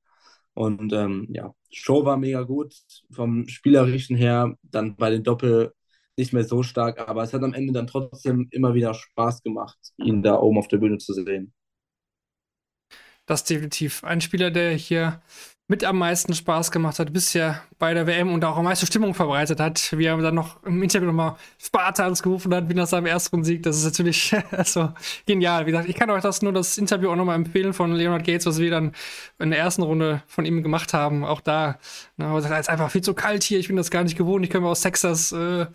Und 0.55 0.93
ähm, 0.95 1.29
ja, 1.31 1.53
Show 1.71 2.05
war 2.07 2.17
mega 2.17 2.43
gut 2.43 2.75
vom 3.11 3.47
Spielerischen 3.49 4.17
her, 4.17 4.57
dann 4.63 4.97
bei 4.97 5.11
den 5.11 5.23
Doppel 5.23 5.73
nicht 6.17 6.33
mehr 6.33 6.45
so 6.45 6.63
stark, 6.63 6.99
aber 7.09 7.23
es 7.23 7.33
hat 7.33 7.43
am 7.43 7.55
Ende 7.55 7.73
dann 7.73 7.87
trotzdem 7.87 8.49
immer 8.51 8.75
wieder 8.75 8.95
Spaß 8.95 9.43
gemacht, 9.43 9.79
ihn 9.99 10.23
da 10.23 10.39
oben 10.41 10.59
auf 10.59 10.69
der 10.69 10.79
Bühne 10.79 10.99
zu 10.99 11.13
sehen. 11.15 11.53
Das 13.27 13.45
definitiv 13.45 14.05
ein 14.05 14.21
Spieler, 14.21 14.51
der 14.51 14.73
hier 14.73 15.21
mit 15.69 15.83
am 15.83 15.99
meisten 15.99 16.33
Spaß 16.33 16.71
gemacht 16.71 17.01
hat 17.01 17.13
bisher 17.13 17.61
bei 17.79 17.93
der 17.93 18.07
WM 18.07 18.33
und 18.33 18.45
auch 18.45 18.57
am 18.57 18.65
meisten 18.65 18.87
Stimmung 18.87 19.15
verbreitet 19.15 19.59
hat, 19.59 19.93
wie 19.99 20.05
er 20.05 20.17
dann 20.19 20.37
noch 20.37 20.63
im 20.63 20.81
Interview 20.81 21.09
nochmal 21.09 21.37
Spartans 21.59 22.23
gerufen 22.23 22.55
hat, 22.55 22.69
wie 22.69 22.75
nach 22.75 22.87
seinem 22.87 23.07
ersten 23.07 23.43
Sieg. 23.43 23.65
Das 23.65 23.77
ist 23.77 23.85
natürlich 23.85 24.33
also 24.53 24.93
genial. 25.27 25.67
Wie 25.67 25.73
gesagt, 25.73 25.89
ich 25.89 25.97
kann 25.97 26.09
euch 26.11 26.23
das 26.23 26.41
nur 26.41 26.53
das 26.53 26.79
Interview 26.79 27.11
auch 27.11 27.17
nochmal 27.17 27.35
empfehlen 27.35 27.73
von 27.73 27.93
Leonard 27.93 28.25
Gates, 28.25 28.47
was 28.47 28.61
wir 28.61 28.71
dann 28.71 28.93
in 29.41 29.51
der 29.51 29.59
ersten 29.59 29.83
Runde 29.83 30.23
von 30.29 30.45
ihm 30.45 30.63
gemacht 30.63 30.95
haben. 30.95 31.25
Auch 31.25 31.41
da, 31.41 31.79
ne, 32.17 32.37
es 32.39 32.45
ist 32.45 32.69
einfach 32.69 32.91
viel 32.91 33.03
zu 33.03 33.15
kalt 33.15 33.43
hier, 33.43 33.59
ich 33.59 33.67
bin 33.67 33.77
das 33.77 33.91
gar 33.91 34.05
nicht 34.05 34.17
gewohnt, 34.17 34.45
ich 34.45 34.53
komme 34.53 34.69
aus 34.69 34.83
Texas. 34.83 35.33
Äh, 35.33 35.67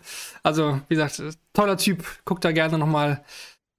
also, 0.42 0.80
wie 0.88 0.94
gesagt, 0.94 1.22
toller 1.52 1.76
Typ, 1.76 2.02
guckt 2.24 2.44
da 2.46 2.52
gerne 2.52 2.78
nochmal 2.78 3.22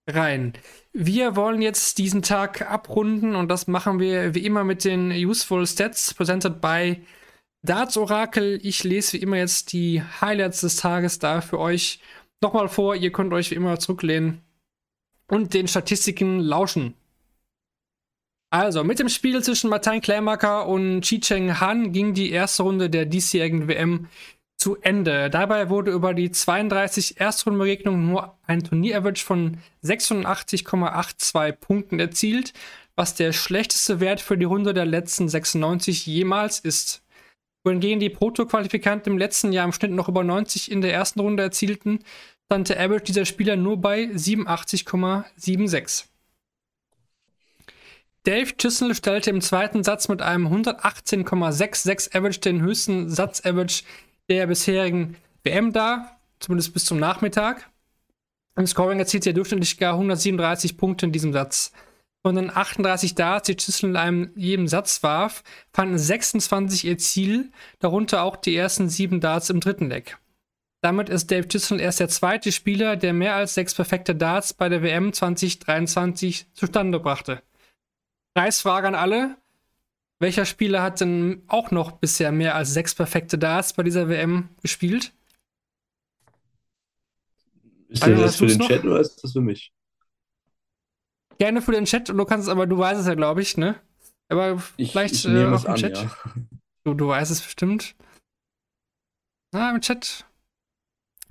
rein. 0.08 0.54
Wir 0.96 1.36
wollen 1.36 1.64
jetzt 1.64 1.98
diesen 1.98 2.22
Tag 2.22 2.70
abrunden 2.70 3.36
und 3.36 3.50
das 3.50 3.66
machen 3.66 4.00
wir 4.00 4.36
wie 4.36 4.46
immer 4.46 4.64
mit 4.64 4.86
den 4.86 5.10
Useful 5.12 5.66
Stats, 5.66 6.14
presented 6.14 6.62
by 6.62 7.02
Darts 7.64 7.98
Oracle. 7.98 8.60
Ich 8.62 8.84
lese 8.84 9.14
wie 9.14 9.22
immer 9.24 9.38
jetzt 9.38 9.74
die 9.74 10.04
Highlights 10.22 10.62
des 10.62 10.76
Tages 10.76 11.18
da 11.18 11.42
für 11.42 11.60
euch 11.60 12.00
nochmal 12.42 12.70
vor. 12.70 12.96
Ihr 12.96 13.12
könnt 13.12 13.34
euch 13.34 13.50
wie 13.50 13.56
immer 13.56 13.80
zurücklehnen 13.80 14.42
und 15.28 15.56
den 15.56 15.68
Statistiken 15.68 16.40
lauschen. 16.40 16.94
Also, 18.52 18.84
mit 18.84 19.00
dem 19.00 19.10
Spiel 19.10 19.42
zwischen 19.42 19.72
Martin 19.72 20.00
Klärmacker 20.00 20.68
und 20.68 21.02
Chi-Cheng 21.02 21.60
Han 21.60 21.92
ging 21.92 22.14
die 22.14 22.30
erste 22.30 22.62
Runde 22.62 22.92
der 22.92 23.08
diesjährigen 23.08 23.68
WM 23.68 24.10
zu 24.64 24.78
Ende. 24.82 25.30
Dabei 25.30 25.70
wurde 25.70 25.92
über 25.92 26.14
die 26.14 26.32
32 26.32 27.20
Erstrundenbegegnungen 27.20 28.08
nur 28.08 28.38
ein 28.48 28.64
Turnier-Average 28.64 29.26
von 29.26 29.58
86,82 29.84 31.52
Punkten 31.52 32.00
erzielt, 32.00 32.54
was 32.96 33.14
der 33.14 33.34
schlechteste 33.34 34.00
Wert 34.00 34.22
für 34.22 34.38
die 34.38 34.46
Runde 34.46 34.74
der 34.74 34.86
letzten 34.86 35.28
96 35.28 36.06
jemals 36.06 36.62
ist. 36.62 37.04
Wohingegen 37.66 38.00
die 38.00 38.10
Proto-Qualifikanten 38.10 39.12
im 39.12 39.18
letzten 39.18 39.52
Jahr 39.52 39.66
im 39.66 39.74
Schnitt 39.74 39.92
noch 39.92 40.08
über 40.08 40.24
90 40.24 40.72
in 40.72 40.80
der 40.80 40.94
ersten 40.94 41.20
Runde 41.20 41.44
erzielten, 41.44 42.00
stand 42.46 42.70
der 42.70 42.80
Average 42.80 43.04
dieser 43.04 43.26
Spieler 43.26 43.58
nur 43.58 43.82
bei 43.82 44.06
87,76. 44.06 46.06
Dave 48.24 48.56
Chisel 48.56 48.96
stellte 48.96 49.30
im 49.30 49.42
zweiten 49.42 49.84
Satz 49.84 50.08
mit 50.08 50.22
einem 50.22 50.48
118,66 50.48 52.16
Average 52.16 52.40
den 52.40 52.62
höchsten 52.62 53.10
Satz-Average 53.10 53.84
der 54.34 54.48
bisherigen 54.48 55.16
WM 55.44 55.74
da, 55.74 56.18
zumindest 56.40 56.74
bis 56.74 56.86
zum 56.86 57.00
Nachmittag. 57.00 57.70
Im 58.56 58.68
Scoring 58.68 59.00
erzielt 59.00 59.28
er 59.28 59.34
durchschnittlich 59.34 59.78
gar 59.78 59.94
137 59.94 60.78
Punkte 60.78 61.06
in 61.06 61.12
diesem 61.12 61.34
Satz. 61.34 61.72
Von 62.26 62.36
den 62.36 62.50
38 62.50 63.16
Darts, 63.16 63.48
die 63.48 63.56
Chisel 63.56 63.92
in 63.92 63.96
einem 63.96 64.32
jedem 64.36 64.68
Satz 64.68 65.04
warf, 65.04 65.44
fanden 65.72 65.98
26 65.98 66.86
ihr 66.86 66.98
Ziel, 66.98 67.52
darunter 67.80 68.24
auch 68.24 68.38
die 68.38 68.56
ersten 68.56 68.90
sieben 68.90 69.20
Darts 69.20 69.50
im 69.50 69.60
dritten 69.60 69.90
Leck. 69.90 70.18
Damit 70.82 71.10
ist 71.10 71.32
Dave 71.32 71.48
Chisel 71.48 71.80
erst 71.80 72.00
der 72.00 72.10
zweite 72.10 72.52
Spieler, 72.52 72.96
der 72.96 73.14
mehr 73.14 73.36
als 73.36 73.54
sechs 73.54 73.76
perfekte 73.76 74.16
Darts 74.16 74.54
bei 74.54 74.68
der 74.68 74.82
WM 74.82 75.14
2023 75.14 76.48
zustande 76.54 77.00
brachte. 77.00 77.42
Preisfrage 78.36 78.88
an 78.88 78.96
alle. 78.96 79.38
Welcher 80.24 80.46
Spieler 80.46 80.82
hat 80.82 81.02
denn 81.02 81.44
auch 81.50 81.72
noch 81.72 81.92
bisher 81.92 82.32
mehr 82.32 82.56
als 82.56 82.74
sechs 82.74 82.96
perfekte 82.96 83.38
Darts 83.38 83.74
bei 83.74 83.84
dieser 83.84 84.08
WM 84.08 84.48
gespielt? 84.62 85.12
Ist 87.90 88.04
also, 88.04 88.22
das 88.22 88.38
für 88.38 88.48
den 88.48 88.58
noch? 88.58 88.70
Chat 88.70 88.86
oder 88.86 89.02
ist 89.02 89.22
das 89.22 89.34
für 89.34 89.42
mich? 89.42 89.74
Gerne 91.40 91.62
für 91.62 91.74
den 91.74 91.84
Chat, 91.84 92.10
und 92.10 92.18
du 92.18 92.24
kannst 92.24 92.48
es, 92.48 92.50
aber 92.50 92.68
du 92.68 92.78
weißt 92.78 93.02
es 93.02 93.06
ja, 93.06 93.16
glaube 93.16 93.42
ich, 93.42 93.58
ne? 93.58 93.76
Aber 94.30 94.64
ich, 94.78 94.92
vielleicht 94.92 95.14
ich 95.14 95.28
äh, 95.28 95.46
auf 95.48 95.66
dem 95.66 95.76
Chat. 95.76 95.98
Ja. 95.98 96.16
Du, 96.86 96.94
du 96.94 97.10
weißt 97.10 97.30
es 97.30 97.42
bestimmt. 97.42 97.94
Na, 99.52 99.76
im 99.76 99.82
Chat 99.82 100.26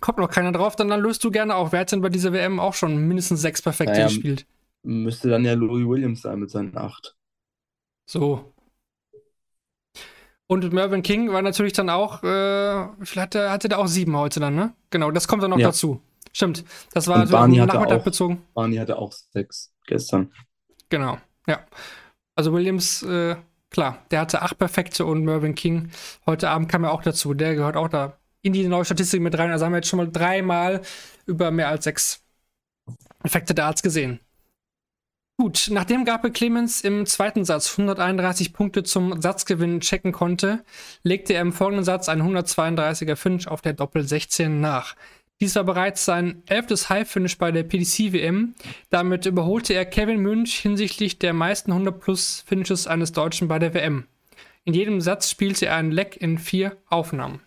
kommt 0.03 0.19
noch 0.19 0.29
keiner 0.29 0.53
drauf, 0.53 0.77
dann, 0.77 0.89
dann 0.89 1.01
löst 1.01 1.25
du 1.25 1.31
gerne 1.31 1.55
auch. 1.55 1.73
Wer 1.73 1.81
hat 1.81 1.93
denn 1.93 2.03
bei 2.03 2.11
dieser 2.11 2.35
WM 2.35 2.61
auch 2.61 2.75
schon 2.75 3.09
mindestens 3.09 3.41
sechs 3.41 3.63
perfekte 3.63 3.95
naja, 3.95 4.09
gespielt? 4.09 4.45
Müsste 4.83 5.31
dann 5.31 5.47
ja 5.47 5.55
Louis 5.55 5.89
Williams 5.89 6.21
sein 6.21 6.41
mit 6.41 6.51
seinen 6.51 6.77
acht. 6.77 7.17
So, 8.05 8.52
und 10.53 10.71
Mervyn 10.73 11.03
King 11.03 11.33
war 11.33 11.41
natürlich 11.41 11.73
dann 11.73 11.89
auch, 11.89 12.23
äh, 12.23 12.87
hatte, 13.17 13.51
hatte 13.51 13.69
da 13.71 13.79
auch 13.79 13.87
sieben 13.87 14.15
heute 14.17 14.39
dann, 14.39 14.55
ne? 14.55 14.75
Genau, 14.91 15.11
das 15.11 15.27
kommt 15.27 15.43
dann 15.43 15.51
noch 15.51 15.59
ja. 15.59 15.69
dazu. 15.69 16.01
Stimmt. 16.33 16.65
Das 16.93 17.09
war 17.09 17.21
also 17.21 17.33
Barney 17.33 17.57
Nachmittag 17.57 18.01
auch, 18.01 18.05
bezogen. 18.05 18.43
Barney 18.55 18.77
hatte 18.77 18.99
auch 18.99 19.13
sechs 19.13 19.73
gestern. 19.87 20.31
Genau, 20.91 21.17
ja. 21.47 21.61
Also 22.35 22.53
Williams, 22.53 23.03
äh, 23.03 23.37
klar, 23.71 23.99
der 24.11 24.21
hatte 24.21 24.43
acht 24.43 24.59
perfekte 24.59 25.07
und 25.07 25.25
Mervyn 25.25 25.55
King 25.55 25.91
heute 26.27 26.51
Abend 26.51 26.69
kam 26.71 26.85
ja 26.85 26.91
auch 26.91 27.03
dazu. 27.03 27.33
Der 27.33 27.55
gehört 27.55 27.77
auch 27.77 27.89
da 27.89 28.19
in 28.43 28.53
die 28.53 28.69
neue 28.69 28.85
Statistik 28.85 29.23
mit 29.23 29.39
rein. 29.39 29.51
Also 29.51 29.65
haben 29.65 29.73
wir 29.73 29.79
jetzt 29.79 29.89
schon 29.89 29.99
mal 29.99 30.11
dreimal 30.11 30.83
über 31.25 31.51
mehr 31.51 31.69
als 31.69 31.85
sechs 31.85 32.23
perfekte 33.21 33.55
Darts 33.55 33.83
gesehen. 33.83 34.21
Gut, 35.43 35.71
nachdem 35.73 36.05
Gabriel 36.05 36.33
Clemens 36.33 36.83
im 36.83 37.05
zweiten 37.05 37.45
Satz 37.45 37.73
131 37.77 38.53
Punkte 38.53 38.85
zum 38.85 39.21
Satzgewinn 39.21 39.81
checken 39.81 40.13
konnte, 40.13 40.63
legte 41.03 41.33
er 41.33 41.41
im 41.41 41.53
folgenden 41.53 41.85
Satz 41.85 42.09
einen 42.09 42.23
132er 42.23 43.17
Finish 43.17 43.49
auf 43.49 43.61
der 43.61 43.73
Doppel 43.73 44.07
16 44.07 44.61
nach. 44.61 44.95
Dies 45.41 45.57
war 45.57 45.65
bereits 45.65 46.05
sein 46.05 46.45
elftes 46.47 46.91
High-Finish 46.91 47.39
bei 47.39 47.51
der 47.51 47.65
PDC-WM. 47.65 48.55
Damit 48.91 49.27
überholte 49.27 49.75
er 49.75 49.85
Kevin 49.85 50.21
Münch 50.21 50.61
hinsichtlich 50.61 51.19
der 51.19 51.33
meisten 51.33 51.73
100-Plus-Finishes 51.73 52.87
eines 52.87 53.11
Deutschen 53.11 53.49
bei 53.49 53.59
der 53.59 53.75
WM. 53.75 54.07
In 54.63 54.75
jedem 54.75 55.01
Satz 55.01 55.29
spielte 55.29 55.67
er 55.67 55.75
einen 55.75 55.91
Leck 55.91 56.17
in 56.19 56.39
vier 56.39 56.77
Aufnahmen. 56.89 57.41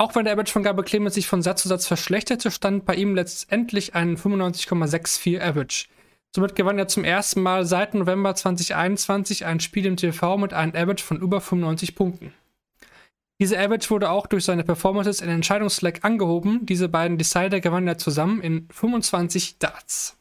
Auch 0.00 0.14
wenn 0.14 0.24
der 0.24 0.32
Average 0.32 0.52
von 0.52 0.62
Gabriel 0.62 0.86
Clemens 0.86 1.12
sich 1.12 1.26
von 1.26 1.42
Satz 1.42 1.60
zu 1.60 1.68
Satz 1.68 1.86
verschlechterte, 1.86 2.50
stand 2.50 2.86
bei 2.86 2.94
ihm 2.94 3.14
letztendlich 3.14 3.94
ein 3.94 4.16
95,64 4.16 5.42
Average. 5.42 5.88
Somit 6.34 6.54
gewann 6.54 6.78
er 6.78 6.88
zum 6.88 7.04
ersten 7.04 7.42
Mal 7.42 7.66
seit 7.66 7.92
November 7.92 8.34
2021 8.34 9.44
ein 9.44 9.60
Spiel 9.60 9.84
im 9.84 9.98
TV 9.98 10.38
mit 10.38 10.54
einem 10.54 10.74
Average 10.74 11.04
von 11.04 11.18
über 11.18 11.42
95 11.42 11.94
Punkten. 11.96 12.32
Diese 13.42 13.58
Average 13.58 13.90
wurde 13.90 14.08
auch 14.08 14.26
durch 14.26 14.44
seine 14.44 14.64
Performances 14.64 15.20
in 15.20 15.28
Entscheidungsslack 15.28 16.02
angehoben. 16.02 16.64
Diese 16.64 16.88
beiden 16.88 17.18
Decider 17.18 17.60
gewannen 17.60 17.88
er 17.88 17.98
zusammen 17.98 18.40
in 18.40 18.68
25 18.72 19.58
Darts. 19.58 20.16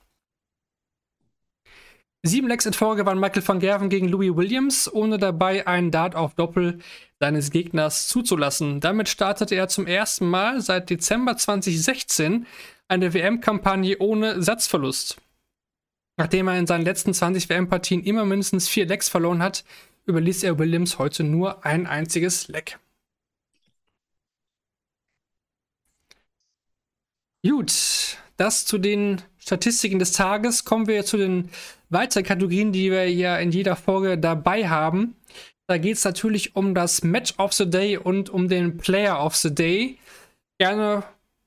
Sieben 2.21 2.49
Lecks 2.49 2.65
in 2.65 2.73
Folge 2.73 3.05
waren 3.05 3.19
Michael 3.19 3.47
van 3.47 3.59
Gerven 3.59 3.87
gegen 3.87 4.09
Louis 4.09 4.35
Williams, 4.35 4.91
ohne 4.91 5.17
dabei 5.17 5.65
einen 5.67 5.89
Dart 5.89 6.15
auf 6.15 6.33
Doppel 6.35 6.79
seines 7.17 7.49
Gegners 7.49 8.09
zuzulassen. 8.09 8.81
Damit 8.81 9.07
startete 9.07 9.55
er 9.55 9.69
zum 9.69 9.87
ersten 9.87 10.29
Mal 10.29 10.59
seit 10.59 10.89
Dezember 10.89 11.37
2016 11.37 12.45
eine 12.89 13.13
WM-Kampagne 13.13 13.99
ohne 13.99 14.43
Satzverlust. 14.43 15.21
Nachdem 16.17 16.49
er 16.49 16.59
in 16.59 16.67
seinen 16.67 16.83
letzten 16.83 17.13
20 17.13 17.47
WM-Partien 17.47 18.03
immer 18.03 18.25
mindestens 18.25 18.67
vier 18.67 18.85
Lecks 18.85 19.07
verloren 19.07 19.41
hat, 19.41 19.63
überließ 20.05 20.43
er 20.43 20.59
Williams 20.59 20.99
heute 20.99 21.23
nur 21.23 21.65
ein 21.65 21.87
einziges 21.87 22.49
Leck. 22.49 22.79
Gut, 27.41 28.17
das 28.35 28.65
zu 28.65 28.77
den 28.77 29.21
Statistiken 29.39 29.99
des 29.99 30.11
Tages. 30.11 30.65
Kommen 30.65 30.87
wir 30.87 31.05
zu 31.05 31.17
den 31.17 31.49
weiteren 31.89 32.23
Kategorien, 32.23 32.71
die 32.71 32.91
wir 32.91 33.11
ja 33.11 33.37
in 33.37 33.51
jeder 33.51 33.75
Folge 33.75 34.17
dabei 34.17 34.69
haben. 34.69 35.15
Da 35.67 35.77
geht 35.77 35.97
es 35.97 36.03
natürlich 36.03 36.55
um 36.55 36.73
das 36.73 37.03
Match 37.03 37.33
of 37.37 37.53
the 37.53 37.69
Day 37.69 37.97
und 37.97 38.29
um 38.29 38.47
den 38.47 38.77
Player 38.77 39.23
of 39.23 39.35
the 39.35 39.53
Day. 39.53 39.97
Gerne 40.57 41.03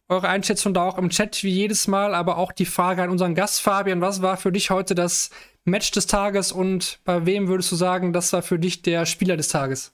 eure 0.09 0.29
Einschätzung 0.29 0.75
da 0.75 0.83
auch 0.85 0.99
im 0.99 1.11
Chat 1.11 1.43
wie 1.43 1.51
jedes 1.51 1.89
Mal, 1.89 2.15
aber 2.15 2.39
auch 2.39 2.53
die 2.53 2.67
Frage 2.67 3.03
an 3.03 3.11
unseren 3.11 3.35
Gast 3.35 3.61
Fabian, 3.61 4.01
was 4.01 4.23
war 4.23 4.37
für 4.37 4.53
dich 4.53 4.71
heute 4.71 4.95
das 4.95 5.31
Match 5.65 5.91
des 5.91 6.07
Tages 6.07 6.53
und 6.53 7.01
bei 7.05 7.25
wem 7.27 7.49
würdest 7.49 7.73
du 7.73 7.77
sagen, 7.77 8.13
das 8.13 8.33
war 8.33 8.43
für 8.43 8.59
dich 8.59 8.83
der 8.83 9.07
Spieler 9.07 9.37
des 9.37 9.49
Tages? 9.49 9.93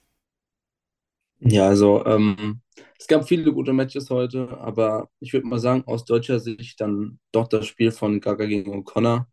Ja, 1.40 1.68
also 1.68 2.04
ähm, 2.04 2.60
es 2.98 3.06
gab 3.06 3.28
viele 3.28 3.52
gute 3.52 3.72
Matches 3.72 4.10
heute, 4.10 4.58
aber 4.58 5.08
ich 5.20 5.32
würde 5.32 5.46
mal 5.46 5.58
sagen, 5.58 5.84
aus 5.86 6.04
deutscher 6.04 6.40
Sicht 6.40 6.80
dann 6.80 7.18
doch 7.32 7.48
das 7.48 7.66
Spiel 7.66 7.90
von 7.92 8.20
Gaga 8.20 8.46
gegen 8.46 8.72
O'Connor. 8.72 9.26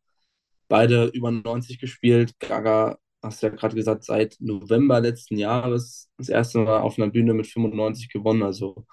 Beide 0.68 1.06
über 1.08 1.32
90 1.32 1.80
gespielt. 1.80 2.34
Gaga 2.40 2.98
hast 3.24 3.42
du 3.44 3.48
ja 3.48 3.54
gerade 3.54 3.76
gesagt, 3.76 4.04
seit 4.06 4.38
November 4.40 5.02
letzten 5.02 5.38
Jahres 5.38 6.10
das 6.18 6.30
erste 6.30 6.60
Mal 6.60 6.80
auf 6.82 6.98
einer 6.98 7.12
Bühne 7.12 7.34
mit 7.34 7.48
95 7.48 8.10
gewonnen. 8.10 8.44
Also 8.44 8.86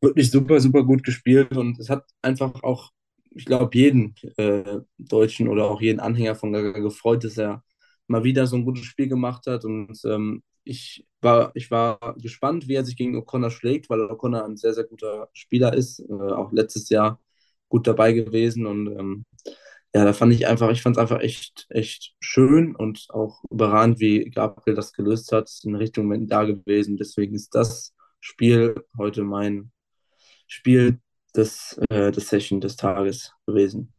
wirklich 0.00 0.30
super, 0.30 0.60
super 0.60 0.84
gut 0.84 1.02
gespielt 1.04 1.56
und 1.56 1.78
es 1.80 1.90
hat 1.90 2.04
einfach 2.22 2.62
auch, 2.62 2.90
ich 3.30 3.44
glaube, 3.44 3.76
jeden 3.76 4.14
äh, 4.36 4.80
Deutschen 4.98 5.48
oder 5.48 5.70
auch 5.70 5.80
jeden 5.80 6.00
Anhänger 6.00 6.34
von 6.34 6.52
Gaga 6.52 6.78
gefreut, 6.80 7.24
dass 7.24 7.38
er 7.38 7.62
mal 8.06 8.24
wieder 8.24 8.46
so 8.46 8.56
ein 8.56 8.64
gutes 8.64 8.84
Spiel 8.84 9.08
gemacht 9.08 9.46
hat 9.46 9.64
und 9.64 9.98
ähm, 10.04 10.42
ich 10.68 11.06
war, 11.20 11.52
ich 11.54 11.70
war 11.70 12.14
gespannt, 12.18 12.68
wie 12.68 12.74
er 12.74 12.84
sich 12.84 12.96
gegen 12.96 13.16
O'Connor 13.16 13.50
schlägt, 13.50 13.90
weil 13.90 14.00
O'Connor 14.02 14.44
ein 14.44 14.56
sehr, 14.56 14.74
sehr 14.74 14.84
guter 14.84 15.28
Spieler 15.32 15.74
ist, 15.74 16.00
äh, 16.00 16.12
auch 16.12 16.52
letztes 16.52 16.88
Jahr 16.90 17.20
gut 17.68 17.86
dabei 17.86 18.12
gewesen 18.12 18.66
und 18.66 18.86
ähm, 18.88 19.24
ja, 19.94 20.04
da 20.04 20.12
fand 20.12 20.32
ich 20.34 20.46
einfach, 20.46 20.70
ich 20.70 20.82
fand 20.82 20.96
es 20.96 21.00
einfach 21.00 21.20
echt, 21.20 21.66
echt 21.70 22.14
schön 22.20 22.76
und 22.76 23.06
auch 23.08 23.42
überragend, 23.50 24.00
wie 24.00 24.30
Gabriel 24.30 24.76
das 24.76 24.92
gelöst 24.92 25.32
hat, 25.32 25.50
in 25.64 25.74
Richtung 25.74 26.26
da 26.26 26.44
gewesen. 26.44 26.98
Deswegen 26.98 27.34
ist 27.34 27.54
das 27.54 27.94
Spiel 28.20 28.84
heute 28.98 29.24
mein 29.24 29.72
Spiel 30.46 31.00
des, 31.34 31.80
äh, 31.88 32.12
des 32.12 32.28
Session 32.28 32.60
des 32.60 32.76
Tages 32.76 33.32
gewesen. 33.46 33.94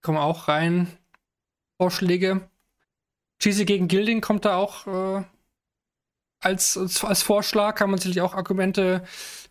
Kommen 0.00 0.18
auch 0.18 0.46
rein 0.46 0.86
Vorschläge. 1.76 2.48
Cheesy 3.40 3.64
gegen 3.64 3.88
Gilding 3.88 4.20
kommt 4.20 4.44
da 4.44 4.56
auch 4.56 4.86
äh, 4.86 5.24
als, 6.40 6.76
als, 6.76 7.04
als, 7.04 7.22
Vorschlag, 7.22 7.74
kann 7.74 7.90
man 7.90 7.98
sicherlich 7.98 8.20
auch 8.20 8.34
Argumente 8.34 9.02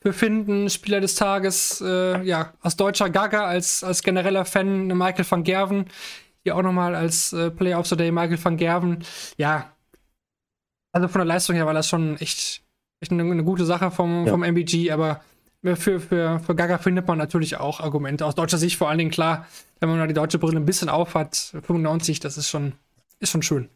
befinden. 0.01 0.69
Spieler 0.69 1.01
des 1.01 1.15
Tages, 1.15 1.81
äh, 1.81 2.21
ja, 2.23 2.53
aus 2.61 2.75
deutscher 2.75 3.09
Gaga, 3.09 3.45
als, 3.45 3.83
als 3.83 4.03
genereller 4.03 4.45
Fan 4.45 4.87
Michael 4.87 5.25
van 5.29 5.43
Gerven. 5.43 5.85
Hier 6.43 6.55
auch 6.55 6.61
nochmal 6.61 6.95
als 6.95 7.33
äh, 7.33 7.49
Player 7.49 7.79
of 7.79 7.87
the 7.87 7.95
Day 7.95 8.11
Michael 8.11 8.43
van 8.43 8.57
Gerven. 8.57 9.03
Ja, 9.37 9.73
also 10.91 11.07
von 11.07 11.19
der 11.19 11.25
Leistung 11.25 11.55
her 11.55 11.65
war 11.65 11.73
das 11.73 11.89
schon 11.89 12.17
echt, 12.17 12.61
echt 12.99 13.11
eine, 13.11 13.23
eine 13.23 13.43
gute 13.43 13.65
Sache 13.65 13.89
vom, 13.91 14.25
ja. 14.25 14.31
vom 14.31 14.43
MBG, 14.43 14.91
aber 14.91 15.21
für, 15.63 15.99
für, 15.99 16.39
für 16.39 16.55
Gaga 16.55 16.77
findet 16.77 17.07
man 17.07 17.17
natürlich 17.17 17.57
auch 17.57 17.79
Argumente. 17.79 18.25
Aus 18.25 18.35
deutscher 18.35 18.57
Sicht 18.57 18.77
vor 18.77 18.89
allen 18.89 18.97
Dingen 18.97 19.11
klar, 19.11 19.47
wenn 19.79 19.89
man 19.89 19.97
da 19.97 20.07
die 20.07 20.13
deutsche 20.13 20.37
Brille 20.37 20.57
ein 20.57 20.65
bisschen 20.65 20.89
aufhat, 20.89 21.53
95, 21.63 22.19
das 22.19 22.37
ist 22.37 22.49
schon, 22.49 22.73
ist 23.23 23.31
schon 23.31 23.41
schön. 23.41 23.69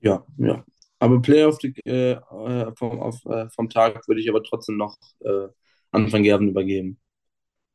Ja, 0.00 0.24
ja. 0.38 0.64
Aber 0.98 1.20
Player 1.20 1.48
of 1.48 1.58
the, 1.60 1.74
äh, 1.84 2.12
äh, 2.12 2.72
vom, 2.76 3.00
auf, 3.00 3.24
äh, 3.26 3.48
vom 3.50 3.68
Tag 3.68 4.06
würde 4.08 4.20
ich 4.20 4.28
aber 4.28 4.42
trotzdem 4.42 4.76
noch 4.76 4.96
äh, 5.20 5.48
an 5.90 6.12
Van 6.12 6.22
Gerven 6.22 6.48
übergeben. 6.48 6.98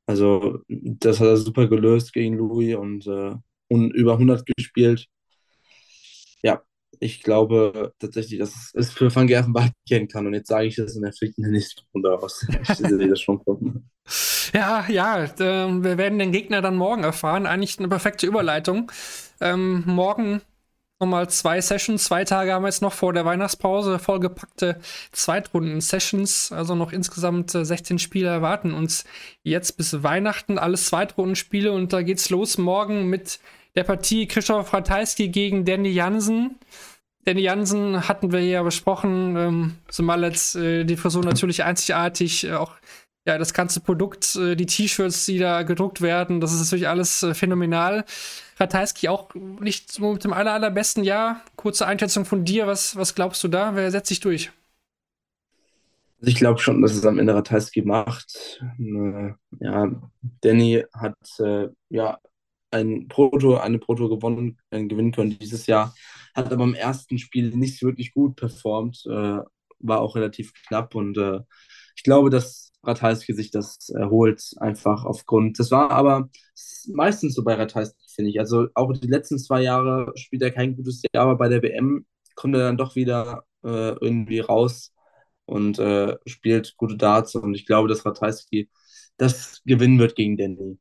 Also, 0.06 0.60
das 0.68 1.20
hat 1.20 1.28
er 1.28 1.38
super 1.38 1.68
gelöst 1.68 2.14
gegen 2.14 2.38
Louis 2.38 2.76
und, 2.76 3.06
äh, 3.08 3.36
und 3.68 3.92
über 3.92 4.14
100 4.14 4.46
gespielt. 4.46 5.08
Ja, 6.42 6.64
ich 7.00 7.22
glaube 7.22 7.94
tatsächlich, 8.00 8.40
dass 8.40 8.72
es 8.74 8.92
für 8.92 9.14
Van 9.14 9.28
Gerven 9.28 9.54
bald 9.54 9.74
gehen 9.88 10.08
kann. 10.08 10.26
Und 10.26 10.34
jetzt 10.34 10.48
sage 10.48 10.68
ich 10.68 10.76
das 10.76 10.96
in 10.96 11.04
der 11.04 11.12
der 11.12 11.50
nächsten 11.50 11.82
Runde 11.94 12.18
aus. 12.18 12.48
Ich 12.62 12.68
sehe 12.76 13.08
das 13.08 13.22
schon 13.22 13.44
kommen. 13.44 13.90
Ja, 14.54 14.86
ja, 14.90 15.24
äh, 15.26 15.84
wir 15.84 15.98
werden 16.00 16.18
den 16.18 16.32
Gegner 16.32 16.62
dann 16.62 16.76
morgen 16.76 17.04
erfahren. 17.04 17.46
Eigentlich 17.46 17.78
eine 17.78 17.88
perfekte 17.88 18.26
Überleitung. 18.26 18.92
Ähm, 19.40 19.84
morgen 19.86 20.42
nochmal 21.00 21.30
zwei 21.30 21.62
Sessions. 21.62 22.04
Zwei 22.04 22.26
Tage 22.26 22.54
haben 22.54 22.64
wir 22.64 22.68
jetzt 22.68 22.82
noch 22.82 22.94
vor 22.94 23.14
der 23.14 23.26
Weihnachtspause. 23.26 24.00
Vollgepackte 24.00 24.80
Zweitrunden-Sessions. 25.12 26.52
Also 26.52 26.76
noch 26.76 26.92
insgesamt 26.92 27.52
16 27.52 27.96
äh, 27.96 28.00
Spiele 28.00 28.30
erwarten 28.30 28.74
uns 28.74 29.06
jetzt 29.44 29.78
bis 29.78 30.04
Weihnachten. 30.04 30.58
Alles 30.58 30.86
Zweitrundenspiele 30.86 31.72
und 31.72 31.94
da 31.94 32.02
geht's 32.02 32.30
los 32.30 32.58
morgen 32.58 33.08
mit 33.08 33.40
der 33.76 33.84
Partie 33.84 34.28
Christoph 34.28 34.74
Ratajski 34.74 35.30
gegen 35.30 35.64
Danny 35.64 35.90
Jansen. 35.90 36.56
Danny 37.26 37.42
Jansen 37.42 38.08
hatten 38.08 38.32
wir 38.32 38.42
ja 38.42 38.64
besprochen, 38.64 39.36
ähm, 39.38 39.76
zumal 39.90 40.24
jetzt 40.24 40.56
äh, 40.56 40.84
die 40.84 40.98
Frisur 40.98 41.24
natürlich 41.24 41.64
einzigartig, 41.64 42.46
äh, 42.46 42.54
auch 42.54 42.74
ja, 43.26 43.38
das 43.38 43.54
ganze 43.54 43.82
Produkt, 43.82 44.36
äh, 44.36 44.56
die 44.56 44.66
T-Shirts, 44.66 45.26
die 45.26 45.38
da 45.38 45.64
gedruckt 45.64 46.02
werden, 46.02 46.42
das 46.42 46.54
ist 46.54 46.62
natürlich 46.62 46.88
alles 46.88 47.22
äh, 47.22 47.34
phänomenal. 47.34 48.06
Ratajski 48.60 49.08
auch 49.08 49.34
nicht 49.36 49.92
so 49.92 50.14
mit 50.14 50.24
dem 50.24 50.34
aller, 50.34 50.54
allerbesten 50.54 51.04
Jahr. 51.04 51.42
Kurze 51.56 51.88
Einschätzung 51.88 52.26
von 52.26 52.44
dir, 52.46 52.68
was, 52.68 52.96
was 52.96 53.16
glaubst 53.16 53.44
du 53.44 53.48
da? 53.48 53.76
Wer 53.76 53.92
setzt 53.92 54.10
sich 54.10 54.20
durch? 54.20 54.52
Also 56.20 56.32
ich 56.32 56.36
glaube 56.36 56.60
schon, 56.60 56.82
dass 56.82 56.94
es 56.94 57.06
am 57.06 57.18
Ende 57.18 57.34
Ratajski 57.34 57.82
macht. 57.84 58.62
Ja, 59.60 59.92
Danny 60.42 60.84
hat 60.94 61.16
äh, 61.40 61.70
ja 61.90 62.20
ein 62.72 63.08
Proto, 63.08 63.58
eine 63.58 63.80
Proto 63.80 64.10
gewonnen, 64.10 64.60
äh, 64.70 64.84
gewinnen 64.86 65.12
können 65.12 65.38
dieses 65.40 65.66
Jahr, 65.66 65.96
hat 66.36 66.52
aber 66.52 66.64
im 66.66 66.76
ersten 66.76 67.18
Spiel 67.18 67.52
nicht 67.52 67.82
wirklich 67.82 68.14
gut 68.14 68.36
performt, 68.36 69.04
äh, 69.08 69.40
war 69.80 70.02
auch 70.02 70.16
relativ 70.16 70.54
knapp 70.68 70.94
und 70.94 71.18
äh, 71.18 71.40
ich 71.96 72.04
glaube, 72.04 72.30
dass 72.30 72.69
Ratajski 72.84 73.34
sich 73.34 73.52
das 73.52 73.90
erholt, 73.90 74.42
einfach 74.60 75.06
aufgrund. 75.06 75.60
Das 75.60 75.72
war 75.72 75.92
aber 75.92 76.30
meistens 76.88 77.36
so 77.36 77.44
bei 77.44 77.56
Ratajski, 77.56 78.06
finde 78.16 78.32
ich. 78.32 78.40
Also 78.40 78.68
auch 78.74 78.92
die 78.94 79.08
letzten 79.08 79.38
zwei 79.40 79.62
Jahre 79.62 80.12
spielt 80.16 80.42
er 80.42 80.52
kein 80.52 80.76
gutes 80.76 81.02
Jahr, 81.14 81.24
aber 81.26 81.38
bei 81.38 81.50
der 81.50 81.62
WM 81.62 82.06
kommt 82.36 82.56
er 82.56 82.62
dann 82.62 82.78
doch 82.78 82.96
wieder 82.96 83.44
äh, 83.64 83.92
irgendwie 84.00 84.40
raus 84.40 84.94
und 85.46 85.80
äh, 85.80 86.18
spielt 86.26 86.76
gute 86.78 86.96
Darts 86.96 87.36
und 87.36 87.54
ich 87.56 87.66
glaube, 87.66 87.88
dass 87.90 88.06
Ratajski 88.06 88.70
das 89.18 89.62
gewinnen 89.66 90.00
wird 90.00 90.16
gegen 90.16 90.38
Danny. 90.38 90.80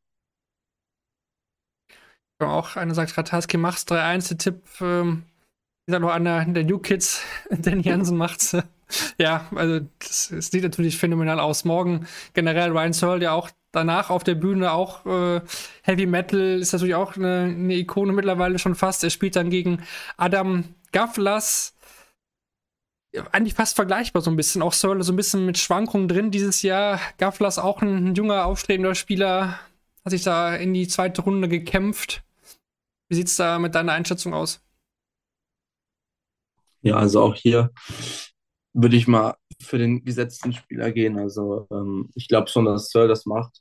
Auch 2.40 2.76
einer 2.76 2.94
sagt, 2.94 3.18
Ratajski 3.18 3.56
macht's 3.56 3.84
3-1, 3.86 4.28
der 4.28 4.38
Tipp, 4.38 4.62
ähm, 4.80 5.24
noch 5.88 6.10
einer 6.10 6.44
der 6.44 6.64
New 6.64 6.78
Kids, 6.78 7.22
Danny 7.50 7.82
Jansen 7.82 8.16
macht's. 8.16 8.56
Ja, 9.18 9.46
also 9.54 9.80
das, 9.98 10.28
sieht 10.28 10.62
natürlich 10.62 10.98
phänomenal 10.98 11.40
aus. 11.40 11.64
Morgen 11.64 12.06
generell 12.34 12.70
Ryan 12.70 12.92
Searle, 12.92 13.22
ja 13.22 13.32
auch 13.32 13.50
danach 13.72 14.10
auf 14.10 14.24
der 14.24 14.34
Bühne 14.34 14.72
auch 14.72 15.04
äh, 15.06 15.40
Heavy 15.82 16.06
Metal, 16.06 16.58
ist 16.58 16.72
natürlich 16.72 16.94
auch 16.94 17.16
eine, 17.16 17.42
eine, 17.42 17.74
Ikone 17.74 18.12
mittlerweile 18.12 18.58
schon 18.58 18.74
fast. 18.74 19.04
Er 19.04 19.10
spielt 19.10 19.36
dann 19.36 19.50
gegen 19.50 19.82
Adam 20.16 20.64
Gavlas. 20.92 21.74
Ja, 23.12 23.26
eigentlich 23.32 23.54
fast 23.54 23.76
vergleichbar 23.76 24.22
so 24.22 24.30
ein 24.30 24.36
bisschen. 24.36 24.62
Auch 24.62 24.72
Searle 24.72 25.02
so 25.02 25.12
ein 25.12 25.16
bisschen 25.16 25.46
mit 25.46 25.58
Schwankungen 25.58 26.08
drin 26.08 26.30
dieses 26.30 26.62
Jahr. 26.62 27.00
Gavlas 27.18 27.58
auch 27.58 27.82
ein 27.82 28.14
junger, 28.14 28.46
aufstrebender 28.46 28.94
Spieler. 28.94 29.58
Hat 30.04 30.10
sich 30.10 30.22
da 30.22 30.54
in 30.54 30.72
die 30.74 30.88
zweite 30.88 31.22
Runde 31.22 31.48
gekämpft. 31.48 32.22
Wie 33.08 33.14
sieht 33.14 33.28
es 33.28 33.36
da 33.36 33.58
mit 33.58 33.74
deiner 33.74 33.92
Einschätzung 33.92 34.34
aus? 34.34 34.60
Ja, 36.82 36.96
also 36.96 37.22
auch 37.22 37.34
hier 37.34 37.70
würde 38.72 38.96
ich 38.96 39.08
mal 39.08 39.34
für 39.60 39.78
den 39.78 40.04
gesetzten 40.04 40.52
Spieler 40.52 40.92
gehen. 40.92 41.18
Also 41.18 41.66
ähm, 41.70 42.10
ich 42.14 42.28
glaube 42.28 42.48
schon, 42.48 42.64
dass 42.66 42.90
Searle 42.90 43.08
das 43.08 43.26
macht. 43.26 43.60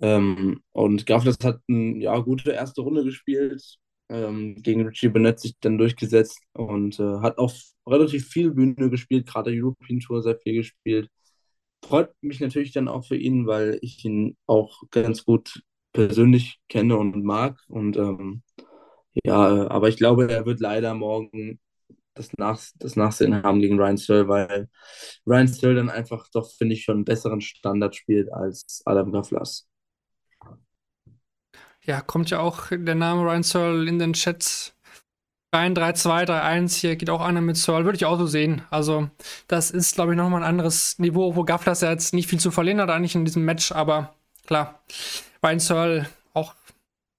Ähm, 0.00 0.62
und 0.72 1.06
Gavlas 1.06 1.38
hat 1.44 1.60
eine 1.68 1.98
ja, 1.98 2.18
gute 2.20 2.52
erste 2.52 2.82
Runde 2.82 3.04
gespielt, 3.04 3.78
ähm, 4.08 4.56
gegen 4.62 4.86
Richie 4.86 5.08
Bennett 5.08 5.40
sich 5.40 5.54
dann 5.60 5.78
durchgesetzt 5.78 6.40
und 6.54 6.98
äh, 6.98 7.20
hat 7.20 7.38
auch 7.38 7.52
relativ 7.86 8.28
viel 8.28 8.50
Bühne 8.52 8.90
gespielt, 8.90 9.26
gerade 9.26 9.50
European 9.52 10.00
Tour 10.00 10.22
sehr 10.22 10.38
viel 10.38 10.54
gespielt. 10.54 11.08
Freut 11.84 12.10
mich 12.22 12.40
natürlich 12.40 12.72
dann 12.72 12.88
auch 12.88 13.06
für 13.06 13.16
ihn, 13.16 13.46
weil 13.46 13.78
ich 13.82 14.04
ihn 14.04 14.36
auch 14.46 14.82
ganz 14.90 15.24
gut 15.24 15.62
persönlich 15.92 16.60
kenne 16.68 16.96
und 16.96 17.24
mag. 17.24 17.58
Und 17.68 17.96
ähm, 17.96 18.42
ja, 19.24 19.68
aber 19.70 19.88
ich 19.88 19.96
glaube, 19.96 20.30
er 20.30 20.46
wird 20.46 20.60
leider 20.60 20.94
morgen 20.94 21.58
das, 22.14 22.30
Nach 22.36 22.60
das 22.76 22.96
Nachsehen 22.96 23.42
haben 23.42 23.60
gegen 23.60 23.78
Ryan 23.78 23.96
Searle, 23.96 24.28
weil 24.28 24.68
Ryan 25.26 25.48
Searle 25.48 25.76
dann 25.76 25.90
einfach 25.90 26.28
doch, 26.32 26.50
finde 26.50 26.74
ich, 26.74 26.84
schon 26.84 26.96
einen 26.96 27.04
besseren 27.04 27.40
Standard 27.40 27.94
spielt 27.94 28.32
als 28.32 28.82
Adam 28.84 29.12
Gavlas. 29.12 29.68
Ja, 31.82 32.00
kommt 32.00 32.30
ja 32.30 32.40
auch 32.40 32.68
der 32.70 32.94
Name 32.94 33.22
Ryan 33.22 33.42
Searle 33.42 33.88
in 33.88 33.98
den 33.98 34.12
Chats 34.12 34.74
rein. 35.52 35.74
3-2, 35.74 36.26
3-1, 36.26 36.76
hier 36.80 36.96
geht 36.96 37.10
auch 37.10 37.20
einer 37.20 37.40
mit 37.40 37.56
Searle, 37.56 37.84
würde 37.84 37.96
ich 37.96 38.04
auch 38.04 38.18
so 38.18 38.26
sehen. 38.26 38.62
Also, 38.70 39.08
das 39.48 39.70
ist, 39.70 39.94
glaube 39.94 40.12
ich, 40.12 40.16
nochmal 40.16 40.42
ein 40.42 40.48
anderes 40.48 40.98
Niveau, 40.98 41.36
wo 41.36 41.44
Gavlas 41.44 41.80
ja 41.80 41.90
jetzt 41.90 42.14
nicht 42.14 42.28
viel 42.28 42.40
zu 42.40 42.50
verlieren 42.50 42.80
hat, 42.80 42.90
eigentlich 42.90 43.14
in 43.14 43.24
diesem 43.24 43.44
Match, 43.44 43.72
aber 43.72 44.14
klar, 44.46 44.82
Ryan 45.42 45.58
Searle 45.58 46.06
auch 46.34 46.54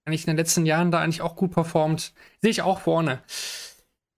eigentlich 0.06 0.22
in 0.28 0.32
den 0.32 0.38
letzten 0.38 0.66
Jahren 0.66 0.92
da 0.92 1.00
eigentlich 1.00 1.22
auch 1.22 1.36
gut 1.36 1.52
performt. 1.52 2.14
Sehe 2.42 2.52
ich 2.52 2.62
auch 2.62 2.82
vorne. 2.82 3.22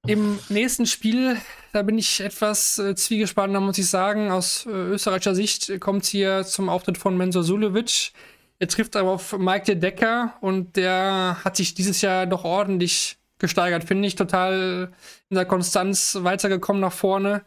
Im 0.06 0.38
nächsten 0.50 0.86
Spiel, 0.86 1.38
da 1.72 1.82
bin 1.82 1.98
ich 1.98 2.20
etwas 2.20 2.78
äh, 2.78 2.94
zwiegespannt, 2.94 3.56
da 3.56 3.62
muss 3.62 3.78
ich 3.78 3.90
sagen. 3.90 4.32
Aus 4.32 4.66
äh, 4.66 4.70
österreichischer 4.70 5.34
Sicht 5.34 5.80
kommt 5.80 6.04
es 6.04 6.10
hier 6.10 6.44
zum 6.44 6.68
Auftritt 6.68 6.98
von 6.98 7.16
Mensur 7.16 7.44
Sulevic. 7.44 8.12
Er 8.60 8.68
trifft 8.68 8.98
aber 8.98 9.12
auf 9.12 9.38
Mike 9.38 9.66
de 9.66 9.76
Decker 9.76 10.34
und 10.42 10.76
der 10.76 11.38
hat 11.46 11.56
sich 11.56 11.74
dieses 11.74 12.02
Jahr 12.02 12.26
doch 12.26 12.44
ordentlich 12.44 13.18
gesteigert, 13.40 13.86
finde 13.86 14.08
ich. 14.08 14.16
Total 14.16 14.92
in 15.30 15.36
der 15.36 15.46
Konstanz 15.46 16.18
weitergekommen 16.20 16.82
nach 16.82 16.92
vorne. 16.92 17.42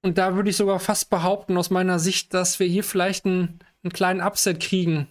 Und 0.00 0.16
da 0.16 0.36
würde 0.36 0.50
ich 0.50 0.56
sogar 0.56 0.78
fast 0.78 1.10
behaupten, 1.10 1.56
aus 1.56 1.70
meiner 1.70 1.98
Sicht, 1.98 2.32
dass 2.34 2.60
wir 2.60 2.68
hier 2.68 2.84
vielleicht 2.84 3.26
einen, 3.26 3.58
einen 3.82 3.92
kleinen 3.92 4.20
Upset 4.20 4.60
kriegen. 4.60 5.08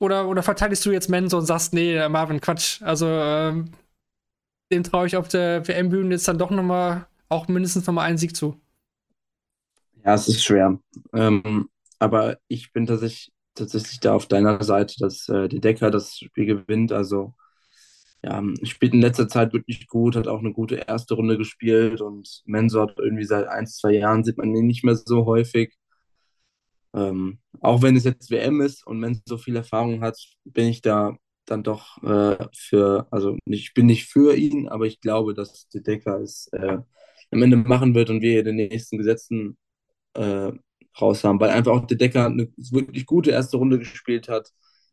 Oder, 0.00 0.26
oder 0.26 0.42
verteidigst 0.42 0.86
du 0.86 0.90
jetzt 0.90 1.10
Menzo 1.10 1.36
und 1.36 1.46
sagst, 1.46 1.74
nee, 1.74 2.08
Marvin, 2.08 2.40
Quatsch. 2.40 2.80
Also, 2.82 3.06
ähm, 3.08 3.72
dem 4.70 4.82
traue 4.82 5.06
ich 5.06 5.16
auf 5.16 5.28
der 5.28 5.66
WM-Bühne 5.66 6.14
jetzt 6.14 6.28
dann 6.28 6.38
doch 6.38 6.50
nochmal, 6.50 7.06
auch 7.28 7.48
mindestens 7.48 7.86
nochmal 7.86 8.06
einen 8.06 8.18
Sieg 8.18 8.36
zu. 8.36 8.60
Ja, 10.04 10.14
es 10.14 10.28
ist 10.28 10.44
schwer. 10.44 10.78
Ähm, 11.12 11.68
aber 11.98 12.38
ich 12.48 12.72
bin 12.72 12.86
tatsächlich, 12.86 13.32
tatsächlich 13.54 14.00
da 14.00 14.14
auf 14.14 14.26
deiner 14.26 14.62
Seite, 14.62 14.96
dass 14.98 15.28
äh, 15.28 15.48
die 15.48 15.60
Decker 15.60 15.90
das 15.90 16.18
Spiel 16.18 16.46
gewinnt. 16.46 16.92
Also, 16.92 17.34
ja, 18.22 18.42
spielt 18.64 18.94
in 18.94 19.00
letzter 19.00 19.28
Zeit 19.28 19.52
wirklich 19.52 19.86
gut, 19.86 20.16
hat 20.16 20.28
auch 20.28 20.40
eine 20.40 20.52
gute 20.52 20.76
erste 20.76 21.14
Runde 21.14 21.38
gespielt 21.38 22.00
und 22.00 22.42
Mensor 22.46 22.88
hat 22.88 22.98
irgendwie 22.98 23.24
seit 23.24 23.46
ein, 23.48 23.66
zwei 23.66 23.92
Jahren 23.92 24.24
sieht 24.24 24.38
man 24.38 24.54
ihn 24.54 24.66
nicht 24.66 24.84
mehr 24.84 24.96
so 24.96 25.26
häufig. 25.26 25.74
Ähm, 26.94 27.38
auch 27.60 27.82
wenn 27.82 27.96
es 27.96 28.04
jetzt 28.04 28.30
WM 28.30 28.60
ist 28.60 28.86
und 28.86 29.00
Mensor 29.00 29.22
so 29.26 29.38
viel 29.38 29.56
Erfahrung 29.56 30.02
hat, 30.02 30.16
bin 30.44 30.68
ich 30.68 30.80
da 30.80 31.16
dann 31.46 31.62
doch 31.62 32.02
äh, 32.02 32.46
für, 32.54 33.06
also 33.10 33.36
ich 33.46 33.74
bin 33.74 33.86
nicht 33.86 34.06
für 34.06 34.36
ihn, 34.36 34.68
aber 34.68 34.86
ich 34.86 35.00
glaube, 35.00 35.34
dass 35.34 35.68
der 35.68 35.82
Decker 35.82 36.20
es 36.20 36.48
äh, 36.52 36.78
am 37.30 37.42
Ende 37.42 37.56
machen 37.56 37.94
wird 37.94 38.10
und 38.10 38.22
wir 38.22 38.44
den 38.44 38.56
nächsten 38.56 38.98
Gesetzen 38.98 39.56
äh, 40.14 40.52
raus 41.00 41.24
haben, 41.24 41.40
weil 41.40 41.50
einfach 41.50 41.72
auch 41.72 41.86
der 41.86 41.98
Decker 41.98 42.26
eine 42.26 42.48
wirklich 42.56 43.06
gute 43.06 43.30
erste 43.30 43.56
Runde 43.56 43.78
gespielt 43.78 44.28
hat, 44.28 44.50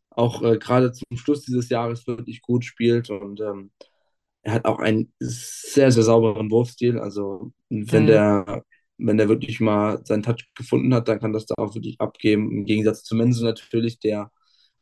auch 0.10 0.42
äh, 0.44 0.58
gerade 0.58 0.92
zum 0.92 1.18
Schluss 1.18 1.44
dieses 1.44 1.70
Jahres 1.70 2.08
wirklich 2.08 2.42
gut 2.42 2.66
spielt 2.66 3.10
und 3.10 3.42
ähm, 3.42 3.72
er 4.44 4.54
hat 4.54 4.66
auch 4.66 4.80
einen 4.80 5.14
sehr, 5.20 5.92
sehr 5.92 6.04
sauberen 6.04 6.50
Wurfstil. 6.50 7.00
Also 7.00 7.54
wenn 7.70 8.04
mhm. 8.04 8.08
der 8.08 8.64
wenn 9.02 9.18
der 9.18 9.30
wirklich 9.30 9.60
mal 9.60 10.06
seinen 10.06 10.24
Touch 10.24 10.48
gefunden 10.56 10.94
hat, 10.94 11.08
dann 11.08 11.20
kann 11.20 11.34
das 11.34 11.46
da 11.48 11.56
auch 11.58 11.74
wirklich 11.76 12.00
abgeben. 12.00 12.52
Im 12.52 12.66
Gegensatz 12.66 13.04
zu 13.04 13.16
Menzo 13.16 13.44
natürlich, 13.44 14.00
der 14.00 14.32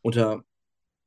unter 0.02 0.44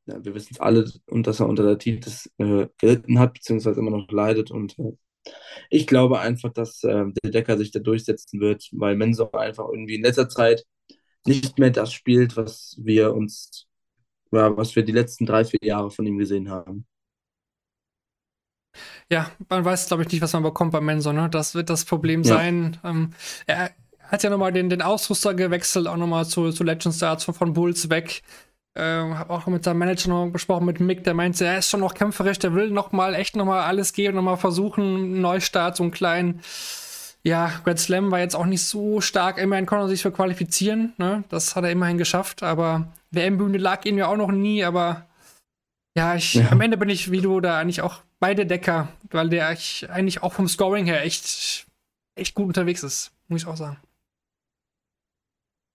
ja, 0.06 0.24
wir 0.24 0.34
wissen 0.34 0.50
es 0.52 0.60
alle, 0.60 0.90
und 1.06 1.26
dass 1.26 1.40
er 1.40 1.48
unter 1.48 1.64
der 1.64 1.78
Titis 1.78 2.30
äh, 2.38 2.66
gelitten 2.78 3.18
hat, 3.18 3.34
beziehungsweise 3.34 3.80
immer 3.80 3.90
noch 3.90 4.10
leidet. 4.10 4.50
Und 4.50 4.78
äh, 4.78 4.92
ich 5.70 5.86
glaube 5.86 6.20
einfach, 6.20 6.52
dass 6.52 6.82
äh, 6.84 7.04
der 7.22 7.30
Decker 7.30 7.56
sich 7.56 7.70
da 7.70 7.78
durchsetzen 7.78 8.40
wird, 8.40 8.68
weil 8.72 8.96
Mensor 8.96 9.34
einfach 9.38 9.68
irgendwie 9.68 9.96
in 9.96 10.02
letzter 10.02 10.28
Zeit 10.28 10.64
nicht 11.26 11.58
mehr 11.58 11.70
das 11.70 11.92
spielt, 11.92 12.36
was 12.36 12.76
wir 12.82 13.14
uns, 13.14 13.68
ja, 14.32 14.56
was 14.56 14.74
wir 14.74 14.84
die 14.84 14.92
letzten 14.92 15.26
drei, 15.26 15.44
vier 15.44 15.60
Jahre 15.62 15.90
von 15.90 16.06
ihm 16.06 16.18
gesehen 16.18 16.50
haben. 16.50 16.86
Ja, 19.10 19.30
man 19.48 19.64
weiß, 19.64 19.88
glaube 19.88 20.02
ich, 20.02 20.10
nicht, 20.10 20.22
was 20.22 20.32
man 20.32 20.42
bekommt 20.42 20.72
bei 20.72 20.80
Mensor, 20.80 21.12
ne? 21.12 21.28
Das 21.28 21.54
wird 21.54 21.68
das 21.70 21.84
Problem 21.84 22.22
ja. 22.22 22.36
sein. 22.36 22.78
Ähm, 22.82 23.10
er 23.46 23.70
hat 24.00 24.22
ja 24.22 24.30
nochmal 24.30 24.52
den, 24.52 24.70
den 24.70 24.82
Ausrüster 24.82 25.34
gewechselt, 25.34 25.86
auch 25.86 25.96
nochmal 25.96 26.26
zu, 26.26 26.50
zu 26.50 26.64
Legend 26.64 26.94
Stars 26.94 27.24
von, 27.24 27.34
von 27.34 27.52
Bulls 27.52 27.90
weg. 27.90 28.22
Äh, 28.74 28.82
habe 28.82 29.32
auch 29.32 29.46
mit 29.46 29.64
seinem 29.64 29.78
Manager 29.78 30.08
noch 30.08 30.30
gesprochen, 30.30 30.64
mit 30.64 30.80
Mick, 30.80 31.04
der 31.04 31.12
meinte, 31.12 31.44
er 31.44 31.58
ist 31.58 31.68
schon 31.68 31.80
noch 31.80 31.92
kämpferisch, 31.92 32.38
der 32.38 32.54
will 32.54 32.70
noch 32.70 32.90
mal 32.92 33.14
echt 33.14 33.36
noch 33.36 33.44
mal 33.44 33.64
alles 33.64 33.92
geben, 33.92 34.16
noch 34.16 34.22
mal 34.22 34.36
versuchen, 34.36 34.82
einen 34.82 35.20
Neustart, 35.20 35.76
so 35.76 35.82
einen 35.82 35.92
kleinen, 35.92 36.40
ja, 37.22 37.52
Grand 37.64 37.78
Slam 37.78 38.10
war 38.10 38.20
jetzt 38.20 38.34
auch 38.34 38.46
nicht 38.46 38.64
so 38.64 39.02
stark, 39.02 39.36
immerhin 39.36 39.66
konnte 39.66 39.84
er 39.84 39.88
sich 39.88 40.00
für 40.00 40.10
qualifizieren, 40.10 40.94
ne? 40.96 41.22
das 41.28 41.54
hat 41.54 41.64
er 41.64 41.70
immerhin 41.70 41.98
geschafft, 41.98 42.42
aber 42.42 42.88
WM-Bühne 43.10 43.58
lag 43.58 43.84
ihm 43.84 43.98
ja 43.98 44.06
auch 44.06 44.16
noch 44.16 44.32
nie, 44.32 44.64
aber 44.64 45.06
ja, 45.94 46.14
ich, 46.14 46.34
ja. 46.34 46.50
am 46.50 46.62
Ende 46.62 46.78
bin 46.78 46.88
ich, 46.88 47.10
wie 47.10 47.20
du, 47.20 47.40
da 47.40 47.58
eigentlich 47.58 47.82
auch 47.82 48.00
beide 48.20 48.46
Decker, 48.46 48.88
weil 49.10 49.28
der 49.28 49.48
eigentlich 49.48 50.22
auch 50.22 50.32
vom 50.32 50.48
Scoring 50.48 50.86
her 50.86 51.04
echt, 51.04 51.66
echt 52.14 52.34
gut 52.34 52.46
unterwegs 52.46 52.82
ist, 52.82 53.12
muss 53.28 53.42
ich 53.42 53.46
auch 53.46 53.56
sagen. 53.56 53.76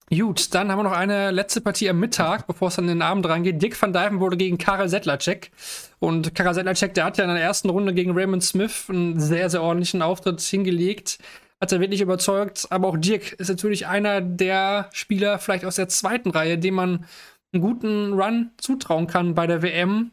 Gut, 0.10 0.54
dann 0.54 0.72
haben 0.72 0.80
wir 0.80 0.84
noch 0.84 0.94
eine 0.94 1.32
letzte 1.32 1.60
Partie 1.60 1.90
am 1.90 2.00
Mittag, 2.00 2.48
bevor 2.48 2.70
es 2.70 2.78
dann 2.78 2.86
in 2.86 3.00
den 3.00 3.02
Abend 3.02 3.28
reingeht. 3.28 3.62
Dick 3.62 3.80
van 3.82 3.92
Dijven 3.92 4.22
wurde 4.22 4.38
gegen 4.38 4.58
Karel 4.58 4.88
Sedlacek. 4.88 5.52
Und 6.00 6.34
Karel 6.34 6.54
Sedlacek, 6.54 6.94
der 6.94 7.04
hat 7.04 7.18
ja 7.18 7.26
in 7.26 7.30
der 7.30 7.44
ersten 7.44 7.70
Runde 7.70 7.94
gegen 7.94 8.12
Raymond 8.18 8.42
Smith 8.42 8.86
einen 8.88 9.20
sehr, 9.20 9.50
sehr 9.50 9.62
ordentlichen 9.62 10.02
Auftritt 10.02 10.40
hingelegt. 10.40 11.20
Hat 11.60 11.74
er 11.74 11.82
wirklich 11.82 12.00
überzeugt. 12.00 12.68
Aber 12.70 12.88
auch 12.88 12.98
Dirk 12.98 13.34
ist 13.34 13.50
natürlich 13.50 13.88
einer 13.88 14.22
der 14.22 14.90
Spieler, 14.94 15.40
vielleicht 15.40 15.66
aus 15.66 15.76
der 15.76 15.90
zweiten 15.90 16.30
Reihe, 16.30 16.58
dem 16.58 16.76
man 16.76 17.06
einen 17.52 17.62
guten 17.62 18.14
Run 18.14 18.52
zutrauen 18.56 19.08
kann 19.08 19.36
bei 19.36 19.46
der 19.46 19.62
WM. 19.62 20.12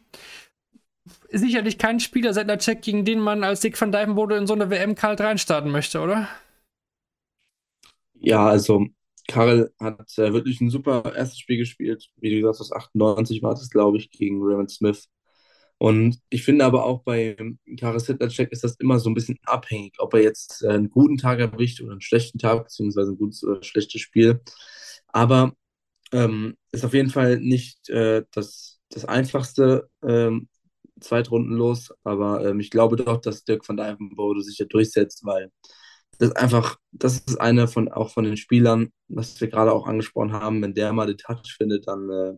Sicherlich 1.30 1.78
kein 1.78 2.00
Spieler 2.00 2.34
Sedlacek, 2.34 2.82
gegen 2.82 3.04
den 3.04 3.20
man 3.20 3.44
als 3.44 3.60
Dick 3.60 3.80
van 3.80 3.92
Dijven 3.92 4.16
wurde 4.16 4.38
in 4.38 4.48
so 4.48 4.54
eine 4.54 4.70
WM 4.70 4.96
kalt 4.96 5.20
reinstarten 5.20 5.70
möchte, 5.70 6.00
oder? 6.00 6.28
Ja, 8.14 8.44
also 8.48 8.88
Karel 9.28 9.72
hat 9.80 10.18
äh, 10.18 10.32
wirklich 10.32 10.60
ein 10.60 10.70
super 10.70 11.14
erstes 11.14 11.38
Spiel 11.38 11.58
gespielt. 11.58 12.08
Wie 12.16 12.30
du 12.30 12.36
gesagt 12.36 12.60
hast, 12.60 12.72
98 12.72 13.42
war 13.42 13.54
das, 13.54 13.70
glaube 13.70 13.98
ich, 13.98 14.10
gegen 14.10 14.42
Raymond 14.42 14.70
Smith. 14.70 15.08
Und 15.78 16.18
ich 16.30 16.44
finde 16.44 16.64
aber 16.64 16.84
auch 16.84 17.02
bei 17.02 17.36
Karel 17.78 18.00
Sittlercheck 18.00 18.52
ist 18.52 18.64
das 18.64 18.76
immer 18.76 18.98
so 18.98 19.10
ein 19.10 19.14
bisschen 19.14 19.38
abhängig, 19.44 19.96
ob 19.98 20.14
er 20.14 20.22
jetzt 20.22 20.62
äh, 20.62 20.68
einen 20.68 20.90
guten 20.90 21.18
Tag 21.18 21.40
erbricht 21.40 21.80
oder 21.80 21.92
einen 21.92 22.00
schlechten 22.00 22.38
Tag, 22.38 22.64
beziehungsweise 22.64 23.12
ein 23.12 23.18
gutes 23.18 23.44
oder 23.44 23.62
schlechtes 23.62 24.00
Spiel. 24.00 24.40
Aber 25.08 25.54
ähm, 26.12 26.56
ist 26.72 26.84
auf 26.84 26.94
jeden 26.94 27.10
Fall 27.10 27.38
nicht 27.40 27.88
äh, 27.90 28.24
das, 28.32 28.80
das 28.90 29.04
einfachste 29.04 29.88
ähm, 30.06 30.48
Zweitrundenlos, 31.00 31.92
aber 32.04 32.46
ähm, 32.46 32.60
ich 32.60 32.70
glaube 32.70 32.96
doch, 32.96 33.20
dass 33.20 33.44
Dirk 33.44 33.68
van 33.68 33.76
Dijvenbode 33.76 34.42
sich 34.42 34.58
ja 34.58 34.66
durchsetzt, 34.66 35.24
weil 35.24 35.50
das 36.18 36.30
ist 36.30 36.36
einfach, 36.36 36.78
das 36.92 37.18
ist 37.18 37.40
eine 37.40 37.68
von 37.68 37.90
auch 37.90 38.10
von 38.10 38.24
den 38.24 38.36
Spielern, 38.36 38.90
was 39.08 39.40
wir 39.40 39.48
gerade 39.48 39.72
auch 39.72 39.86
angesprochen 39.86 40.32
haben, 40.32 40.62
wenn 40.62 40.74
der 40.74 40.92
mal 40.92 41.06
den 41.06 41.18
Touch 41.18 41.54
findet, 41.56 41.88
dann 41.88 42.10
äh, 42.10 42.34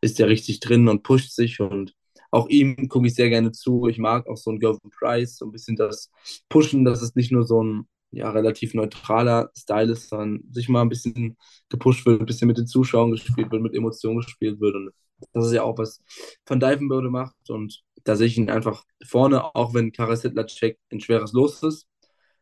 ist 0.00 0.18
der 0.18 0.28
richtig 0.28 0.60
drin 0.60 0.88
und 0.88 1.02
pusht 1.02 1.32
sich 1.32 1.60
und 1.60 1.94
auch 2.30 2.48
ihm 2.48 2.88
gucke 2.88 3.06
ich 3.06 3.14
sehr 3.14 3.30
gerne 3.30 3.52
zu. 3.52 3.86
Ich 3.86 3.98
mag 3.98 4.26
auch 4.26 4.36
so 4.36 4.50
einen 4.50 4.58
Gervin 4.58 4.90
Price, 4.90 5.36
so 5.36 5.46
ein 5.46 5.52
bisschen 5.52 5.76
das 5.76 6.10
Pushen, 6.48 6.84
dass 6.84 7.00
es 7.02 7.14
nicht 7.14 7.30
nur 7.30 7.44
so 7.44 7.62
ein 7.62 7.88
ja, 8.10 8.30
relativ 8.30 8.74
neutraler 8.74 9.50
Style 9.56 9.92
ist, 9.92 10.08
sondern 10.08 10.42
sich 10.50 10.68
mal 10.68 10.82
ein 10.82 10.88
bisschen 10.88 11.36
gepusht 11.68 12.06
wird, 12.06 12.20
ein 12.20 12.26
bisschen 12.26 12.48
mit 12.48 12.58
den 12.58 12.66
Zuschauern 12.66 13.12
gespielt 13.12 13.50
wird, 13.50 13.62
mit 13.62 13.74
Emotionen 13.74 14.20
gespielt 14.20 14.60
wird. 14.60 14.74
Und 14.74 14.90
das 15.32 15.46
ist 15.46 15.52
ja 15.52 15.62
auch, 15.62 15.78
was 15.78 16.02
Van 16.46 16.60
Dijvenbode 16.60 17.10
macht. 17.10 17.50
Und 17.50 17.82
da 18.04 18.16
sehe 18.16 18.26
ich 18.26 18.36
ihn 18.36 18.50
einfach 18.50 18.84
vorne, 19.04 19.54
auch 19.54 19.74
wenn 19.74 19.92
Karas 19.92 20.22
Hitler-Check 20.22 20.78
ein 20.92 21.00
schweres 21.00 21.32
Los 21.32 21.62
ist 21.62 21.88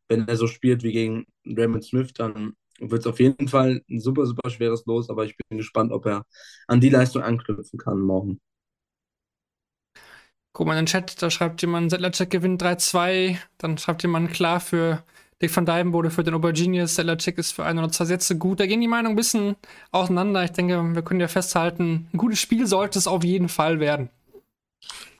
wenn 0.09 0.29
er 0.29 0.37
so 0.37 0.47
spielt 0.47 0.83
wie 0.83 0.93
gegen 0.93 1.27
Raymond 1.47 1.85
Smith, 1.85 2.13
dann 2.15 2.55
wird 2.79 3.01
es 3.03 3.07
auf 3.07 3.21
jeden 3.21 3.49
Fall 3.49 3.83
ein 3.89 4.01
super, 4.01 4.27
super 4.27 4.51
schweres 4.51 4.85
Los, 4.87 5.11
aber 5.11 5.25
ich 5.25 5.37
bin 5.37 5.59
gespannt, 5.59 5.93
ob 5.93 6.07
er 6.07 6.25
an 6.67 6.81
die 6.81 6.89
Leistung 6.91 7.23
anknüpfen 7.23 7.79
kann 7.79 8.01
morgen. 8.01 8.41
Guck 10.55 10.67
mal 10.67 10.75
in 10.75 10.85
den 10.85 10.87
Chat, 10.87 11.23
da 11.23 11.31
schreibt 11.31 11.63
jemand, 11.63 11.91
Sedlacek 11.91 12.31
gewinnt 12.31 12.63
3-2, 12.63 13.39
dann 13.57 13.79
schreibt 13.79 14.03
jemand 14.03 14.33
klar 14.33 14.61
für 14.61 15.03
Dick 15.41 15.55
van 15.57 15.65
Dijvenbode 15.67 16.11
für 16.11 16.23
den 16.23 16.35
Auberginius, 16.35 16.95
Sedlacek 16.95 17.39
ist 17.39 17.53
für 17.53 17.65
ein 17.65 17.79
oder 17.79 17.91
zwei 17.91 18.05
Sätze 18.05 18.37
gut. 18.39 18.61
Da 18.61 18.67
gehen 18.67 18.81
die 18.81 18.87
Meinungen 18.87 19.15
ein 19.15 19.17
bisschen 19.17 19.57
auseinander. 19.91 20.45
Ich 20.45 20.53
denke, 20.53 20.95
wir 20.95 21.03
können 21.03 21.21
ja 21.21 21.29
festhalten, 21.29 22.09
ein 22.13 22.19
gutes 22.19 22.39
Spiel 22.39 22.67
sollte 22.67 22.99
es 22.99 23.07
auf 23.07 23.25
jeden 23.25 23.49
Fall 23.49 23.81
werden. 23.81 24.11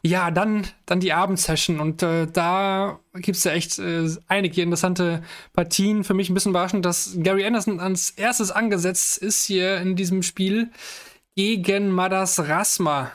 Ja, 0.05 0.33
dann, 0.33 0.67
dann 0.85 0.99
die 0.99 1.13
Abendsession 1.13 1.79
und 1.79 2.03
äh, 2.03 2.27
da 2.27 2.99
gibt 3.15 3.37
es 3.37 3.45
ja 3.45 3.53
echt 3.53 3.79
äh, 3.79 4.09
einige 4.27 4.61
interessante 4.61 5.23
Partien. 5.53 6.03
Für 6.03 6.15
mich 6.15 6.29
ein 6.29 6.35
bisschen 6.35 6.51
überraschend, 6.51 6.85
dass 6.85 7.17
Gary 7.19 7.47
Anderson 7.47 7.79
als 7.79 8.11
erstes 8.11 8.51
angesetzt 8.51 9.19
ist 9.19 9.45
hier 9.45 9.77
in 9.77 9.95
diesem 9.95 10.25
Spiel 10.25 10.71
gegen 11.37 11.91
Madas 11.91 12.41
Rasma. 12.49 13.13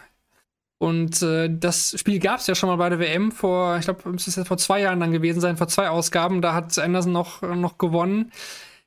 Und 0.80 1.22
äh, 1.24 1.50
das 1.52 2.00
Spiel 2.00 2.20
gab 2.20 2.40
es 2.40 2.48
ja 2.48 2.56
schon 2.56 2.70
mal 2.70 2.78
bei 2.78 2.90
der 2.90 3.00
WM 3.00 3.32
vor, 3.32 3.78
ich 3.78 3.86
glaube, 3.86 4.10
müsste 4.10 4.30
es 4.30 4.36
ja 4.36 4.46
vor 4.46 4.58
zwei 4.58 4.80
Jahren 4.82 5.00
dann 5.00 5.12
gewesen 5.12 5.42
sein, 5.42 5.58
vor 5.58 5.68
zwei 5.68 5.90
Ausgaben. 5.90 6.42
Da 6.42 6.54
hat 6.54 6.78
Anderson 6.78 7.12
noch, 7.12 7.42
noch 7.42 7.78
gewonnen. 7.78 8.32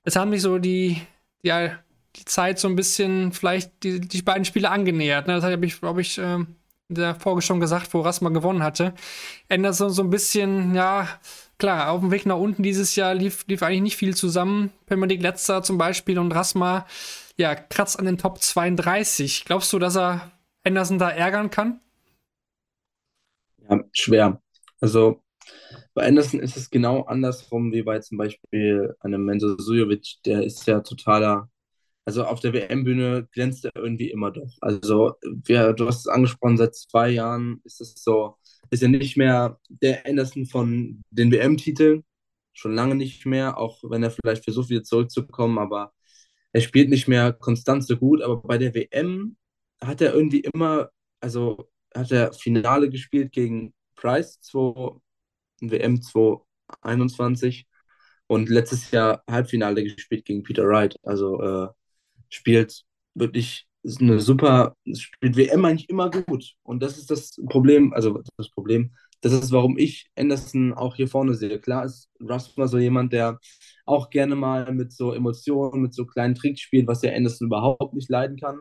Jetzt 0.05 0.16
haben 0.16 0.30
sich 0.30 0.42
so 0.42 0.59
die, 0.59 1.03
ja, 1.42 1.78
die 2.16 2.24
Zeit 2.24 2.59
so 2.59 2.68
ein 2.68 2.76
bisschen 2.76 3.32
vielleicht 3.32 3.82
die, 3.82 4.01
die 4.01 4.22
beiden 4.22 4.44
Spiele 4.44 4.70
angenähert. 4.70 5.26
Ne? 5.26 5.34
Das 5.34 5.44
habe 5.44 5.66
ich, 5.66 5.80
glaube 5.80 6.01
ich, 6.01 6.18
äh, 6.18 6.34
in 6.34 6.46
der 6.91 7.14
Folge 7.14 7.43
schon 7.43 7.61
gesagt, 7.61 7.93
wo 7.95 8.01
Rasma 8.01 8.30
gewonnen 8.30 8.62
hatte. 8.62 8.95
Anderson 9.49 9.91
so 9.91 10.03
ein 10.03 10.11
bisschen, 10.11 10.74
ja, 10.74 11.09
klar, 11.59 11.91
auf 11.91 12.01
dem 12.01 12.11
Weg 12.11 12.26
nach 12.26 12.36
unten 12.36 12.62
dieses 12.62 12.97
Jahr 12.97 13.14
lief, 13.14 13.47
lief 13.47 13.62
eigentlich 13.62 13.82
nicht 13.82 13.97
viel 13.97 14.16
zusammen. 14.16 14.72
Premier 14.86 15.16
letzter 15.18 15.62
zum 15.62 15.78
Beispiel 15.78 16.18
und 16.18 16.32
Rasma, 16.32 16.86
ja, 17.36 17.55
kratzt 17.55 17.99
an 17.99 18.07
den 18.07 18.18
Top 18.18 18.43
32. 18.43 19.45
Glaubst 19.45 19.72
du, 19.72 19.78
dass 19.78 19.97
er 19.97 20.32
Anderson 20.64 20.99
da 20.99 21.11
ärgern 21.11 21.51
kann? 21.51 21.80
Ja, 23.68 23.80
schwer. 23.93 24.43
Also 24.80 25.22
bei 25.95 26.07
Anderson 26.07 26.41
ist 26.41 26.57
es 26.57 26.70
genau 26.70 27.03
andersrum 27.03 27.72
wie 27.72 27.82
bei 27.82 27.99
zum 28.01 28.18
Beispiel 28.18 28.95
einem 29.01 29.24
Menzo 29.24 29.59
Sujovic. 29.59 30.22
Der 30.24 30.43
ist 30.43 30.66
ja 30.66 30.80
totaler, 30.80 31.49
also 32.05 32.24
auf 32.24 32.40
der 32.40 32.53
WM-Bühne 32.53 33.28
glänzt 33.32 33.64
er 33.64 33.72
irgendwie 33.76 34.11
immer 34.11 34.30
doch. 34.30 34.57
Also 34.61 35.14
wir, 35.22 35.72
du 35.72 35.86
hast 35.86 36.01
es 36.01 36.07
angesprochen, 36.09 36.57
seit 36.57 36.74
zwei 36.74 37.11
Jahren 37.11 37.61
ist 37.64 37.80
es 37.80 37.94
so, 38.03 38.36
ist 38.70 38.82
er 38.82 38.88
nicht 38.88 39.16
mehr 39.16 39.59
der 39.68 40.07
Anderson 40.07 40.46
von 40.46 41.03
den 41.11 41.30
WM-Titeln, 41.32 42.05
schon 42.53 42.74
lange 42.74 42.94
nicht 42.94 43.26
mehr, 43.26 43.59
auch 43.59 43.82
wenn 43.84 44.03
er 44.03 44.11
vielleicht 44.11 44.44
versucht, 44.44 44.70
wieder 44.70 44.82
zurückzukommen, 44.84 45.59
aber 45.59 45.92
er 46.53 46.61
spielt 46.61 46.90
nicht 46.90 47.09
mehr 47.09 47.32
konstant 47.32 47.84
so 47.86 47.96
gut. 47.96 48.22
Aber 48.22 48.42
bei 48.42 48.59
der 48.59 48.74
WM 48.74 49.36
hat 49.82 50.01
er 50.01 50.14
irgendwie 50.14 50.40
immer, 50.40 50.90
also 51.20 51.70
hat 51.94 52.11
er 52.12 52.32
Finale 52.32 52.90
gespielt 52.90 53.32
gegen 53.32 53.74
Price 53.96 54.40
2, 54.40 55.01
WM 55.61 56.03
2021 56.03 57.66
und 58.26 58.48
letztes 58.48 58.90
Jahr 58.90 59.22
Halbfinale 59.28 59.84
gespielt 59.84 60.24
gegen 60.24 60.42
Peter 60.42 60.64
Wright. 60.66 60.96
Also 61.03 61.40
äh, 61.42 61.68
spielt 62.31 62.85
wirklich 63.14 63.66
eine 64.01 64.20
super, 64.20 64.76
spielt 64.95 65.37
WM 65.37 65.64
eigentlich 65.64 65.89
immer 65.89 66.11
gut. 66.11 66.55
Und 66.62 66.83
das 66.83 66.99
ist 66.99 67.11
das 67.11 67.37
Problem, 67.49 67.93
also 67.93 68.22
das 68.37 68.51
Problem, 68.51 68.93
das 69.22 69.33
ist, 69.33 69.53
warum 69.53 69.76
ich 69.76 70.11
Anderson 70.16 70.72
auch 70.72 70.97
hier 70.97 71.09
vorne 71.09 71.35
sehe. 71.35 71.59
Klar 71.61 71.85
ist 71.85 72.11
Russell 72.20 72.68
so 72.68 72.78
jemand, 72.78 73.12
der 73.12 73.39
auch 73.85 74.11
gerne 74.11 74.35
mal 74.35 74.72
mit 74.72 74.93
so 74.93 75.12
Emotionen, 75.12 75.83
mit 75.83 75.95
so 75.95 76.07
kleinen 76.07 76.35
Tricks 76.35 76.61
spielt, 76.61 76.87
was 76.87 77.03
ja 77.03 77.12
Anderson 77.12 77.49
überhaupt 77.49 77.95
nicht 77.95 78.09
leiden 78.09 78.39
kann. 78.39 78.61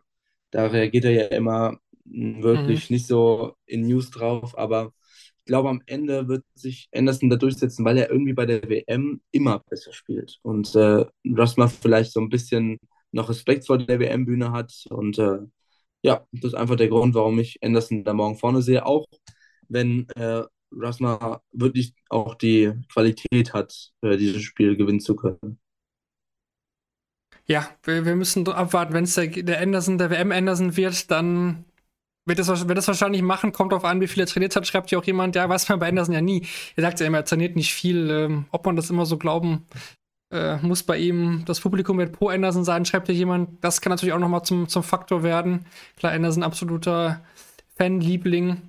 Da 0.52 0.68
reagiert 0.68 1.06
er 1.06 1.12
ja 1.12 1.26
immer 1.28 1.78
wirklich 2.06 2.90
mhm. 2.90 2.96
nicht 2.96 3.08
so 3.08 3.54
in 3.66 3.88
News 3.88 4.10
drauf, 4.10 4.58
aber 4.58 4.94
ich 5.40 5.46
glaube, 5.46 5.70
am 5.70 5.82
Ende 5.86 6.28
wird 6.28 6.44
sich 6.54 6.90
Anderson 6.94 7.30
da 7.30 7.36
durchsetzen, 7.36 7.86
weil 7.86 7.98
er 7.98 8.12
irgendwie 8.12 8.34
bei 8.34 8.46
der 8.46 8.70
WM 8.70 9.22
immer 9.32 9.60
besser 9.70 9.94
spielt. 9.94 10.40
Und 10.44 10.76
äh, 10.76 11.06
Russell 11.26 11.68
vielleicht 11.70 12.12
so 12.12 12.20
ein 12.20 12.30
bisschen 12.30 12.80
noch 13.12 13.30
Respekt 13.30 13.66
vor 13.68 13.78
der 13.78 14.00
WM-Bühne 14.00 14.52
hat. 14.52 14.86
Und 14.90 15.18
äh, 15.20 15.40
ja, 16.02 16.26
das 16.32 16.54
ist 16.54 16.56
einfach 16.56 16.76
der 16.76 16.88
Grund, 16.88 17.16
warum 17.16 17.40
ich 17.40 17.58
Anderson 17.64 18.04
da 18.04 18.14
morgen 18.14 18.38
vorne 18.38 18.62
sehe. 18.62 18.86
Auch 18.86 19.06
wenn 19.68 20.08
äh, 20.12 20.44
Rasma 20.72 21.42
wirklich 21.52 21.94
auch 22.10 22.36
die 22.36 22.74
Qualität 22.92 23.54
hat, 23.54 23.92
äh, 24.02 24.18
dieses 24.18 24.42
Spiel 24.42 24.76
gewinnen 24.76 25.00
zu 25.00 25.16
können. 25.16 25.60
Ja, 27.48 27.68
wir, 27.84 28.06
wir 28.06 28.16
müssen 28.16 28.48
abwarten. 28.48 28.94
Wenn 28.94 29.06
es 29.06 29.16
der, 29.16 29.28
der 29.28 29.60
Anderson, 29.60 29.98
der 29.98 30.12
WM 30.12 30.32
Anderson 30.32 30.78
wird, 30.78 31.10
dann 31.10 31.66
wird 32.26 32.38
das, 32.38 32.68
wird 32.68 32.78
das 32.78 32.88
wahrscheinlich 32.88 33.24
machen. 33.24 33.52
Kommt 33.52 33.72
darauf 33.72 33.86
an, 33.86 34.02
wie 34.02 34.08
viel 34.08 34.22
er 34.22 34.28
trainiert 34.28 34.56
hat. 34.56 34.68
Schreibt 34.68 34.92
ja 34.92 35.00
auch 35.00 35.04
jemand, 35.04 35.36
ja, 35.36 35.50
weiß 35.50 35.68
man 35.70 35.80
bei 35.80 35.90
Anderson 35.90 36.14
ja 36.14 36.22
nie. 36.22 36.46
Er 36.76 36.84
sagt 36.84 37.00
ja 37.00 37.08
immer, 37.08 37.18
er 37.18 37.26
trainiert 37.26 37.56
nicht 37.56 37.74
viel. 37.74 38.10
Ähm, 38.12 38.46
ob 38.52 38.66
man 38.68 38.76
das 38.76 38.92
immer 38.92 39.06
so 39.08 39.18
glauben 39.18 39.66
äh, 40.32 40.58
muss 40.58 40.84
bei 40.84 40.98
ihm, 40.98 41.44
das 41.46 41.60
Publikum 41.60 41.98
wird 41.98 42.14
pro 42.14 42.30
Anderson 42.30 42.64
sein, 42.64 42.86
schreibt 42.86 43.08
ja 43.08 43.14
jemand. 43.14 43.64
Das 43.64 43.82
kann 43.82 43.90
natürlich 43.90 44.14
auch 44.14 44.20
nochmal 44.20 44.44
zum, 44.44 44.68
zum 44.68 44.84
Faktor 44.84 45.24
werden. 45.24 45.66
Klar, 45.98 46.14
Anderson 46.14 46.44
absoluter 46.44 47.22
Fanliebling. 47.78 48.62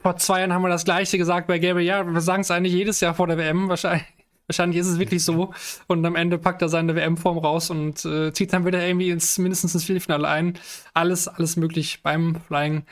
Vor 0.00 0.16
zwei 0.16 0.40
Jahren 0.40 0.52
haben 0.52 0.62
wir 0.62 0.68
das 0.68 0.84
gleiche 0.84 1.18
gesagt 1.18 1.46
bei 1.46 1.58
Gabriel. 1.58 1.86
Ja, 1.86 2.04
wir 2.04 2.20
sagen 2.20 2.42
es 2.42 2.50
eigentlich 2.50 2.74
jedes 2.74 3.00
Jahr 3.00 3.14
vor 3.14 3.28
der 3.28 3.38
WM. 3.38 3.68
Wahrscheinlich, 3.68 4.06
wahrscheinlich 4.48 4.80
ist 4.80 4.88
es 4.88 4.98
wirklich 4.98 5.24
so. 5.24 5.54
Und 5.86 6.04
am 6.04 6.16
Ende 6.16 6.38
packt 6.38 6.62
er 6.62 6.68
seine 6.68 6.96
WM-Form 6.96 7.38
raus 7.38 7.70
und 7.70 8.04
äh, 8.04 8.32
zieht 8.32 8.52
dann 8.52 8.66
wieder 8.66 8.84
irgendwie 8.84 9.10
ins, 9.10 9.38
mindestens 9.38 9.74
ins 9.74 9.84
Viertelfinale 9.84 10.26
ein. 10.26 10.58
Alles, 10.94 11.28
alles 11.28 11.56
möglich 11.56 12.02
beim 12.02 12.36
Flying 12.48 12.84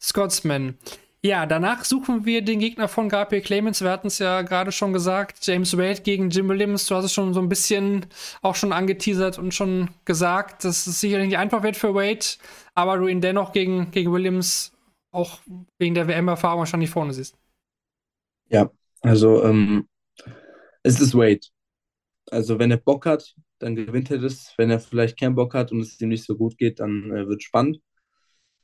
Scotsman. 0.00 0.74
Ja, 1.22 1.44
danach 1.44 1.84
suchen 1.84 2.24
wir 2.24 2.42
den 2.42 2.60
Gegner 2.60 2.88
von 2.88 3.10
Gabriel 3.10 3.42
Clemens. 3.42 3.82
Wir 3.82 3.90
hatten 3.90 4.06
es 4.06 4.18
ja 4.18 4.40
gerade 4.40 4.72
schon 4.72 4.94
gesagt. 4.94 5.46
James 5.46 5.76
Wade 5.76 6.00
gegen 6.00 6.30
Jim 6.30 6.48
Williams. 6.48 6.86
Du 6.86 6.94
hast 6.94 7.04
es 7.04 7.12
schon 7.12 7.34
so 7.34 7.40
ein 7.40 7.48
bisschen 7.50 8.06
auch 8.40 8.54
schon 8.54 8.72
angeteasert 8.72 9.38
und 9.38 9.52
schon 9.52 9.90
gesagt, 10.06 10.64
dass 10.64 10.86
es 10.86 10.98
sicherlich 10.98 11.28
nicht 11.28 11.38
einfach 11.38 11.62
wird 11.62 11.76
für 11.76 11.94
Wade, 11.94 12.24
aber 12.74 12.96
du 12.96 13.06
ihn 13.06 13.20
dennoch 13.20 13.52
gegen, 13.52 13.90
gegen 13.90 14.10
Williams 14.12 14.72
auch 15.12 15.40
wegen 15.78 15.94
der 15.94 16.08
WM-Erfahrung 16.08 16.60
wahrscheinlich 16.60 16.88
vorne 16.88 17.12
siehst. 17.12 17.36
Ja, 18.48 18.70
also 19.02 19.44
ähm, 19.44 19.88
es 20.82 21.00
ist 21.00 21.14
Wade. 21.14 21.40
Also 22.30 22.58
wenn 22.58 22.70
er 22.70 22.78
Bock 22.78 23.04
hat, 23.04 23.34
dann 23.58 23.76
gewinnt 23.76 24.10
er 24.10 24.18
das. 24.18 24.54
Wenn 24.56 24.70
er 24.70 24.80
vielleicht 24.80 25.18
keinen 25.18 25.34
Bock 25.34 25.52
hat 25.52 25.70
und 25.70 25.80
es 25.80 26.00
ihm 26.00 26.08
nicht 26.08 26.24
so 26.24 26.34
gut 26.34 26.56
geht, 26.56 26.80
dann 26.80 27.10
äh, 27.10 27.28
wird 27.28 27.42
spannend. 27.42 27.80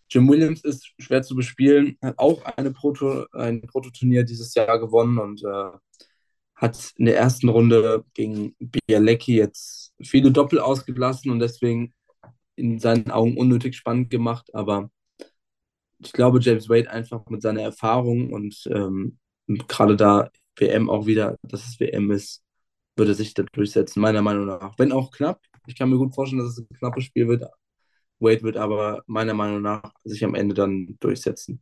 Jim 0.09 0.29
Williams 0.29 0.63
ist 0.65 0.93
schwer 0.99 1.23
zu 1.23 1.35
bespielen, 1.35 1.97
hat 2.03 2.19
auch 2.19 2.45
eine 2.45 2.73
Proto, 2.73 3.27
ein 3.33 3.63
Prototurnier 3.63 4.25
dieses 4.25 4.55
Jahr 4.55 4.79
gewonnen 4.79 5.19
und 5.19 5.43
äh, 5.45 5.71
hat 6.55 6.93
in 6.97 7.07
der 7.07 7.19
ersten 7.19 7.49
Runde 7.49 8.05
gegen 8.15 8.55
Bialecki 8.59 9.37
jetzt 9.37 9.93
viele 10.03 10.31
Doppel 10.33 10.59
ausgelassen 10.59 11.31
und 11.31 11.41
deswegen 11.41 11.93
in 12.57 12.79
seinen 12.79 13.11
Augen 13.11 13.37
unnötig 13.37 13.77
spannend 13.77 14.11
gemacht. 14.11 14.55
Aber 14.55 14.91
ich 15.99 16.13
glaube, 16.13 16.41
James 16.41 16.69
Wade 16.69 16.91
einfach 16.91 17.27
mit 17.29 17.43
seiner 17.43 17.63
Erfahrung 17.63 18.33
und 18.33 18.65
ähm, 18.73 19.19
gerade 19.47 19.97
da 19.97 20.31
WM 20.59 20.89
auch 20.89 21.07
wieder, 21.07 21.37
dass 21.43 21.67
es 21.67 21.81
WM 21.81 22.11
ist, 22.11 22.43
würde 22.97 23.15
sich 23.15 23.35
da 23.35 23.43
durchsetzen, 23.43 24.01
meiner 24.01 24.23
Meinung 24.23 24.47
nach. 24.47 24.79
Wenn 24.79 24.93
auch 24.93 25.11
knapp. 25.11 25.41
Ich 25.67 25.77
kann 25.77 25.91
mir 25.91 25.99
gut 25.99 26.15
vorstellen, 26.15 26.43
dass 26.43 26.53
es 26.53 26.59
ein 26.59 26.77
knappes 26.79 27.05
Spiel 27.05 27.29
wird, 27.29 27.45
Wade 28.19 28.43
wird 28.43 28.57
aber 28.57 29.03
meiner 29.07 29.35
Meinung 29.35 29.63
nach 29.63 29.93
sich 30.05 30.25
am 30.25 30.35
Ende 30.35 30.55
dann 30.55 30.97
durchsetzen. 31.01 31.61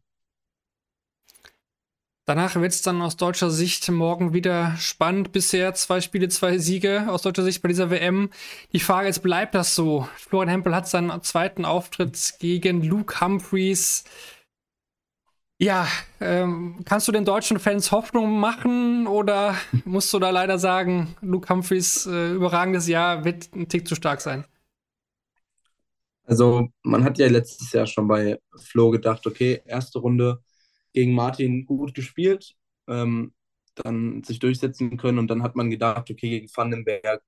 Danach 2.27 2.55
wird 2.55 2.73
es 2.73 2.81
dann 2.81 3.03
aus 3.03 3.19
deutscher 3.19 3.51
Sicht 3.51 3.91
morgen 3.91 4.33
wieder 4.33 4.75
spannend. 4.79 5.33
Bisher 5.33 5.75
zwei 5.75 6.01
Spiele, 6.01 6.29
zwei 6.31 6.57
Siege 6.57 7.05
aus 7.09 7.21
deutscher 7.21 7.43
Sicht 7.43 7.61
bei 7.61 7.69
dieser 7.69 7.91
WM. 7.91 8.31
Die 8.73 8.81
Frage 8.81 9.09
ist, 9.09 9.21
bleibt 9.21 9.55
das 9.55 9.75
so? 9.75 10.09
Florian 10.17 10.49
Hempel 10.49 10.75
hat 10.75 10.89
seinen 10.89 11.23
zweiten 11.23 11.67
Auftritt 11.67 12.37
gegen 12.39 12.83
Luke 12.83 13.21
Humphreys. 13.21 14.05
Ja, 15.59 15.87
ähm, 16.19 16.81
kannst 16.87 17.07
du 17.09 17.13
den 17.13 17.27
deutschen 17.27 17.59
Fans 17.59 17.93
Hoffnung 17.93 18.41
machen 18.41 19.07
oder 19.07 19.55
musst 19.85 20.13
du 20.15 20.19
da 20.19 20.31
leider 20.31 20.59
sagen, 20.59 21.15
Luke 21.21 21.53
Humphreys 21.53 22.07
äh, 22.07 22.33
überragendes 22.33 22.89
Jahr 22.89 23.27
wird 23.27 23.55
ein 23.55 23.69
Tick 23.69 23.87
zu 23.87 23.95
stark 23.95 24.23
sein? 24.23 24.47
Also 26.25 26.69
man 26.83 27.05
hat 27.05 27.19
ja 27.19 27.29
letztes 27.29 27.73
Jahr 27.73 27.87
schon 27.87 28.09
bei 28.09 28.39
Flo 28.57 28.91
gedacht, 28.91 29.27
okay, 29.27 29.63
erste 29.67 29.99
Runde 29.99 30.43
gegen 30.93 31.15
Martin 31.15 31.67
gut 31.67 31.95
gespielt, 31.95 32.55
ähm, 32.89 33.35
dann 33.75 34.23
sich 34.25 34.39
durchsetzen 34.39 34.97
können 34.97 35.19
und 35.19 35.29
dann 35.29 35.43
hat 35.43 35.57
man 35.57 35.71
gedacht, 35.71 36.11
okay, 36.11 36.31
gegen 36.31 36.49
Vandenberg, 36.55 37.23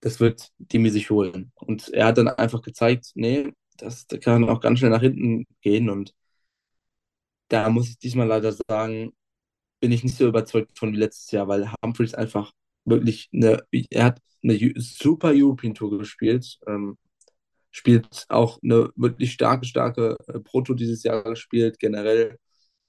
das 0.00 0.20
wird 0.20 0.50
Demi 0.58 0.90
sich 0.90 1.10
holen. 1.10 1.52
Und 1.56 1.90
er 1.90 2.06
hat 2.06 2.18
dann 2.18 2.28
einfach 2.28 2.62
gezeigt, 2.62 3.12
nee, 3.14 3.52
das, 3.78 4.06
das 4.06 4.20
kann 4.20 4.48
auch 4.48 4.60
ganz 4.60 4.78
schnell 4.80 4.90
nach 4.92 5.00
hinten 5.02 5.46
gehen 5.62 5.90
und 5.90 6.14
da 7.48 7.68
muss 7.70 7.88
ich 7.88 7.98
diesmal 7.98 8.26
leider 8.26 8.52
sagen, 8.68 9.12
bin 9.80 9.92
ich 9.92 10.04
nicht 10.04 10.16
so 10.16 10.28
überzeugt 10.28 10.78
von 10.78 10.92
wie 10.92 10.98
letztes 10.98 11.30
Jahr, 11.32 11.48
weil 11.48 11.70
Humphreys 11.84 12.14
einfach 12.14 12.52
wirklich 12.84 13.28
eine, 13.32 13.64
er 13.90 14.04
hat 14.04 14.20
eine 14.42 14.58
super 14.78 15.32
European 15.34 15.74
Tour 15.74 15.98
gespielt. 15.98 16.58
Ähm, 16.66 16.98
spielt 17.76 18.24
auch 18.30 18.58
eine 18.62 18.90
wirklich 18.96 19.32
starke, 19.32 19.66
starke 19.66 20.16
äh, 20.28 20.40
Proto 20.40 20.72
dieses 20.72 21.02
Jahr 21.02 21.22
gespielt. 21.24 21.78
Generell, 21.78 22.38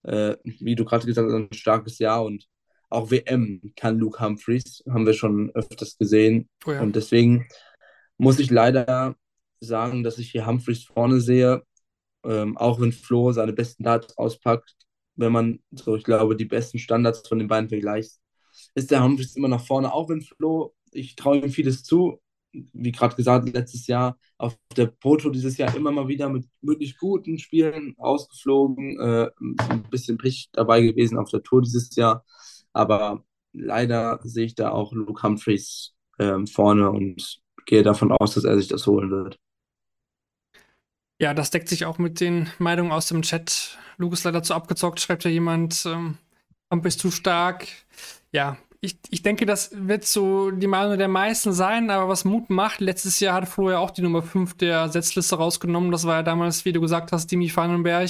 äh, 0.04 0.38
wie 0.44 0.76
du 0.76 0.86
gerade 0.86 1.06
gesagt 1.06 1.28
hast, 1.28 1.36
ein 1.36 1.52
starkes 1.52 2.00
Jahr 2.00 2.24
und 2.24 2.48
auch 2.90 3.12
WM 3.12 3.74
kann 3.76 4.00
Luke 4.00 4.24
Humphreys, 4.24 4.82
haben 4.90 5.06
wir 5.06 5.14
schon 5.14 5.52
öfters 5.52 5.98
gesehen. 5.98 6.48
Oh 6.66 6.72
ja. 6.72 6.82
Und 6.82 6.96
deswegen 6.96 7.48
muss 8.18 8.40
ich 8.40 8.50
leider 8.50 9.18
sagen, 9.60 10.04
dass 10.04 10.20
ich 10.20 10.32
hier 10.32 10.48
Humphreys 10.48 10.86
vorne 10.86 11.20
sehe, 11.20 11.64
ähm, 12.24 12.56
auch 12.58 12.80
wenn 12.80 12.94
Flo 12.94 13.34
seine 13.34 13.52
besten 13.52 13.84
Darts 13.84 14.18
auspackt. 14.18 14.74
Wenn 15.18 15.34
man 15.34 15.60
so, 15.72 15.98
ich 15.98 16.06
glaube, 16.06 16.38
die 16.38 16.46
besten 16.46 16.80
Standards 16.80 17.28
von 17.28 17.40
den 17.40 17.50
beiden 17.50 17.68
vergleicht, 17.68 18.14
ist 18.74 18.90
der 18.90 19.04
Humphreys 19.04 19.36
immer 19.36 19.50
nach 19.50 19.66
vorne, 19.66 19.94
auch 19.94 20.08
wenn 20.08 20.22
Flo, 20.22 20.74
ich 20.94 21.18
traue 21.18 21.40
ihm 21.40 21.50
vieles 21.50 21.84
zu, 21.84 22.22
wie 22.74 22.92
gerade 22.92 23.16
gesagt, 23.16 23.54
letztes 23.54 23.88
Jahr 23.88 24.18
auf 24.38 24.58
der 24.76 24.88
Proto 24.88 25.30
dieses 25.30 25.58
Jahr 25.58 25.76
immer 25.76 25.92
mal 25.92 26.08
wieder 26.08 26.30
mit 26.30 26.46
wirklich 26.62 26.98
guten 26.98 27.40
Spielen 27.40 27.96
ausgeflogen. 27.98 29.00
Äh, 29.00 29.30
ein 29.40 29.84
bisschen 29.90 30.18
Pech 30.18 30.50
dabei 30.54 30.82
gewesen 30.82 31.18
auf 31.18 31.30
der 31.30 31.44
Tour 31.44 31.62
dieses 31.62 31.96
Jahr. 31.96 32.26
Aber 32.74 33.24
leider 33.54 34.20
sehe 34.24 34.46
ich 34.46 34.56
da 34.56 34.72
auch 34.72 34.94
Luke 34.94 35.24
Humphreys 35.24 35.94
äh, 36.18 36.46
vorne 36.46 36.92
und 36.92 37.40
gehe 37.66 37.84
davon 37.84 38.12
aus, 38.12 38.36
dass 38.36 38.44
er 38.44 38.58
sich 38.58 38.68
das 38.68 38.88
holen 38.88 39.12
wird. 39.12 39.40
Ja, 41.20 41.34
das 41.34 41.50
deckt 41.50 41.68
sich 41.68 41.86
auch 41.86 41.98
mit 41.98 42.20
den 42.20 42.48
Meinungen 42.60 42.92
aus 42.92 43.08
dem 43.08 43.24
Chat. 43.24 43.78
Luke 43.98 44.14
ist 44.14 44.24
leider 44.24 44.44
zu 44.44 44.54
abgezockt, 44.54 45.00
schreibt 45.00 45.24
ja 45.24 45.32
jemand. 45.32 45.86
Ähm, 45.88 46.18
Hump 46.72 46.86
ist 46.86 47.00
zu 47.00 47.10
stark. 47.12 47.68
Ja, 48.32 48.58
ich, 48.82 48.98
ich 49.10 49.24
denke, 49.24 49.46
das 49.46 49.72
wird 49.74 50.06
so 50.06 50.52
die 50.52 50.68
Meinung 50.68 50.98
der 50.98 51.08
meisten 51.08 51.52
sein, 51.52 51.90
aber 51.90 52.10
was 52.10 52.26
Mut 52.26 52.50
macht, 52.50 52.80
letztes 52.80 53.20
Jahr 53.20 53.36
hat 53.36 53.48
Flo 53.48 53.72
ja 53.72 53.80
auch 53.80 53.92
die 53.92 54.02
Nummer 54.02 54.22
5 54.22 54.56
der 54.58 54.90
Setzliste 54.90 55.36
rausgenommen. 55.36 55.92
Das 55.92 56.06
war 56.06 56.18
ja 56.18 56.24
damals, 56.24 56.66
wie 56.66 56.74
du 56.74 56.82
gesagt 56.82 57.12
hast, 57.12 57.32
Dimi 57.32 57.52
Vandenberg. 57.54 58.10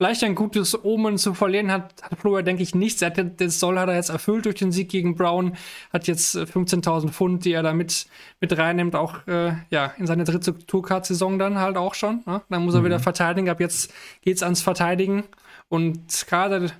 Vielleicht 0.00 0.22
ein 0.22 0.36
gutes 0.36 0.84
Omen 0.84 1.18
zu 1.18 1.34
verlieren 1.34 1.72
hat, 1.72 1.92
hat 2.02 2.16
Flo 2.16 2.36
ja, 2.36 2.42
denke 2.42 2.62
ich, 2.62 2.72
nichts. 2.72 3.02
Er 3.02 3.10
hat, 3.10 3.40
das 3.40 3.58
Soll 3.58 3.80
hat 3.80 3.88
er 3.88 3.96
jetzt 3.96 4.10
erfüllt 4.10 4.44
durch 4.44 4.54
den 4.54 4.70
Sieg 4.70 4.88
gegen 4.88 5.16
Brown, 5.16 5.56
hat 5.92 6.06
jetzt 6.06 6.36
15.000 6.36 7.08
äh, 7.08 7.10
Pfund, 7.10 7.44
die 7.44 7.52
er 7.52 7.64
da 7.64 7.72
mit, 7.72 8.06
mit 8.40 8.56
reinnimmt, 8.56 8.94
auch 8.94 9.26
äh, 9.26 9.54
ja, 9.70 9.86
in 9.98 10.06
seine 10.06 10.22
dritte 10.22 10.56
Tourcard-Saison 10.56 11.40
dann 11.40 11.58
halt 11.58 11.76
auch 11.76 11.94
schon. 11.94 12.22
Ne? 12.26 12.42
Dann 12.48 12.64
muss 12.64 12.74
er 12.74 12.82
mhm. 12.82 12.86
wieder 12.86 13.00
verteidigen. 13.00 13.48
Ab 13.48 13.58
jetzt 13.58 13.92
geht's 14.22 14.44
ans 14.44 14.62
Verteidigen. 14.62 15.24
Und 15.68 16.26
gerade 16.28 16.70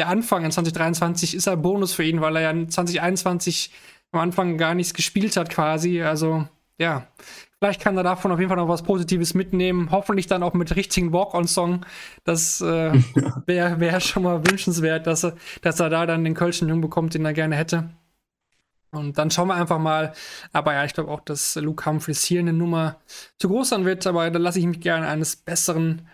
der 0.00 0.08
Anfang 0.08 0.46
in 0.46 0.50
2023 0.50 1.34
ist 1.34 1.46
ein 1.46 1.60
Bonus 1.60 1.92
für 1.92 2.04
ihn, 2.04 2.22
weil 2.22 2.36
er 2.36 2.42
ja 2.42 2.50
in 2.52 2.70
2021 2.70 3.70
am 4.12 4.20
Anfang 4.20 4.56
gar 4.56 4.74
nichts 4.74 4.94
gespielt 4.94 5.36
hat 5.36 5.50
quasi. 5.50 6.00
Also 6.00 6.48
ja, 6.78 7.06
vielleicht 7.58 7.82
kann 7.82 7.98
er 7.98 8.02
davon 8.02 8.32
auf 8.32 8.38
jeden 8.38 8.48
Fall 8.48 8.56
noch 8.56 8.66
was 8.66 8.82
Positives 8.82 9.34
mitnehmen. 9.34 9.90
Hoffentlich 9.90 10.26
dann 10.26 10.42
auch 10.42 10.54
mit 10.54 10.74
richtigen 10.74 11.12
Walk-on-Song. 11.12 11.84
Das 12.24 12.62
äh, 12.62 12.92
wäre 13.46 13.78
wär 13.78 14.00
schon 14.00 14.22
mal 14.22 14.38
wünschenswert, 14.50 15.06
dass 15.06 15.22
er, 15.22 15.36
dass 15.60 15.78
er 15.80 15.90
da 15.90 16.06
dann 16.06 16.24
den 16.24 16.32
Kölschen 16.32 16.70
hinbekommt, 16.70 17.12
den 17.12 17.26
er 17.26 17.34
gerne 17.34 17.56
hätte. 17.56 17.90
Und 18.92 19.18
dann 19.18 19.30
schauen 19.30 19.48
wir 19.48 19.54
einfach 19.54 19.78
mal. 19.78 20.14
Aber 20.54 20.72
ja, 20.72 20.86
ich 20.86 20.94
glaube 20.94 21.10
auch, 21.10 21.20
dass 21.20 21.56
Luke 21.56 21.84
Humphreys 21.84 22.24
hier 22.24 22.40
eine 22.40 22.54
Nummer 22.54 22.96
zu 23.36 23.50
groß 23.50 23.68
sein 23.68 23.84
wird. 23.84 24.06
Aber 24.06 24.30
da 24.30 24.38
lasse 24.38 24.60
ich 24.60 24.64
mich 24.64 24.80
gerne 24.80 25.08
eines 25.08 25.36
Besseren 25.36 26.08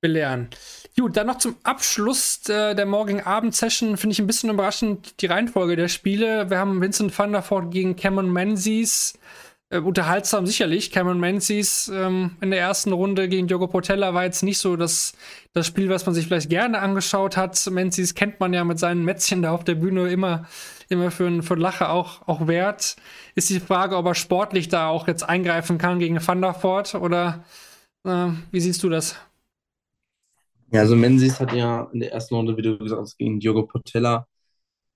belehren. 0.00 0.48
Gut, 0.98 1.16
dann 1.16 1.26
noch 1.26 1.38
zum 1.38 1.56
Abschluss 1.62 2.40
der, 2.40 2.74
der 2.74 2.86
morgigen 2.86 3.22
Abend-Session 3.22 3.96
finde 3.96 4.12
ich 4.12 4.18
ein 4.18 4.26
bisschen 4.26 4.50
überraschend 4.50 5.20
die 5.20 5.26
Reihenfolge 5.26 5.76
der 5.76 5.88
Spiele. 5.88 6.48
Wir 6.50 6.58
haben 6.58 6.80
Vincent 6.80 7.16
van 7.18 7.32
der 7.32 7.48
Voort 7.48 7.70
gegen 7.70 7.96
Cameron 7.96 8.32
Menzies. 8.32 9.14
Äh, 9.68 9.78
unterhaltsam 9.78 10.46
sicherlich. 10.46 10.92
Cameron 10.92 11.18
Menzies 11.18 11.90
ähm, 11.92 12.36
in 12.40 12.50
der 12.50 12.60
ersten 12.60 12.92
Runde 12.92 13.28
gegen 13.28 13.48
Diogo 13.48 13.66
Portella 13.66 14.14
war 14.14 14.24
jetzt 14.24 14.42
nicht 14.42 14.58
so 14.58 14.76
das, 14.76 15.14
das 15.54 15.66
Spiel, 15.66 15.88
was 15.88 16.06
man 16.06 16.14
sich 16.14 16.26
vielleicht 16.26 16.50
gerne 16.50 16.78
angeschaut 16.78 17.36
hat. 17.36 17.68
Menzies 17.70 18.14
kennt 18.14 18.38
man 18.38 18.54
ja 18.54 18.62
mit 18.62 18.78
seinen 18.78 19.04
Mätzchen 19.04 19.42
da 19.42 19.50
auf 19.50 19.64
der 19.64 19.74
Bühne 19.74 20.08
immer, 20.08 20.46
immer 20.88 21.10
für, 21.10 21.42
für 21.42 21.56
Lache 21.56 21.88
auch, 21.88 22.28
auch 22.28 22.46
wert. 22.46 22.96
Ist 23.34 23.50
die 23.50 23.58
Frage, 23.58 23.96
ob 23.96 24.06
er 24.06 24.14
sportlich 24.14 24.68
da 24.68 24.88
auch 24.88 25.08
jetzt 25.08 25.28
eingreifen 25.28 25.78
kann 25.78 25.98
gegen 25.98 26.24
Van 26.24 26.40
der 26.40 26.62
Voort 26.62 26.94
oder 26.94 27.44
äh, 28.04 28.28
wie 28.52 28.60
siehst 28.60 28.84
du 28.84 28.88
das? 28.88 29.16
Ja, 30.72 30.80
also 30.80 30.96
Menzies 30.96 31.38
hat 31.40 31.52
ja 31.52 31.88
in 31.92 32.00
der 32.00 32.12
ersten 32.12 32.34
Runde, 32.34 32.56
wie 32.56 32.62
du 32.62 32.78
gesagt 32.78 33.00
hast, 33.00 33.18
gegen 33.18 33.38
Diogo 33.40 33.66
Portella 33.66 34.26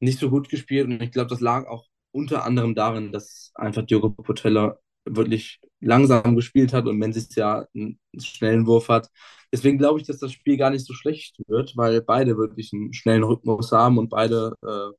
nicht 0.00 0.18
so 0.18 0.30
gut 0.30 0.48
gespielt. 0.48 0.86
Und 0.88 1.02
ich 1.02 1.12
glaube, 1.12 1.28
das 1.30 1.40
lag 1.40 1.66
auch 1.68 1.86
unter 2.12 2.44
anderem 2.44 2.74
darin, 2.74 3.12
dass 3.12 3.52
einfach 3.54 3.84
Diogo 3.86 4.10
Portella 4.10 4.78
wirklich 5.06 5.60
langsam 5.80 6.36
gespielt 6.36 6.72
hat 6.72 6.86
und 6.86 6.98
Menzies 6.98 7.34
ja 7.36 7.66
einen 7.74 8.00
schnellen 8.18 8.66
Wurf 8.66 8.88
hat. 8.88 9.10
Deswegen 9.52 9.78
glaube 9.78 10.00
ich, 10.00 10.06
dass 10.06 10.18
das 10.18 10.32
Spiel 10.32 10.56
gar 10.56 10.70
nicht 10.70 10.86
so 10.86 10.94
schlecht 10.94 11.38
wird, 11.48 11.76
weil 11.76 12.02
beide 12.02 12.36
wirklich 12.36 12.72
einen 12.72 12.92
schnellen 12.92 13.24
Rhythmus 13.24 13.72
haben 13.72 13.98
und 13.98 14.10
beide 14.10 14.54
äh, 14.66 14.90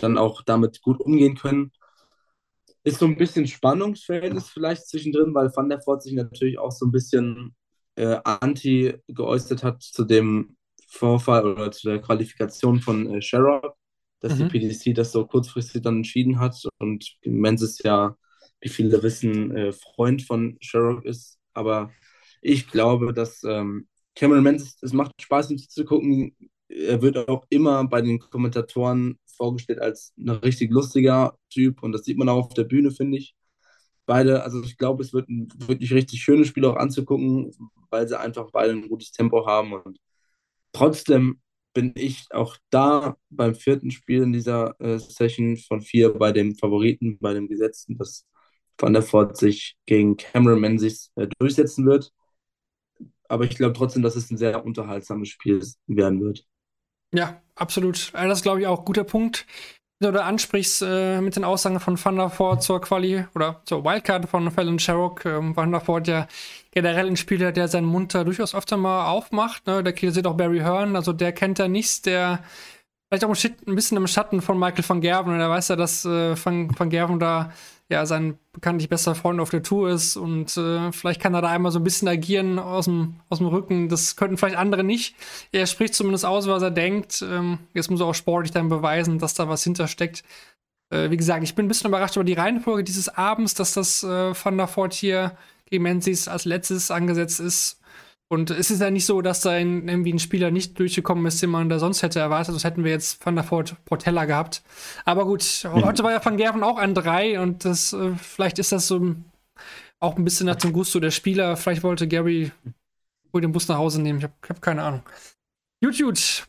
dann 0.00 0.18
auch 0.18 0.42
damit 0.42 0.82
gut 0.82 1.00
umgehen 1.00 1.36
können. 1.36 1.72
Ist 2.84 2.98
so 2.98 3.06
ein 3.06 3.16
bisschen 3.16 3.46
Spannungsverhältnis 3.46 4.48
vielleicht 4.50 4.86
zwischendrin, 4.88 5.34
weil 5.34 5.50
Van 5.54 5.68
der 5.68 5.80
Voort 5.86 6.02
sich 6.02 6.12
natürlich 6.14 6.58
auch 6.58 6.70
so 6.72 6.86
ein 6.86 6.92
bisschen 6.92 7.54
äh, 7.96 8.18
anti 8.24 8.94
geäußert 9.08 9.62
hat 9.62 9.82
zu 9.82 10.04
dem 10.04 10.56
Vorfall 10.88 11.46
oder 11.46 11.70
zu 11.72 11.88
der 11.88 12.00
Qualifikation 12.00 12.80
von 12.80 13.14
äh, 13.14 13.22
Sherrock, 13.22 13.76
dass 14.20 14.38
mhm. 14.38 14.48
die 14.48 14.58
PDC 14.58 14.94
das 14.94 15.12
so 15.12 15.26
kurzfristig 15.26 15.82
dann 15.82 15.96
entschieden 15.96 16.38
hat 16.38 16.56
und 16.78 17.16
Menzies 17.24 17.80
ja, 17.82 18.16
wie 18.60 18.68
viele 18.68 19.02
wissen, 19.02 19.54
äh, 19.56 19.72
Freund 19.72 20.22
von 20.22 20.56
Sherrock 20.60 21.04
ist. 21.04 21.38
Aber 21.52 21.92
ich 22.40 22.68
glaube, 22.68 23.12
dass 23.12 23.42
ähm, 23.44 23.88
Cameron 24.14 24.42
Menzies, 24.44 24.76
es 24.80 24.92
macht 24.92 25.12
Spaß, 25.20 25.50
ihm 25.50 25.58
zu 25.58 25.84
gucken. 25.84 26.36
Er 26.68 27.02
wird 27.02 27.28
auch 27.28 27.44
immer 27.50 27.84
bei 27.86 28.00
den 28.00 28.18
Kommentatoren 28.18 29.18
vorgestellt 29.36 29.80
als 29.80 30.12
ein 30.16 30.30
richtig 30.30 30.70
lustiger 30.70 31.36
Typ 31.50 31.82
und 31.82 31.92
das 31.92 32.04
sieht 32.04 32.18
man 32.18 32.28
auch 32.28 32.46
auf 32.46 32.54
der 32.54 32.64
Bühne, 32.64 32.90
finde 32.90 33.18
ich 33.18 33.34
beide, 34.06 34.42
also 34.42 34.62
ich 34.62 34.76
glaube, 34.76 35.02
es 35.02 35.12
wird 35.12 35.28
ein 35.28 35.48
wirklich 35.56 35.92
richtig 35.92 36.22
schönes 36.22 36.48
Spiel 36.48 36.64
auch 36.64 36.76
anzugucken, 36.76 37.52
weil 37.90 38.08
sie 38.08 38.18
einfach 38.18 38.50
beide 38.52 38.72
ein 38.72 38.88
gutes 38.88 39.12
Tempo 39.12 39.46
haben. 39.46 39.72
Und 39.72 39.98
trotzdem 40.72 41.40
bin 41.74 41.92
ich 41.96 42.26
auch 42.30 42.56
da 42.70 43.16
beim 43.30 43.54
vierten 43.54 43.90
Spiel 43.90 44.22
in 44.22 44.32
dieser 44.32 44.78
äh, 44.80 44.98
Session 44.98 45.56
von 45.56 45.80
vier 45.80 46.14
bei 46.14 46.32
dem 46.32 46.54
Favoriten, 46.54 47.18
bei 47.20 47.34
dem 47.34 47.48
Gesetzten, 47.48 47.98
dass 47.98 48.26
Van 48.78 48.92
der 48.92 49.02
Voort 49.02 49.36
sich 49.36 49.76
gegen 49.86 50.16
Cameron 50.16 50.60
Menzies 50.60 51.10
äh, 51.16 51.28
durchsetzen 51.38 51.86
wird. 51.86 52.12
Aber 53.28 53.44
ich 53.44 53.56
glaube 53.56 53.72
trotzdem, 53.74 54.02
dass 54.02 54.16
es 54.16 54.30
ein 54.30 54.36
sehr 54.38 54.64
unterhaltsames 54.64 55.28
Spiel 55.28 55.60
werden 55.86 56.20
wird. 56.20 56.46
Ja, 57.12 57.42
absolut. 57.54 58.10
Also 58.14 58.28
das 58.28 58.38
ist, 58.38 58.42
glaube 58.42 58.60
ich, 58.60 58.66
auch 58.66 58.80
ein 58.80 58.84
guter 58.84 59.04
Punkt 59.04 59.46
oder 60.04 60.24
ansprichst 60.24 60.82
äh, 60.82 61.20
mit 61.20 61.36
den 61.36 61.44
Aussagen 61.44 61.80
von 61.80 62.02
Van 62.02 62.16
der 62.16 62.30
Voort 62.38 62.62
zur 62.62 62.80
Quali 62.80 63.24
oder 63.34 63.60
zur 63.64 63.84
Wildcard 63.84 64.28
von 64.28 64.50
Fallon 64.50 64.78
Sherrock. 64.78 65.24
Ähm, 65.24 65.56
Van 65.56 65.72
der 65.72 65.86
Voort 65.86 66.08
ja 66.08 66.26
generell 66.70 67.06
ein 67.06 67.16
Spieler, 67.16 67.52
der 67.52 67.68
seinen 67.68 67.86
Mund 67.86 68.14
da 68.14 68.24
durchaus 68.24 68.54
öfter 68.54 68.76
mal 68.76 69.08
aufmacht. 69.08 69.66
Ne? 69.66 69.82
Der 69.82 69.94
sieht 70.12 70.26
auch 70.26 70.36
Barry 70.36 70.60
Hearn, 70.60 70.96
also 70.96 71.12
der 71.12 71.32
kennt 71.32 71.58
ja 71.58 71.68
nichts, 71.68 72.02
der 72.02 72.40
vielleicht 73.08 73.24
auch 73.24 73.66
ein 73.66 73.74
bisschen 73.74 73.96
im 73.96 74.06
Schatten 74.06 74.40
von 74.40 74.58
Michael 74.58 74.84
van 74.86 75.00
Gerven. 75.00 75.32
Und 75.32 75.40
er 75.40 75.50
weiß 75.50 75.68
ja, 75.68 75.76
dass 75.76 76.04
äh, 76.04 76.36
van, 76.44 76.70
van 76.78 76.90
Gerven 76.90 77.18
da 77.18 77.52
ja 77.90 78.06
sein 78.06 78.38
bekanntlich 78.52 78.88
bester 78.88 79.14
Freund 79.14 79.40
auf 79.40 79.50
der 79.50 79.62
Tour 79.62 79.90
ist 79.90 80.16
und 80.16 80.56
äh, 80.56 80.90
vielleicht 80.92 81.20
kann 81.20 81.34
er 81.34 81.42
da 81.42 81.48
einmal 81.48 81.72
so 81.72 81.78
ein 81.78 81.84
bisschen 81.84 82.08
agieren 82.08 82.58
aus 82.58 82.86
dem, 82.86 83.16
aus 83.28 83.38
dem 83.38 83.48
Rücken. 83.48 83.88
Das 83.88 84.16
könnten 84.16 84.36
vielleicht 84.36 84.56
andere 84.56 84.84
nicht. 84.84 85.14
Er 85.52 85.66
spricht 85.66 85.94
zumindest 85.94 86.24
aus, 86.24 86.46
was 86.46 86.62
er 86.62 86.70
denkt. 86.70 87.22
Ähm, 87.28 87.58
jetzt 87.74 87.90
muss 87.90 88.00
er 88.00 88.06
auch 88.06 88.14
sportlich 88.14 88.52
dann 88.52 88.68
beweisen, 88.68 89.18
dass 89.18 89.34
da 89.34 89.48
was 89.48 89.64
hintersteckt. 89.64 90.24
Äh, 90.90 91.10
wie 91.10 91.16
gesagt, 91.16 91.44
ich 91.44 91.54
bin 91.54 91.66
ein 91.66 91.68
bisschen 91.68 91.88
überrascht 91.88 92.16
über 92.16 92.24
die 92.24 92.32
Reihenfolge 92.32 92.84
dieses 92.84 93.08
Abends, 93.08 93.54
dass 93.54 93.74
das 93.74 94.02
äh, 94.02 94.34
Van 94.34 94.56
der 94.56 94.68
Voort 94.74 94.94
hier 94.94 95.36
gegen 95.66 95.82
Menzies 95.82 96.28
als 96.28 96.44
letztes 96.44 96.90
angesetzt 96.90 97.40
ist. 97.40 97.80
Und 98.28 98.50
es 98.50 98.70
ist 98.70 98.80
ja 98.80 98.90
nicht 98.90 99.06
so, 99.06 99.20
dass 99.20 99.40
da 99.40 99.50
ein, 99.50 99.86
irgendwie 99.88 100.12
ein 100.12 100.18
Spieler 100.18 100.50
nicht 100.50 100.78
durchgekommen 100.78 101.26
ist, 101.26 101.42
den 101.42 101.50
man 101.50 101.68
da 101.68 101.78
sonst 101.78 102.02
hätte 102.02 102.20
erwartet. 102.20 102.54
Das 102.54 102.64
hätten 102.64 102.82
wir 102.82 102.90
jetzt 102.90 103.24
Van 103.24 103.36
der 103.36 103.48
Voort 103.48 103.76
Portella 103.84 104.24
gehabt. 104.24 104.62
Aber 105.04 105.24
gut, 105.26 105.42
heute 105.64 106.02
war 106.02 106.12
ja 106.12 106.24
Van 106.24 106.36
Gerven 106.36 106.62
auch 106.62 106.78
an 106.78 106.94
drei 106.94 107.38
und 107.40 107.64
das, 107.64 107.92
äh, 107.92 108.12
vielleicht 108.16 108.58
ist 108.58 108.72
das 108.72 108.88
so 108.88 109.14
auch 110.00 110.16
ein 110.16 110.24
bisschen 110.24 110.46
nach 110.46 110.56
dem 110.56 110.72
Gusto 110.72 111.00
der 111.00 111.10
Spieler. 111.10 111.56
Vielleicht 111.56 111.82
wollte 111.82 112.08
Gary 112.08 112.50
wohl 113.32 113.40
den 113.40 113.52
Bus 113.52 113.68
nach 113.68 113.78
Hause 113.78 114.00
nehmen. 114.00 114.18
Ich 114.18 114.24
habe 114.24 114.34
hab 114.48 114.62
keine 114.62 114.82
Ahnung. 114.82 115.02
Und 115.82 116.46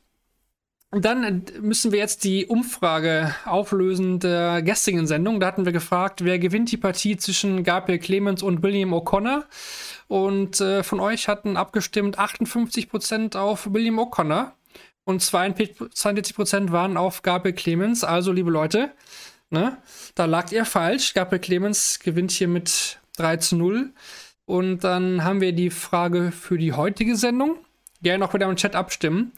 dann 1.04 1.44
müssen 1.60 1.92
wir 1.92 2.00
jetzt 2.00 2.24
die 2.24 2.46
Umfrage 2.46 3.36
auflösen 3.44 4.20
der 4.20 4.62
gestrigen 4.62 5.08
Sendung. 5.08 5.42
Da 5.42 5.48
hatten 5.48 5.66
wir 5.66 5.74
gefragt, 5.74 6.24
wer 6.24 6.40
gewinnt 6.40 6.72
die 6.72 6.78
Partie 6.78 7.18
zwischen 7.18 7.64
Gabriel 7.64 8.00
Clemens 8.00 8.42
und 8.42 8.64
William 8.64 8.94
O'Connor? 8.94 9.44
Und 10.08 10.62
äh, 10.62 10.84
von 10.84 11.00
euch 11.00 11.28
hatten 11.28 11.58
abgestimmt 11.58 12.18
58% 12.18 13.36
auf 13.36 13.74
William 13.74 14.00
O'Connor 14.00 14.52
und 15.06 15.22
42% 15.22 16.72
waren 16.72 16.98
auf 16.98 17.24
Gabriel 17.24 17.56
Clemens. 17.56 18.04
Also, 18.04 18.32
liebe 18.32 18.52
Leute, 18.52 18.92
ne, 19.50 19.78
da 20.16 20.26
lag 20.26 20.52
ihr 20.52 20.66
falsch. 20.66 21.14
Gabriel 21.14 21.42
Clemens 21.42 22.00
gewinnt 22.00 22.32
hier 22.32 22.48
mit 22.48 23.00
3 23.18 23.38
zu 23.38 23.56
0. 23.56 23.94
Und 24.46 24.84
dann 24.84 25.24
haben 25.24 25.42
wir 25.42 25.54
die 25.54 25.72
Frage 25.72 26.32
für 26.32 26.58
die 26.58 26.74
heutige 26.74 27.16
Sendung. 27.16 27.58
Gerne 28.02 28.26
auch 28.26 28.34
wieder 28.34 28.50
im 28.50 28.56
Chat 28.56 28.76
abstimmen. 28.76 29.32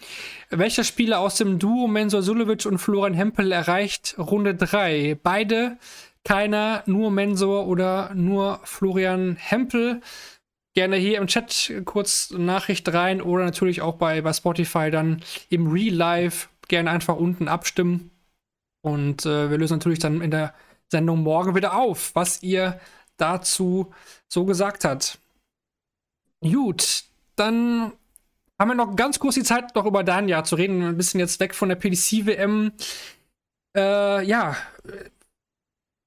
Welcher 0.50 0.84
Spieler 0.84 1.20
aus 1.20 1.36
dem 1.36 1.60
Duo 1.60 1.88
Mensur 1.88 2.22
Sulevic 2.24 2.66
und 2.66 2.80
Florian 2.80 3.14
Hempel 3.14 3.52
erreicht 3.52 4.16
Runde 4.18 4.56
3? 4.56 5.18
Beide, 5.22 5.78
keiner, 6.24 6.84
nur 6.86 7.12
Mensur 7.12 7.68
oder 7.68 8.14
nur 8.14 8.60
Florian 8.64 9.36
Hempel 9.38 10.02
gerne 10.78 10.98
hier 10.98 11.18
im 11.18 11.26
Chat 11.26 11.74
kurz 11.86 12.30
Nachricht 12.30 12.94
rein 12.94 13.20
oder 13.20 13.44
natürlich 13.44 13.82
auch 13.82 13.96
bei, 13.96 14.22
bei 14.22 14.32
Spotify 14.32 14.92
dann 14.92 15.24
im 15.50 15.66
Real 15.72 15.96
Life 15.96 16.50
gerne 16.68 16.92
einfach 16.92 17.16
unten 17.16 17.48
abstimmen. 17.48 18.12
Und 18.82 19.26
äh, 19.26 19.50
wir 19.50 19.58
lösen 19.58 19.80
natürlich 19.80 19.98
dann 19.98 20.22
in 20.22 20.30
der 20.30 20.54
Sendung 20.88 21.24
morgen 21.24 21.56
wieder 21.56 21.76
auf, 21.76 22.14
was 22.14 22.44
ihr 22.44 22.80
dazu 23.18 23.92
so 24.28 24.46
gesagt 24.46 24.86
hat. 24.86 25.18
Gut, 26.42 27.06
dann 27.36 27.94
haben 28.60 28.70
wir 28.70 28.76
noch 28.76 28.96
ganz 28.96 29.20
kurz 29.20 29.36
die 29.36 29.44
Zeit, 29.44 29.76
noch 29.76 29.86
über 29.86 30.04
dein 30.04 30.28
Jahr 30.28 30.44
zu 30.44 30.56
reden. 30.56 30.84
Ein 30.84 30.98
bisschen 30.98 31.20
jetzt 31.20 31.40
weg 31.40 31.54
von 31.54 31.70
der 31.70 31.76
PDC-WM. 31.76 32.72
Äh, 33.76 34.26
ja, 34.26 34.56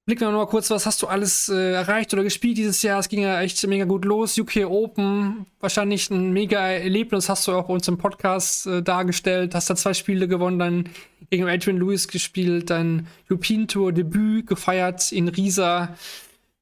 blicken 0.05 0.21
wir 0.21 0.31
noch 0.31 0.45
mal 0.45 0.47
kurz, 0.47 0.69
was 0.69 0.85
hast 0.85 1.01
du 1.01 1.07
alles 1.07 1.47
äh, 1.47 1.71
erreicht 1.73 2.13
oder 2.13 2.23
gespielt 2.23 2.57
dieses 2.57 2.81
Jahr? 2.81 2.99
Es 2.99 3.07
ging 3.07 3.21
ja 3.21 3.41
echt 3.41 3.65
mega 3.65 3.85
gut 3.85 4.03
los. 4.03 4.37
UK 4.37 4.65
Open, 4.65 5.45
wahrscheinlich 5.61 6.09
ein 6.09 6.33
mega 6.33 6.59
Erlebnis, 6.59 7.29
hast 7.29 7.47
du 7.47 7.53
auch 7.53 7.67
bei 7.67 7.73
uns 7.73 7.87
im 7.87 7.97
Podcast 7.97 8.67
äh, 8.67 8.83
dargestellt. 8.83 9.55
Hast 9.55 9.69
da 9.69 9.75
zwei 9.77 9.93
Spiele 9.93 10.27
gewonnen, 10.27 10.59
dann 10.59 10.89
gegen 11.29 11.47
Adrian 11.47 11.77
Lewis 11.77 12.09
gespielt, 12.09 12.69
dein 12.69 13.07
European 13.29 13.69
Tour 13.69 13.93
Debüt 13.93 14.47
gefeiert 14.47 15.13
in 15.13 15.29
Riesa. 15.29 15.95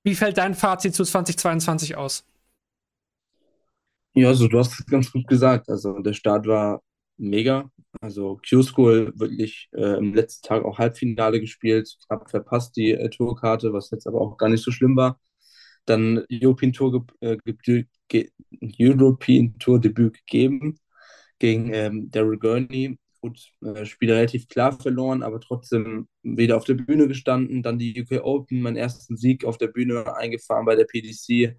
Wie 0.04 0.14
fällt 0.14 0.38
dein 0.38 0.54
Fazit 0.54 0.94
zu 0.94 1.04
2022 1.04 1.98
aus? 1.98 2.24
Ja, 4.20 4.28
also 4.30 4.48
du 4.50 4.60
hast 4.60 4.74
es 4.80 4.86
ganz 4.86 5.12
gut 5.12 5.28
gesagt. 5.28 5.70
Also 5.70 6.00
der 6.00 6.14
Start 6.14 6.46
war 6.46 6.82
mega. 7.18 7.70
Also 8.02 8.40
Q-School 8.48 9.14
wirklich 9.16 9.70
äh, 9.74 9.98
im 9.98 10.14
letzten 10.14 10.48
Tag 10.48 10.66
auch 10.66 10.78
Halbfinale 10.78 11.40
gespielt, 11.40 11.90
knapp 12.08 12.30
verpasst 12.30 12.76
die 12.76 12.92
äh, 12.92 13.10
Tourkarte, 13.10 13.72
was 13.74 13.92
jetzt 13.92 14.08
aber 14.08 14.20
auch 14.22 14.38
gar 14.38 14.50
nicht 14.50 14.64
so 14.64 14.72
schlimm 14.72 14.96
war. 14.98 15.20
Dann 15.86 16.26
European 16.32 16.74
Tour, 16.74 17.06
äh, 17.22 17.38
European 18.80 19.58
Tour 19.60 19.80
Debüt 19.80 20.16
gegeben 20.26 20.80
gegen 21.40 21.74
ähm, 21.74 22.12
Daryl 22.12 22.38
Gurney. 22.40 23.00
Gut, 23.22 23.40
äh, 23.64 23.86
Spiel 23.86 24.12
relativ 24.12 24.48
klar 24.50 24.74
verloren, 24.80 25.24
aber 25.24 25.40
trotzdem 25.42 26.08
wieder 26.24 26.58
auf 26.58 26.66
der 26.66 26.76
Bühne 26.76 27.08
gestanden. 27.08 27.64
Dann 27.64 27.80
die 27.80 28.02
UK 28.02 28.24
Open, 28.24 28.62
meinen 28.62 28.78
ersten 28.78 29.18
Sieg 29.18 29.46
auf 29.46 29.58
der 29.58 29.68
Bühne 29.68 30.16
eingefahren 30.16 30.66
bei 30.66 30.76
der 30.76 30.86
PDC 30.86 31.58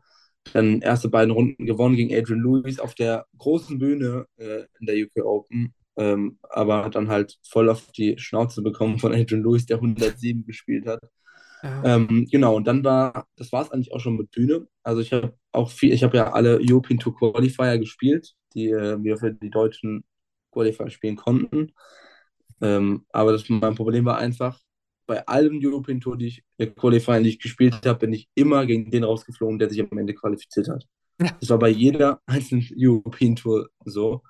dann 0.52 0.80
erste 0.80 1.08
beiden 1.08 1.32
Runden 1.32 1.66
gewonnen 1.66 1.96
gegen 1.96 2.14
Adrian 2.14 2.42
Lewis 2.42 2.80
auf 2.80 2.94
der 2.94 3.26
großen 3.38 3.78
Bühne 3.78 4.26
äh, 4.36 4.64
in 4.80 4.86
der 4.86 4.96
UK 4.96 5.24
Open, 5.24 5.74
ähm, 5.96 6.38
aber 6.42 6.88
dann 6.90 7.08
halt 7.08 7.38
voll 7.46 7.68
auf 7.68 7.90
die 7.92 8.18
Schnauze 8.18 8.62
bekommen 8.62 8.98
von 8.98 9.14
Adrian 9.14 9.42
Lewis, 9.42 9.66
der 9.66 9.76
107 9.76 10.44
gespielt 10.44 10.86
hat. 10.86 11.00
Ja. 11.62 11.96
Ähm, 11.96 12.26
genau, 12.30 12.56
und 12.56 12.66
dann 12.66 12.82
war, 12.84 13.26
das 13.36 13.52
war 13.52 13.62
es 13.62 13.70
eigentlich 13.70 13.92
auch 13.92 14.00
schon 14.00 14.16
mit 14.16 14.30
Bühne. 14.30 14.66
Also 14.82 15.02
ich 15.02 15.12
habe 15.12 15.34
auch 15.52 15.70
viel, 15.70 15.92
ich 15.92 16.02
habe 16.02 16.16
ja 16.16 16.32
alle 16.32 16.58
European 16.60 16.98
Tour 16.98 17.14
Qualifier 17.16 17.78
gespielt, 17.78 18.34
die 18.54 18.70
äh, 18.70 19.02
wir 19.02 19.18
für 19.18 19.32
die 19.32 19.50
deutschen 19.50 20.04
Qualifier 20.52 20.90
spielen 20.90 21.16
konnten. 21.16 21.72
Ähm, 22.62 23.04
aber 23.10 23.32
das, 23.32 23.48
mein 23.48 23.74
Problem 23.74 24.04
war 24.04 24.18
einfach, 24.18 24.58
bei 25.10 25.26
allen 25.26 25.58
European 25.60 26.00
Tour, 26.00 26.16
die 26.16 26.28
ich, 26.28 26.44
äh, 26.58 26.68
Qualifying, 26.68 27.24
die 27.24 27.30
ich 27.30 27.40
gespielt 27.40 27.84
habe, 27.84 27.98
bin 27.98 28.12
ich 28.12 28.28
immer 28.36 28.64
gegen 28.64 28.92
den 28.92 29.02
rausgeflogen, 29.02 29.58
der 29.58 29.68
sich 29.68 29.80
am 29.80 29.98
Ende 29.98 30.14
qualifiziert 30.14 30.68
hat. 30.68 30.86
Ja. 31.20 31.36
Das 31.40 31.50
war 31.50 31.58
bei 31.58 31.68
jeder 31.68 32.22
einzelnen 32.26 32.64
European 32.76 33.34
Tour 33.34 33.70
so. 33.84 34.22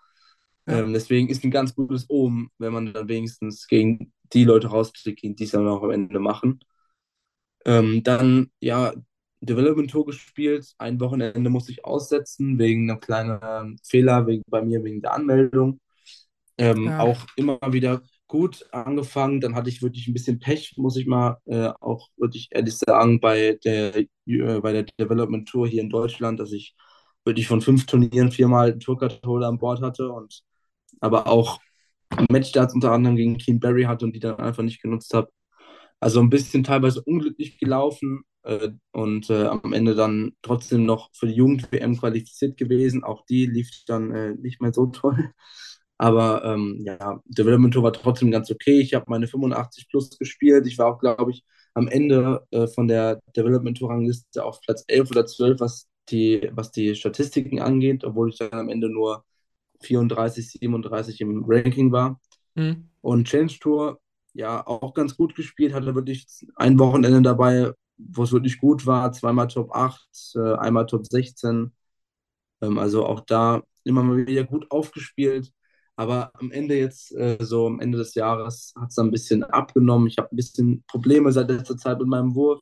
Ja. 0.66 0.78
Ähm, 0.78 0.94
deswegen 0.94 1.28
ist 1.28 1.44
ein 1.44 1.50
ganz 1.50 1.74
gutes 1.74 2.08
Omen, 2.08 2.48
wenn 2.56 2.72
man 2.72 2.94
dann 2.94 3.08
wenigstens 3.08 3.66
gegen 3.66 4.14
die 4.32 4.44
Leute 4.44 4.68
rausfliegt, 4.68 5.22
die 5.22 5.44
es 5.44 5.50
dann 5.50 5.68
auch 5.68 5.82
am 5.82 5.90
Ende 5.90 6.18
machen. 6.18 6.60
Ähm, 7.66 8.02
dann, 8.02 8.50
ja, 8.60 8.94
Development 9.42 9.90
Tour 9.90 10.06
gespielt. 10.06 10.72
Ein 10.78 10.98
Wochenende 10.98 11.50
musste 11.50 11.72
ich 11.72 11.84
aussetzen 11.84 12.58
wegen 12.58 12.90
einem 12.90 13.00
kleinen 13.00 13.78
Fehler 13.84 14.26
wegen, 14.26 14.44
bei 14.46 14.62
mir 14.62 14.82
wegen 14.82 15.02
der 15.02 15.12
Anmeldung. 15.12 15.78
Ähm, 16.56 16.84
ja. 16.84 17.00
Auch 17.00 17.26
immer 17.36 17.58
wieder 17.66 18.02
gut 18.30 18.64
angefangen. 18.72 19.40
Dann 19.40 19.56
hatte 19.56 19.68
ich 19.68 19.82
wirklich 19.82 20.06
ein 20.08 20.14
bisschen 20.14 20.38
Pech, 20.38 20.74
muss 20.76 20.96
ich 20.96 21.06
mal 21.06 21.38
äh, 21.46 21.70
auch 21.80 22.08
wirklich 22.16 22.48
ehrlich 22.52 22.76
sagen, 22.78 23.20
bei 23.20 23.58
der, 23.64 23.96
äh, 23.96 24.06
bei 24.60 24.72
der 24.72 24.84
Development 24.84 25.48
Tour 25.48 25.66
hier 25.66 25.82
in 25.82 25.90
Deutschland, 25.90 26.38
dass 26.40 26.52
ich 26.52 26.76
wirklich 27.24 27.48
von 27.48 27.60
fünf 27.60 27.86
Turnieren 27.86 28.30
viermal 28.30 28.70
einen 28.70 28.80
Tourcard-Holder 28.80 29.48
an 29.48 29.58
Bord 29.58 29.82
hatte 29.82 30.10
und 30.12 30.42
aber 31.00 31.26
auch 31.26 31.58
Matchstarts 32.30 32.74
unter 32.74 32.92
anderem 32.92 33.16
gegen 33.16 33.36
Keen 33.38 33.60
Barry 33.60 33.84
hatte 33.84 34.04
und 34.04 34.14
die 34.14 34.20
dann 34.20 34.36
einfach 34.38 34.62
nicht 34.62 34.80
genutzt 34.82 35.12
habe. 35.12 35.30
Also 36.00 36.20
ein 36.20 36.30
bisschen 36.30 36.64
teilweise 36.64 37.02
unglücklich 37.02 37.58
gelaufen 37.58 38.22
äh, 38.44 38.70
und 38.92 39.28
äh, 39.30 39.46
am 39.46 39.72
Ende 39.72 39.94
dann 39.96 40.32
trotzdem 40.42 40.86
noch 40.86 41.10
für 41.14 41.26
die 41.26 41.34
Jugend-WM 41.34 41.98
qualifiziert 41.98 42.56
gewesen. 42.56 43.04
Auch 43.04 43.26
die 43.26 43.46
lief 43.46 43.70
dann 43.86 44.12
äh, 44.12 44.34
nicht 44.36 44.60
mehr 44.60 44.72
so 44.72 44.86
toll. 44.86 45.32
Aber 46.00 46.42
ähm, 46.46 46.80
ja, 46.82 47.20
Development 47.26 47.74
Tour 47.74 47.82
war 47.82 47.92
trotzdem 47.92 48.30
ganz 48.30 48.50
okay. 48.50 48.80
Ich 48.80 48.94
habe 48.94 49.04
meine 49.08 49.26
85 49.28 49.86
plus 49.90 50.18
gespielt. 50.18 50.66
Ich 50.66 50.78
war 50.78 50.86
auch, 50.86 50.98
glaube 50.98 51.30
ich, 51.30 51.44
am 51.74 51.88
Ende 51.88 52.42
äh, 52.52 52.66
von 52.68 52.88
der 52.88 53.20
Development 53.36 53.76
Tour 53.76 53.90
Rangliste 53.90 54.42
auf 54.42 54.62
Platz 54.62 54.82
11 54.88 55.10
oder 55.10 55.26
12, 55.26 55.60
was 55.60 55.90
die, 56.08 56.48
was 56.52 56.70
die 56.72 56.94
Statistiken 56.94 57.60
angeht, 57.60 58.02
obwohl 58.02 58.30
ich 58.30 58.38
dann 58.38 58.50
am 58.54 58.70
Ende 58.70 58.88
nur 58.88 59.26
34, 59.82 60.52
37 60.52 61.20
im 61.20 61.44
Ranking 61.46 61.92
war. 61.92 62.18
Mhm. 62.54 62.88
Und 63.02 63.28
Change 63.28 63.58
Tour, 63.60 64.00
ja, 64.32 64.66
auch 64.66 64.94
ganz 64.94 65.14
gut 65.18 65.34
gespielt, 65.34 65.74
hatte 65.74 65.94
wirklich 65.94 66.26
ein 66.56 66.78
Wochenende 66.78 67.20
dabei, 67.20 67.72
wo 67.98 68.22
es 68.22 68.32
wirklich 68.32 68.58
gut 68.58 68.86
war. 68.86 69.12
Zweimal 69.12 69.48
Top 69.48 69.70
8, 69.74 70.08
äh, 70.36 70.54
einmal 70.54 70.86
Top 70.86 71.06
16. 71.06 71.72
Ähm, 72.62 72.78
also 72.78 73.04
auch 73.04 73.20
da 73.20 73.62
immer 73.84 74.02
mal 74.02 74.26
wieder 74.26 74.44
gut 74.44 74.70
aufgespielt. 74.70 75.52
Aber 75.96 76.30
am 76.34 76.50
Ende 76.50 76.78
jetzt, 76.78 77.12
äh, 77.12 77.38
so 77.40 77.66
am 77.66 77.80
Ende 77.80 77.98
des 77.98 78.14
Jahres, 78.14 78.72
hat 78.78 78.90
es 78.90 78.98
ein 78.98 79.10
bisschen 79.10 79.44
abgenommen. 79.44 80.08
Ich 80.08 80.18
habe 80.18 80.28
ein 80.32 80.36
bisschen 80.36 80.84
Probleme 80.86 81.32
seit 81.32 81.50
letzter 81.50 81.76
Zeit 81.76 81.98
mit 81.98 82.08
meinem 82.08 82.34
Wurf. 82.34 82.60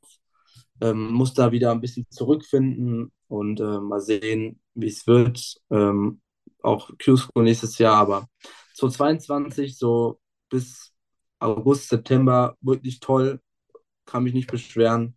Ähm, 0.80 1.12
muss 1.12 1.34
da 1.34 1.52
wieder 1.52 1.72
ein 1.72 1.80
bisschen 1.80 2.06
zurückfinden 2.10 3.12
und 3.28 3.60
äh, 3.60 3.80
mal 3.80 4.00
sehen, 4.00 4.60
wie 4.74 4.86
es 4.88 5.06
wird. 5.06 5.56
Ähm, 5.70 6.20
auch 6.62 6.90
Q-School 7.02 7.44
nächstes 7.44 7.78
Jahr, 7.78 7.96
aber 7.96 8.28
2022, 8.74 9.78
so 9.78 10.20
bis 10.50 10.92
August, 11.40 11.88
September, 11.88 12.56
wirklich 12.60 13.00
toll. 13.00 13.40
Kann 14.06 14.24
mich 14.24 14.34
nicht 14.34 14.50
beschweren. 14.50 15.16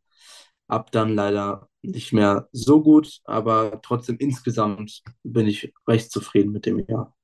Ab 0.68 0.92
dann 0.92 1.16
leider 1.16 1.70
nicht 1.82 2.14
mehr 2.14 2.48
so 2.52 2.82
gut, 2.84 3.20
aber 3.26 3.82
trotzdem 3.82 4.18
insgesamt 4.18 5.02
bin 5.24 5.48
ich 5.48 5.74
recht 5.88 6.12
zufrieden 6.12 6.52
mit 6.52 6.66
dem 6.66 6.80
Jahr. 6.80 7.16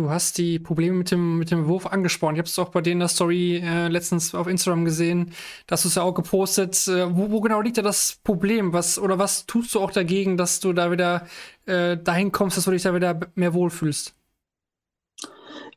Du 0.00 0.08
hast 0.08 0.38
die 0.38 0.58
Probleme 0.58 0.96
mit 0.96 1.10
dem, 1.10 1.36
mit 1.36 1.50
dem 1.50 1.66
Wurf 1.66 1.84
angesprochen. 1.84 2.34
Ich 2.34 2.38
habe 2.38 2.48
es 2.48 2.58
auch 2.58 2.70
bei 2.70 2.80
in 2.80 3.00
der 3.00 3.08
Story 3.08 3.58
äh, 3.62 3.88
letztens 3.88 4.34
auf 4.34 4.46
Instagram 4.46 4.86
gesehen, 4.86 5.34
dass 5.66 5.82
du 5.82 5.88
es 5.88 5.96
ja 5.96 6.02
auch 6.02 6.14
gepostet. 6.14 6.88
Äh, 6.88 7.14
wo, 7.14 7.30
wo, 7.30 7.42
genau 7.42 7.60
liegt 7.60 7.76
da 7.76 7.82
das 7.82 8.18
Problem? 8.24 8.72
Was, 8.72 8.98
oder 8.98 9.18
was 9.18 9.44
tust 9.44 9.74
du 9.74 9.80
auch 9.80 9.90
dagegen, 9.90 10.38
dass 10.38 10.58
du 10.58 10.72
da 10.72 10.90
wieder 10.90 11.26
äh, 11.66 11.98
dahin 11.98 12.32
kommst, 12.32 12.56
dass 12.56 12.64
du 12.64 12.70
dich 12.70 12.80
da 12.80 12.94
wieder 12.94 13.20
mehr 13.34 13.52
wohlfühlst? 13.52 14.14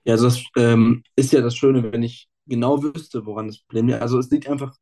Ja, 0.05 0.13
also 0.13 0.27
das 0.27 0.41
ähm, 0.55 1.03
ist 1.17 1.33
ja 1.33 1.41
das 1.41 1.57
Schöne, 1.57 1.91
wenn 1.91 2.01
ich 2.01 2.29
genau 2.47 2.81
wüsste, 2.81 3.25
woran 3.25 3.47
das 3.47 3.59
Problem 3.59 3.87
liegt. 3.87 4.01
Also 4.01 4.19
es 4.19 4.31
liegt 4.31 4.47
einfach, 4.47 4.77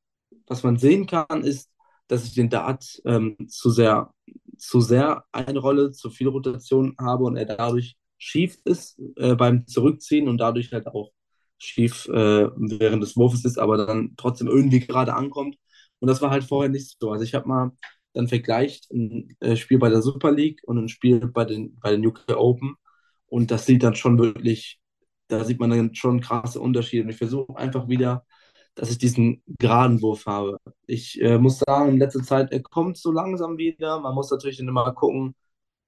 was 0.45 0.61
man 0.61 0.77
sehen 0.77 1.07
kann, 1.07 1.43
ist, 1.43 1.67
dass 2.07 2.25
ich 2.25 2.35
den 2.35 2.51
Dart 2.51 3.01
ähm, 3.05 3.37
zu 3.47 3.71
sehr, 3.71 4.13
zu 4.59 4.81
sehr 4.81 5.25
eine 5.31 5.57
Rolle, 5.57 5.89
zu 5.89 6.11
viel 6.11 6.27
Rotation 6.27 6.95
habe 6.99 7.23
und 7.23 7.37
er 7.37 7.45
dadurch 7.45 7.97
schief 8.21 8.57
ist 8.65 8.99
äh, 9.17 9.35
beim 9.35 9.65
Zurückziehen 9.67 10.29
und 10.29 10.37
dadurch 10.37 10.71
halt 10.71 10.87
auch 10.87 11.11
schief 11.57 12.07
äh, 12.07 12.49
während 12.55 13.03
des 13.03 13.17
Wurfes 13.17 13.45
ist, 13.45 13.57
aber 13.59 13.77
dann 13.85 14.13
trotzdem 14.17 14.47
irgendwie 14.47 14.79
gerade 14.79 15.15
ankommt. 15.15 15.57
Und 15.99 16.07
das 16.07 16.21
war 16.21 16.31
halt 16.31 16.43
vorher 16.43 16.69
nicht 16.69 16.97
so. 16.99 17.11
Also 17.11 17.23
ich 17.23 17.33
habe 17.35 17.47
mal 17.47 17.71
dann 18.13 18.27
vergleicht 18.27 18.91
ein 18.91 19.35
äh, 19.39 19.55
Spiel 19.55 19.79
bei 19.79 19.89
der 19.89 20.01
Super 20.01 20.31
League 20.31 20.61
und 20.65 20.77
ein 20.77 20.89
Spiel 20.89 21.19
bei 21.27 21.45
den, 21.45 21.79
bei 21.79 21.91
den 21.91 22.05
UK 22.05 22.35
Open. 22.37 22.75
Und 23.27 23.51
das 23.51 23.65
sieht 23.65 23.83
dann 23.83 23.95
schon 23.95 24.19
wirklich, 24.19 24.79
da 25.27 25.43
sieht 25.45 25.59
man 25.59 25.69
dann 25.71 25.95
schon 25.95 26.21
krasse 26.21 26.59
Unterschiede. 26.59 27.03
Und 27.03 27.09
ich 27.11 27.17
versuche 27.17 27.55
einfach 27.57 27.87
wieder, 27.87 28.25
dass 28.75 28.91
ich 28.91 28.97
diesen 28.97 29.43
geraden 29.59 30.01
Wurf 30.01 30.25
habe. 30.25 30.57
Ich 30.87 31.21
äh, 31.21 31.37
muss 31.37 31.59
sagen, 31.59 31.91
in 31.91 31.99
letzter 31.99 32.23
Zeit, 32.23 32.51
er 32.51 32.61
kommt 32.61 32.97
so 32.97 33.11
langsam 33.11 33.57
wieder. 33.57 33.99
Man 34.01 34.15
muss 34.15 34.31
natürlich 34.31 34.57
dann 34.57 34.67
immer 34.67 34.91
gucken, 34.93 35.35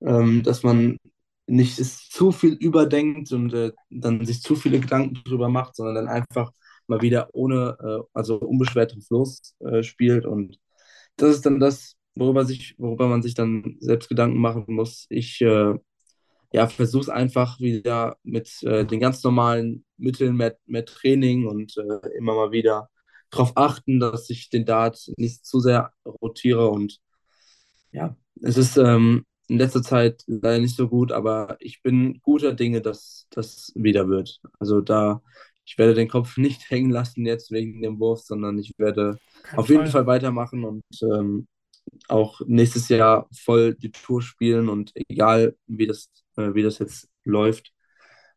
ähm, 0.01 0.43
dass 0.43 0.63
man 0.63 0.97
nicht 1.45 1.79
es 1.79 2.09
zu 2.09 2.31
viel 2.31 2.53
überdenkt 2.53 3.31
und 3.31 3.53
äh, 3.53 3.71
dann 3.89 4.25
sich 4.25 4.41
zu 4.41 4.55
viele 4.55 4.79
Gedanken 4.79 5.15
drüber 5.25 5.49
macht, 5.49 5.75
sondern 5.75 5.95
dann 5.95 6.07
einfach 6.07 6.51
mal 6.87 7.01
wieder 7.01 7.29
ohne, 7.33 7.77
äh, 7.81 8.03
also 8.13 8.37
unbeschwert 8.37 8.93
drauf 8.93 9.09
los 9.09 9.55
äh, 9.59 9.83
spielt. 9.83 10.25
Und 10.25 10.59
das 11.17 11.35
ist 11.35 11.45
dann 11.45 11.59
das, 11.59 11.95
worüber, 12.15 12.45
sich, 12.45 12.75
worüber 12.77 13.07
man 13.07 13.21
sich 13.21 13.35
dann 13.35 13.77
selbst 13.79 14.09
Gedanken 14.09 14.39
machen 14.39 14.65
muss. 14.67 15.05
Ich 15.09 15.41
äh, 15.41 15.75
ja, 16.53 16.67
versuche 16.67 17.03
es 17.03 17.09
einfach 17.09 17.59
wieder 17.59 18.17
mit 18.23 18.61
äh, 18.63 18.85
den 18.85 18.99
ganz 18.99 19.23
normalen 19.23 19.85
Mitteln, 19.97 20.35
mehr, 20.37 20.57
mehr 20.65 20.85
Training 20.85 21.47
und 21.47 21.75
äh, 21.77 22.09
immer 22.17 22.35
mal 22.35 22.51
wieder 22.51 22.89
darauf 23.31 23.53
achten, 23.55 23.99
dass 23.99 24.29
ich 24.29 24.49
den 24.49 24.65
Dart 24.65 25.11
nicht 25.17 25.45
zu 25.45 25.59
sehr 25.59 25.91
rotiere. 26.05 26.69
Und 26.69 26.99
ja, 27.91 28.15
es 28.41 28.57
ist 28.57 28.77
ähm, 28.77 29.25
in 29.47 29.57
letzter 29.57 29.83
Zeit 29.83 30.23
leider 30.27 30.59
nicht 30.59 30.75
so 30.75 30.87
gut, 30.89 31.11
aber 31.11 31.57
ich 31.59 31.81
bin 31.81 32.19
guter 32.21 32.53
Dinge, 32.53 32.81
dass 32.81 33.27
das 33.31 33.71
wieder 33.75 34.07
wird. 34.09 34.41
Also 34.59 34.81
da, 34.81 35.21
ich 35.65 35.77
werde 35.77 35.93
den 35.93 36.07
Kopf 36.09 36.37
nicht 36.37 36.69
hängen 36.69 36.91
lassen 36.91 37.25
jetzt 37.25 37.51
wegen 37.51 37.81
dem 37.81 37.99
Wurf, 37.99 38.21
sondern 38.21 38.57
ich 38.59 38.73
werde 38.77 39.19
Kein 39.43 39.57
auf 39.57 39.67
Fall. 39.67 39.69
jeden 39.69 39.87
Fall 39.87 40.07
weitermachen 40.07 40.63
und 40.63 40.83
ähm, 41.03 41.47
auch 42.07 42.41
nächstes 42.47 42.89
Jahr 42.89 43.27
voll 43.35 43.75
die 43.75 43.91
Tour 43.91 44.21
spielen 44.21 44.69
und 44.69 44.91
egal 45.09 45.55
wie 45.67 45.87
das, 45.87 46.09
äh, 46.37 46.53
wie 46.53 46.63
das 46.63 46.79
jetzt 46.79 47.09
läuft. 47.25 47.73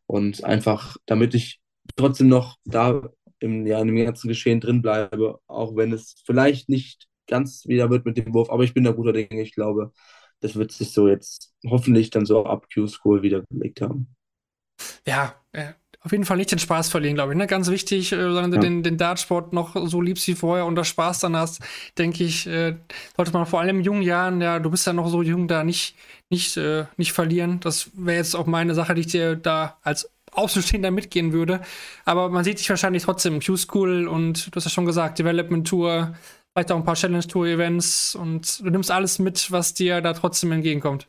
Und 0.05 0.43
einfach, 0.43 0.97
damit 1.05 1.33
ich 1.35 1.59
trotzdem 1.95 2.27
noch 2.29 2.57
da 2.65 3.09
im, 3.39 3.65
ja, 3.65 3.79
in 3.81 3.87
dem 3.87 4.05
ganzen 4.05 4.27
Geschehen 4.29 4.59
drin 4.61 4.81
bleibe, 4.81 5.39
auch 5.47 5.75
wenn 5.75 5.93
es 5.93 6.15
vielleicht 6.25 6.69
nicht 6.69 7.07
ganz 7.27 7.67
wieder 7.67 7.89
wird 7.89 8.05
mit 8.05 8.17
dem 8.17 8.33
Wurf, 8.33 8.49
aber 8.49 8.63
ich 8.63 8.73
bin 8.73 8.83
da 8.85 8.91
guter 8.91 9.13
Dinge. 9.13 9.41
Ich 9.41 9.53
glaube, 9.53 9.91
das 10.41 10.55
wird 10.55 10.71
sich 10.71 10.91
so 10.91 11.07
jetzt 11.07 11.53
hoffentlich 11.65 12.09
dann 12.09 12.25
so 12.25 12.45
ab 12.45 12.67
Q-School 12.73 13.21
wieder 13.21 13.43
gelegt 13.49 13.81
haben. 13.81 14.15
Ja, 15.05 15.35
äh, 15.51 15.73
auf 16.01 16.11
jeden 16.11 16.25
Fall 16.25 16.37
nicht 16.37 16.51
den 16.51 16.59
Spaß 16.59 16.89
verlieren, 16.89 17.15
glaube 17.15 17.33
ich. 17.33 17.37
Ne? 17.37 17.47
Ganz 17.47 17.69
wichtig, 17.69 18.11
äh, 18.11 18.15
solange 18.15 18.55
du 18.55 18.59
den, 18.59 18.83
den 18.83 18.97
Dartsport 18.97 19.51
noch 19.51 19.75
so 19.87 19.99
liebst 20.01 20.27
wie 20.27 20.35
vorher 20.35 20.65
und 20.65 20.75
das 20.75 20.87
Spaß 20.87 21.19
dann 21.19 21.35
hast, 21.35 21.61
denke 21.97 22.23
ich, 22.23 22.47
äh, 22.47 22.75
sollte 23.15 23.33
man 23.33 23.45
vor 23.45 23.59
allem 23.59 23.79
in 23.79 23.83
jungen 23.83 24.03
Jahren, 24.03 24.39
ja, 24.39 24.59
du 24.59 24.69
bist 24.69 24.85
ja 24.87 24.93
noch 24.93 25.09
so 25.09 25.21
jung, 25.21 25.47
da 25.47 25.63
nicht, 25.63 25.95
nicht, 26.29 26.55
äh, 26.57 26.85
nicht 26.97 27.13
verlieren. 27.13 27.59
Das 27.59 27.89
wäre 27.93 28.17
jetzt 28.17 28.35
auch 28.35 28.45
meine 28.45 28.75
Sache, 28.75 28.93
die 28.93 29.01
ich 29.01 29.07
dir 29.07 29.35
da 29.35 29.77
als 29.81 30.09
Außenstehender 30.31 30.91
mitgehen 30.91 31.33
würde. 31.33 31.61
Aber 32.05 32.29
man 32.29 32.43
sieht 32.43 32.59
dich 32.59 32.69
wahrscheinlich 32.69 33.03
trotzdem 33.03 33.39
Q-School 33.41 34.07
und 34.07 34.47
du 34.47 34.55
hast 34.55 34.65
ja 34.65 34.69
schon 34.69 34.85
gesagt, 34.85 35.19
Development 35.19 35.67
Tour, 35.67 36.15
vielleicht 36.57 36.71
auch 36.71 36.77
ein 36.77 36.85
paar 36.85 36.95
Challenge 36.95 37.27
Tour 37.27 37.45
Events 37.45 38.15
und 38.15 38.61
du 38.61 38.71
nimmst 38.71 38.89
alles 38.89 39.19
mit, 39.19 39.51
was 39.51 39.75
dir 39.75 40.01
da 40.01 40.13
trotzdem 40.13 40.51
entgegenkommt. 40.51 41.07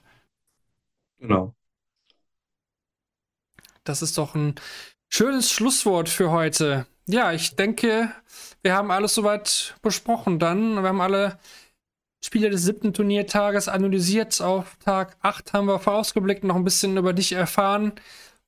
Genau. 1.21 1.55
Das 3.83 4.03
ist 4.03 4.19
doch 4.19 4.35
ein 4.35 4.57
schönes 5.09 5.51
Schlusswort 5.51 6.11
für 6.11 6.31
heute. 6.31 6.87
Ja, 7.07 7.33
ich 7.33 7.57
denke, 7.57 8.13
wir 8.61 8.75
haben 8.75 8.91
alles 8.91 9.15
soweit 9.15 9.75
besprochen 9.81 10.39
dann. 10.39 10.83
Wir 10.83 10.89
haben 10.91 11.01
alle 11.01 11.39
Spiele 12.23 12.51
des 12.51 12.65
siebten 12.65 12.93
Turniertages 12.93 13.69
analysiert. 13.69 14.43
Auf 14.43 14.77
Tag 14.85 15.17
8 15.23 15.55
haben 15.55 15.67
wir 15.67 15.79
vorausgeblickt, 15.79 16.45
noch 16.45 16.57
ein 16.57 16.65
bisschen 16.65 16.99
über 16.99 17.15
dich 17.15 17.33
erfahren. 17.33 17.93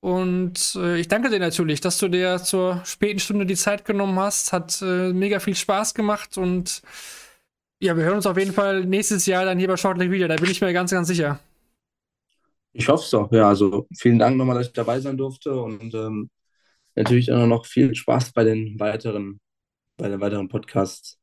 Und 0.01 0.77
äh, 0.77 0.99
ich 0.99 1.09
danke 1.09 1.29
dir 1.29 1.39
natürlich, 1.39 1.81
dass 1.81 1.99
du 1.99 2.09
dir 2.09 2.39
zur 2.43 2.83
späten 2.85 3.21
Stunde 3.21 3.45
die 3.47 3.57
Zeit 3.57 3.85
genommen 3.85 4.19
hast. 4.19 4.53
Hat 4.53 4.81
äh, 4.83 5.13
mega 5.13 5.41
viel 5.41 5.55
Spaß 5.55 5.95
gemacht 5.95 6.39
und 6.39 6.83
ja, 7.81 7.97
wir 7.97 8.05
hören 8.05 8.17
uns 8.17 8.27
auf 8.27 8.39
jeden 8.39 8.53
Fall 8.53 8.85
nächstes 8.85 9.27
Jahr 9.27 9.45
dann 9.45 9.59
hier 9.59 9.69
bei 9.69 9.77
Shortleg 9.77 10.11
wieder. 10.11 10.29
Da 10.29 10.37
bin 10.37 10.51
ich 10.51 10.61
mir 10.61 10.73
ganz, 10.73 10.91
ganz 10.91 11.09
sicher. 11.09 11.41
Ich 12.73 12.89
hoffe 12.89 13.05
es 13.05 13.11
doch. 13.11 13.33
Ja, 13.33 13.49
also 13.49 13.87
vielen 13.97 14.19
Dank 14.19 14.37
nochmal, 14.37 14.57
dass 14.57 14.69
ich 14.69 14.73
dabei 14.73 15.01
sein 15.01 15.17
durfte 15.17 15.55
und 15.55 15.95
ähm, 15.95 16.31
natürlich 16.97 17.33
auch 17.33 17.47
noch 17.47 17.67
viel 17.67 17.95
Spaß 17.95 18.33
bei 18.33 18.45
den 18.45 18.79
weiteren, 18.81 19.41
bei 19.99 20.09
den 20.09 20.21
weiteren 20.21 20.49
Podcasts. 20.49 21.20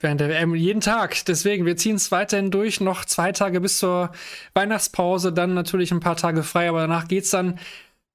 Während 0.00 0.20
der 0.20 0.28
WM 0.28 0.54
jeden 0.54 0.80
Tag. 0.80 1.24
Deswegen, 1.24 1.66
wir 1.66 1.76
ziehen 1.76 1.96
es 1.96 2.12
weiterhin 2.12 2.52
durch. 2.52 2.80
Noch 2.80 3.04
zwei 3.04 3.32
Tage 3.32 3.60
bis 3.60 3.78
zur 3.78 4.12
Weihnachtspause, 4.54 5.32
dann 5.32 5.54
natürlich 5.54 5.90
ein 5.90 5.98
paar 5.98 6.16
Tage 6.16 6.44
frei, 6.44 6.68
aber 6.68 6.82
danach 6.82 7.08
geht 7.08 7.24
es 7.24 7.30
dann 7.30 7.58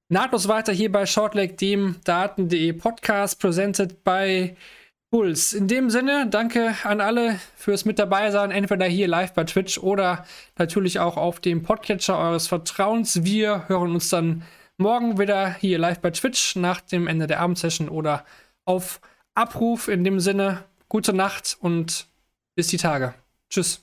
nahtlos 0.08 0.48
weiter 0.48 0.72
hier 0.72 0.90
bei 0.90 1.04
Shortleg, 1.04 1.58
dem 1.58 1.96
Daten.de 2.04 2.72
Podcast, 2.72 3.38
presented 3.38 4.02
by 4.02 4.56
Puls. 5.10 5.52
In 5.52 5.68
dem 5.68 5.90
Sinne, 5.90 6.26
danke 6.28 6.74
an 6.84 7.02
alle 7.02 7.38
fürs 7.54 7.84
mit 7.84 7.98
dabei 7.98 8.30
sein, 8.30 8.50
entweder 8.50 8.86
hier 8.86 9.06
live 9.06 9.34
bei 9.34 9.44
Twitch 9.44 9.78
oder 9.78 10.24
natürlich 10.56 11.00
auch 11.00 11.18
auf 11.18 11.38
dem 11.38 11.62
Podcatcher 11.62 12.18
eures 12.18 12.48
Vertrauens. 12.48 13.24
Wir 13.24 13.68
hören 13.68 13.92
uns 13.92 14.08
dann 14.08 14.42
morgen 14.78 15.18
wieder 15.18 15.52
hier 15.52 15.78
live 15.78 16.00
bei 16.00 16.10
Twitch 16.10 16.56
nach 16.56 16.80
dem 16.80 17.06
Ende 17.06 17.26
der 17.26 17.40
Abendsession 17.40 17.90
oder 17.90 18.24
auf 18.64 19.00
Abruf. 19.34 19.88
In 19.88 20.02
dem 20.02 20.18
Sinne, 20.18 20.64
gute 20.88 21.12
Nacht 21.12 21.56
und 21.60 22.06
bis 22.54 22.68
die 22.68 22.76
Tage. 22.76 23.14
Tschüss. 23.50 23.82